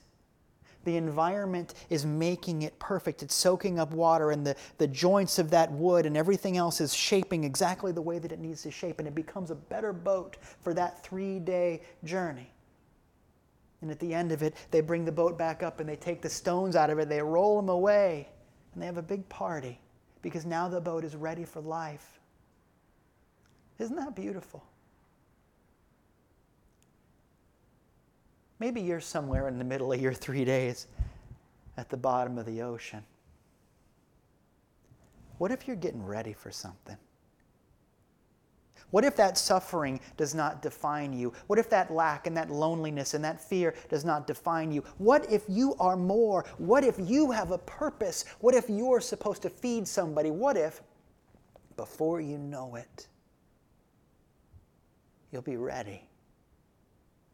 The 0.86 0.95
environment 0.95 1.74
is 1.89 2.05
making 2.05 2.62
it 2.62 2.80
perfect. 2.80 3.22
It's 3.22 3.36
soaking 3.36 3.80
up 3.80 3.91
water, 3.91 4.32
and 4.32 4.47
the, 4.47 4.55
the 4.78 4.88
joints 4.88 5.38
of 5.38 5.51
that 5.51 5.72
wood 5.72 6.05
and 6.05 6.16
everything 6.16 6.55
else 6.55 6.80
is 6.80 6.93
shaping 6.93 7.43
exactly 7.43 7.91
the 7.91 8.01
way 8.01 8.20
that 8.20 8.32
it 8.32 8.39
needs 8.39 8.64
to 8.64 8.72
shape, 8.72 8.99
and 8.99 9.07
it 9.07 9.16
becomes 9.16 9.51
a 9.51 9.55
better 9.55 9.91
boat 9.91 10.38
for 10.62 10.74
that 10.74 11.03
three 11.03 11.39
day 11.39 11.82
journey. 12.05 12.49
And 13.82 13.91
at 13.91 13.99
the 13.99 14.14
end 14.14 14.32
of 14.32 14.43
it, 14.43 14.55
they 14.72 14.82
bring 14.82 15.05
the 15.05 15.12
boat 15.12 15.38
back 15.38 15.64
up 15.64 15.80
and 15.80 15.88
they 15.88 15.95
take 15.95 16.22
the 16.22 16.30
stones 16.30 16.76
out 16.76 16.89
of 16.89 16.99
it, 16.99 17.07
they 17.07 17.22
roll 17.22 17.55
them 17.55 17.70
away, 17.70 18.28
and 18.74 18.82
they 18.82 18.86
have 18.86 18.97
a 18.97 19.01
big 19.01 19.28
party 19.30 19.80
because 20.22 20.45
now 20.45 20.68
the 20.68 20.82
boat 20.82 21.05
is 21.05 21.16
ready 21.16 21.45
for 21.45 21.62
life. 21.62 22.20
Isn't 23.78 23.95
that 23.95 24.16
beautiful? 24.16 24.64
Maybe 28.60 28.82
you're 28.82 28.99
somewhere 28.99 29.47
in 29.47 29.57
the 29.57 29.64
middle 29.64 29.93
of 29.93 30.01
your 30.01 30.14
three 30.14 30.43
days 30.43 30.88
at 31.78 31.89
the 31.89 31.97
bottom 31.97 32.38
of 32.38 32.45
the 32.45 32.62
ocean. 32.62 33.03
What 35.38 35.51
if 35.51 35.66
you're 35.66 35.78
getting 35.78 36.05
ready 36.05 36.34
for 36.34 36.51
something? 36.51 36.97
What 38.91 39.05
if 39.05 39.16
that 39.16 39.38
suffering 39.38 40.01
does 40.18 40.36
not 40.36 40.62
define 40.62 41.14
you? 41.14 41.32
What 41.47 41.60
if 41.60 41.70
that 41.70 41.91
lack 41.91 42.28
and 42.28 42.36
that 42.36 42.49
loneliness 42.49 43.14
and 43.14 43.24
that 43.24 43.39
fear 43.39 43.76
does 43.88 44.03
not 44.03 44.28
define 44.28 44.72
you? 44.72 44.84
What 44.97 45.32
if 45.32 45.43
you 45.47 45.76
are 45.80 45.95
more? 45.95 46.43
What 46.57 46.84
if 46.84 46.95
you 46.99 47.32
have 47.32 47.51
a 47.51 47.60
purpose? 47.60 48.26
What 48.39 48.55
if 48.55 48.68
you're 48.68 48.99
supposed 48.99 49.43
to 49.43 49.49
feed 49.49 49.88
somebody? 49.88 50.32
What 50.32 50.57
if, 50.57 50.82
before 51.78 52.20
you 52.20 52.39
know 52.39 52.76
it, 52.76 53.07
you'll 55.32 55.43
be 55.43 55.55
ready 55.55 56.09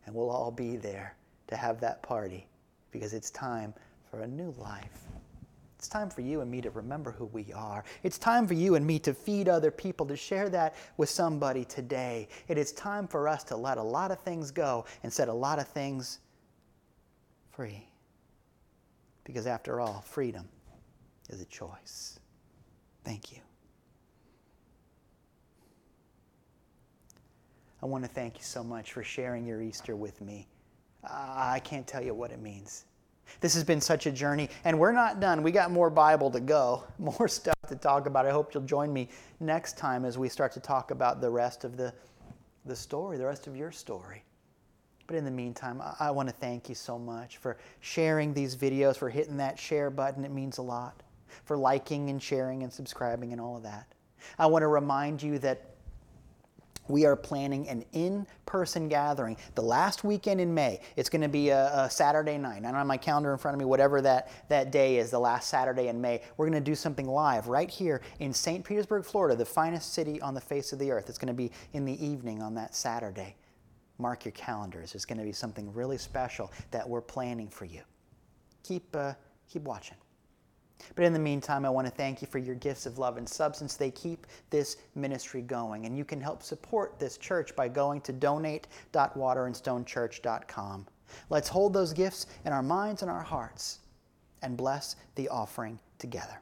and 0.05 0.15
we'll 0.15 0.29
all 0.29 0.51
be 0.51 0.77
there 0.77 1.15
to 1.47 1.55
have 1.55 1.79
that 1.81 2.01
party 2.03 2.47
because 2.91 3.13
it's 3.13 3.29
time 3.29 3.73
for 4.09 4.21
a 4.21 4.27
new 4.27 4.53
life. 4.57 5.05
It's 5.77 5.87
time 5.87 6.09
for 6.09 6.21
you 6.21 6.41
and 6.41 6.49
me 6.49 6.61
to 6.61 6.71
remember 6.71 7.11
who 7.11 7.25
we 7.25 7.51
are. 7.53 7.83
It's 8.01 8.17
time 8.17 8.47
for 8.47 8.53
you 8.53 8.75
and 8.75 8.87
me 8.87 8.97
to 8.99 9.13
feed 9.13 9.47
other 9.47 9.69
people, 9.69 10.05
to 10.07 10.15
share 10.15 10.49
that 10.49 10.75
with 10.97 11.09
somebody 11.09 11.65
today. 11.65 12.27
It 12.47 12.57
is 12.57 12.71
time 12.71 13.07
for 13.07 13.27
us 13.27 13.43
to 13.45 13.55
let 13.55 13.77
a 13.77 13.83
lot 13.83 14.09
of 14.09 14.19
things 14.19 14.51
go 14.51 14.85
and 15.03 15.11
set 15.11 15.27
a 15.27 15.33
lot 15.33 15.59
of 15.59 15.67
things 15.67 16.19
free. 17.51 17.87
Because 19.25 19.45
after 19.47 19.79
all, 19.79 20.01
freedom 20.07 20.47
is 21.29 21.41
a 21.41 21.45
choice. 21.45 22.19
Thank 23.03 23.31
you. 23.31 23.44
I 27.85 27.87
want 27.87 28.03
to 28.03 28.09
thank 28.09 28.37
you 28.37 28.43
so 28.43 28.63
much 28.63 28.93
for 28.93 29.03
sharing 29.03 29.45
your 29.45 29.61
Easter 29.61 29.95
with 29.95 30.19
me. 30.19 30.47
I 31.03 31.61
can't 31.63 31.85
tell 31.85 32.03
you 32.03 32.15
what 32.15 32.31
it 32.31 32.41
means. 32.41 32.85
This 33.41 33.53
has 33.53 33.63
been 33.63 33.79
such 33.79 34.07
a 34.07 34.11
journey, 34.11 34.49
and 34.63 34.79
we're 34.79 34.91
not 34.91 35.19
done. 35.19 35.43
We 35.43 35.51
got 35.51 35.69
more 35.69 35.91
Bible 35.91 36.31
to 36.31 36.39
go, 36.39 36.83
more 36.97 37.27
stuff 37.27 37.53
to 37.67 37.75
talk 37.75 38.07
about. 38.07 38.25
I 38.25 38.31
hope 38.31 38.55
you'll 38.55 38.63
join 38.63 38.91
me 38.91 39.09
next 39.39 39.77
time 39.77 40.03
as 40.03 40.17
we 40.17 40.29
start 40.29 40.51
to 40.53 40.59
talk 40.59 40.89
about 40.89 41.21
the 41.21 41.29
rest 41.29 41.63
of 41.63 41.77
the, 41.77 41.93
the 42.65 42.75
story, 42.75 43.19
the 43.19 43.25
rest 43.27 43.45
of 43.45 43.55
your 43.55 43.71
story. 43.71 44.23
But 45.05 45.17
in 45.17 45.23
the 45.23 45.29
meantime, 45.29 45.79
I, 45.79 46.07
I 46.07 46.09
want 46.09 46.27
to 46.27 46.33
thank 46.33 46.67
you 46.67 46.73
so 46.73 46.97
much 46.97 47.37
for 47.37 47.55
sharing 47.81 48.33
these 48.33 48.55
videos, 48.55 48.97
for 48.97 49.11
hitting 49.11 49.37
that 49.37 49.59
share 49.59 49.91
button. 49.91 50.25
It 50.25 50.31
means 50.31 50.57
a 50.57 50.63
lot. 50.63 51.03
For 51.43 51.55
liking 51.55 52.09
and 52.09 52.19
sharing 52.19 52.63
and 52.63 52.73
subscribing 52.73 53.31
and 53.31 53.39
all 53.39 53.55
of 53.55 53.61
that. 53.61 53.93
I 54.39 54.47
want 54.47 54.63
to 54.63 54.69
remind 54.69 55.21
you 55.21 55.37
that 55.37 55.74
we 56.87 57.05
are 57.05 57.15
planning 57.15 57.67
an 57.67 57.83
in 57.93 58.27
person 58.45 58.87
gathering 58.87 59.37
the 59.55 59.61
last 59.61 60.03
weekend 60.03 60.39
in 60.39 60.53
May. 60.53 60.79
It's 60.95 61.09
going 61.09 61.21
to 61.21 61.27
be 61.27 61.49
a, 61.49 61.85
a, 61.85 61.89
Saturday 61.89 62.37
night. 62.37 62.59
I 62.59 62.67
don't 62.67 62.75
have 62.75 62.87
my 62.87 62.97
calendar 62.97 63.31
in 63.31 63.37
front 63.37 63.55
of 63.55 63.59
me, 63.59 63.65
whatever 63.65 64.01
that, 64.01 64.29
that 64.49 64.71
day 64.71 64.97
is, 64.97 65.11
the 65.11 65.19
last 65.19 65.49
Saturday 65.49 65.87
in 65.87 65.99
May. 65.99 66.21
We're 66.37 66.49
going 66.49 66.63
to 66.63 66.71
do 66.71 66.75
something 66.75 67.07
live 67.07 67.47
right 67.47 67.69
here 67.69 68.01
in 68.19 68.33
St. 68.33 68.63
Petersburg, 68.63 69.05
Florida, 69.05 69.35
the 69.35 69.45
finest 69.45 69.93
city 69.93 70.21
on 70.21 70.33
the 70.33 70.41
face 70.41 70.73
of 70.73 70.79
the 70.79 70.91
earth. 70.91 71.09
It's 71.09 71.17
going 71.17 71.27
to 71.27 71.33
be 71.33 71.51
in 71.73 71.85
the 71.85 72.05
evening 72.05 72.41
on 72.41 72.55
that 72.55 72.75
Saturday. 72.75 73.35
Mark 73.97 74.25
your 74.25 74.33
calendars. 74.33 74.93
it's 74.93 75.05
going 75.05 75.19
to 75.19 75.23
be 75.23 75.31
something 75.31 75.73
really 75.73 75.97
special 75.97 76.51
that 76.71 76.87
we're 76.87 77.01
planning 77.01 77.47
for 77.47 77.65
you. 77.65 77.81
Keep, 78.63 78.95
uh, 78.95 79.13
keep 79.47 79.63
watching. 79.63 79.97
But 80.95 81.05
in 81.05 81.13
the 81.13 81.19
meantime, 81.19 81.65
I 81.65 81.69
want 81.69 81.87
to 81.87 81.93
thank 81.93 82.21
you 82.21 82.27
for 82.27 82.37
your 82.37 82.55
gifts 82.55 82.85
of 82.85 82.97
love 82.97 83.17
and 83.17 83.27
substance. 83.27 83.75
They 83.75 83.91
keep 83.91 84.25
this 84.49 84.77
ministry 84.93 85.41
going. 85.41 85.85
And 85.85 85.97
you 85.97 86.05
can 86.05 86.21
help 86.21 86.41
support 86.43 86.99
this 86.99 87.17
church 87.17 87.53
by 87.55 87.67
going 87.67 88.01
to 88.01 88.13
donate.waterandstonechurch.com. 88.13 90.87
Let's 91.29 91.49
hold 91.49 91.73
those 91.73 91.93
gifts 91.93 92.27
in 92.45 92.53
our 92.53 92.63
minds 92.63 93.01
and 93.01 93.11
our 93.11 93.23
hearts 93.23 93.79
and 94.41 94.57
bless 94.57 94.95
the 95.15 95.29
offering 95.29 95.79
together. 95.97 96.39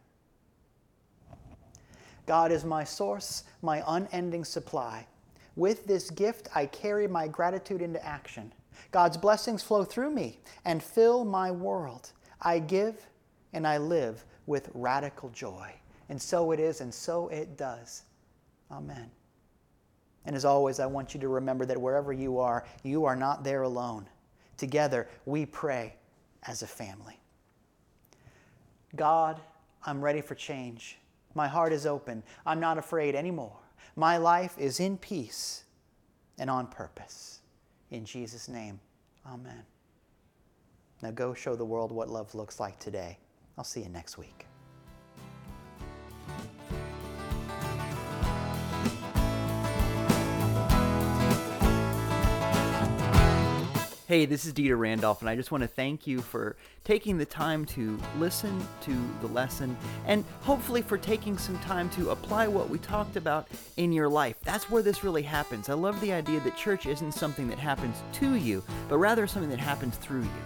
God 2.26 2.52
is 2.52 2.64
my 2.64 2.84
source, 2.84 3.44
my 3.62 3.84
unending 3.88 4.46
supply. 4.46 5.06
With 5.56 5.86
this 5.86 6.10
gift, 6.10 6.48
I 6.56 6.66
carry 6.66 7.08
my 7.08 7.28
gratitude 7.28 7.82
into 7.82 8.04
action. 8.06 8.52
God's 8.92 9.18
blessings 9.18 9.62
flow 9.62 9.84
through 9.84 10.12
me 10.12 10.40
and 10.66 10.82
fill 10.82 11.26
my 11.26 11.52
world. 11.52 12.12
I 12.42 12.60
give 12.60 13.06
and 13.54 13.66
I 13.68 13.78
live 13.78 14.26
with 14.46 14.70
radical 14.74 15.30
joy. 15.30 15.74
And 16.10 16.22
so 16.22 16.52
it 16.52 16.60
is, 16.60 16.82
and 16.82 16.94
so 16.94 17.30
it 17.30 17.58
does. 17.58 18.04
Amen. 18.72 19.10
And 20.26 20.36
as 20.36 20.46
always, 20.46 20.80
I 20.80 20.86
want 20.86 21.14
you 21.14 21.20
to 21.20 21.28
remember 21.28 21.66
that 21.66 21.80
wherever 21.80 22.14
you 22.14 22.40
are, 22.40 22.66
you 22.84 23.06
are 23.06 23.16
not 23.16 23.44
there 23.44 23.64
alone. 23.64 24.08
Together, 24.58 25.08
we 25.26 25.46
pray 25.46 25.96
as 26.44 26.62
a 26.62 26.68
family. 26.68 27.20
God, 28.96 29.40
I'm 29.86 30.02
ready 30.02 30.22
for 30.22 30.36
change. 30.36 30.98
My 31.36 31.48
heart 31.48 31.74
is 31.74 31.86
open. 31.86 32.24
I'm 32.46 32.60
not 32.60 32.78
afraid 32.78 33.16
anymore. 33.16 33.58
My 33.96 34.18
life 34.18 34.56
is 34.58 34.80
in 34.80 34.98
peace 34.98 35.64
and 36.38 36.50
on 36.50 36.68
purpose. 36.68 37.40
In 37.92 38.06
Jesus' 38.06 38.48
name, 38.48 38.80
amen. 39.28 39.64
Now 41.02 41.12
go 41.12 41.34
show 41.34 41.56
the 41.56 41.66
world 41.66 41.92
what 41.92 42.10
love 42.10 42.34
looks 42.34 42.60
like 42.60 42.80
today. 42.80 43.18
I'll 43.58 43.64
see 43.64 43.82
you 43.82 43.90
next 43.90 44.18
week. 44.18 44.48
Hey, 54.06 54.26
this 54.28 54.46
is 54.46 54.54
Dieter 54.54 54.78
Randolph, 54.78 55.22
and 55.22 55.30
I 55.30 55.36
just 55.36 55.52
want 55.52 55.64
to 55.64 55.68
thank 55.68 56.06
you 56.06 56.22
for 56.22 56.56
taking 56.84 57.18
the 57.18 57.26
time 57.26 57.66
to 57.66 57.98
listen 58.20 58.64
to 58.82 58.96
the 59.22 59.28
lesson 59.28 59.76
and 60.06 60.24
hopefully 60.42 60.84
for 60.84 61.00
taking 61.00 61.36
some 61.36 61.58
time 61.60 61.90
to 61.92 62.12
apply 62.12 62.48
what 62.48 62.70
we 62.70 62.78
talked 62.78 63.16
about 63.16 63.48
in 63.78 63.92
your 63.92 64.08
life. 64.08 64.36
That's 64.44 64.70
where 64.70 64.84
this 64.84 65.04
really 65.04 65.24
happens. 65.24 65.68
I 65.68 65.74
love 65.74 66.00
the 66.00 66.14
idea 66.14 66.42
that 66.42 66.56
church 66.56 66.86
isn't 66.86 67.14
something 67.14 67.48
that 67.48 67.58
happens 67.58 68.04
to 68.14 68.36
you, 68.36 68.62
but 68.88 69.00
rather 69.00 69.26
something 69.26 69.50
that 69.50 69.58
happens 69.58 69.96
through 69.98 70.22
you. 70.22 70.44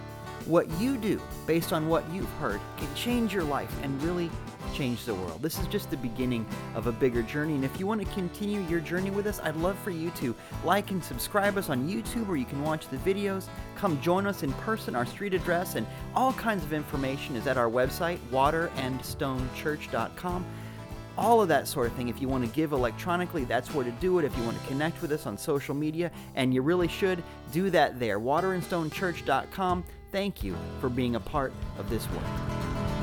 What 0.48 0.68
you 0.80 0.96
do 0.96 1.20
based 1.46 1.72
on 1.74 1.88
what 1.88 2.10
you've 2.10 2.30
heard 2.40 2.60
can 2.78 2.92
change 2.94 3.34
your 3.34 3.44
life 3.44 3.70
and 3.82 4.02
really 4.02 4.30
change 4.74 5.04
the 5.04 5.14
world. 5.14 5.42
This 5.42 5.58
is 5.58 5.66
just 5.66 5.90
the 5.90 5.98
beginning 5.98 6.46
of 6.74 6.86
a 6.86 6.92
bigger 6.92 7.22
journey. 7.22 7.54
And 7.54 7.66
if 7.66 7.78
you 7.78 7.86
want 7.86 8.00
to 8.00 8.06
continue 8.14 8.62
your 8.62 8.80
journey 8.80 9.10
with 9.10 9.26
us, 9.26 9.40
I'd 9.42 9.56
love 9.56 9.78
for 9.80 9.90
you 9.90 10.08
to 10.12 10.34
like 10.64 10.90
and 10.90 11.04
subscribe 11.04 11.58
us 11.58 11.68
on 11.68 11.86
YouTube 11.86 12.28
where 12.28 12.38
you 12.38 12.46
can 12.46 12.62
watch 12.62 12.88
the 12.88 12.96
videos. 12.96 13.48
Come 13.76 14.00
join 14.00 14.26
us 14.26 14.42
in 14.42 14.54
person. 14.54 14.96
Our 14.96 15.04
street 15.04 15.34
address 15.34 15.74
and 15.74 15.86
all 16.14 16.32
kinds 16.32 16.64
of 16.64 16.72
information 16.72 17.36
is 17.36 17.46
at 17.46 17.58
our 17.58 17.68
website, 17.68 18.18
waterandstonechurch.com 18.30 20.46
all 21.18 21.42
of 21.42 21.48
that 21.48 21.66
sort 21.66 21.88
of 21.88 21.94
thing. 21.94 22.06
If 22.06 22.22
you 22.22 22.28
want 22.28 22.44
to 22.44 22.50
give 22.52 22.70
electronically, 22.70 23.44
that's 23.44 23.74
where 23.74 23.84
to 23.84 23.90
do 23.90 24.20
it. 24.20 24.24
If 24.24 24.38
you 24.38 24.44
want 24.44 24.56
to 24.60 24.66
connect 24.68 25.02
with 25.02 25.10
us 25.10 25.26
on 25.26 25.36
social 25.36 25.74
media, 25.74 26.12
and 26.36 26.54
you 26.54 26.62
really 26.62 26.86
should, 26.86 27.24
do 27.50 27.70
that 27.70 27.98
there. 27.98 28.20
Waterandstonechurch.com. 28.20 29.82
Thank 30.10 30.42
you 30.42 30.56
for 30.80 30.88
being 30.88 31.16
a 31.16 31.20
part 31.20 31.52
of 31.78 31.90
this 31.90 32.08
work. 32.10 32.97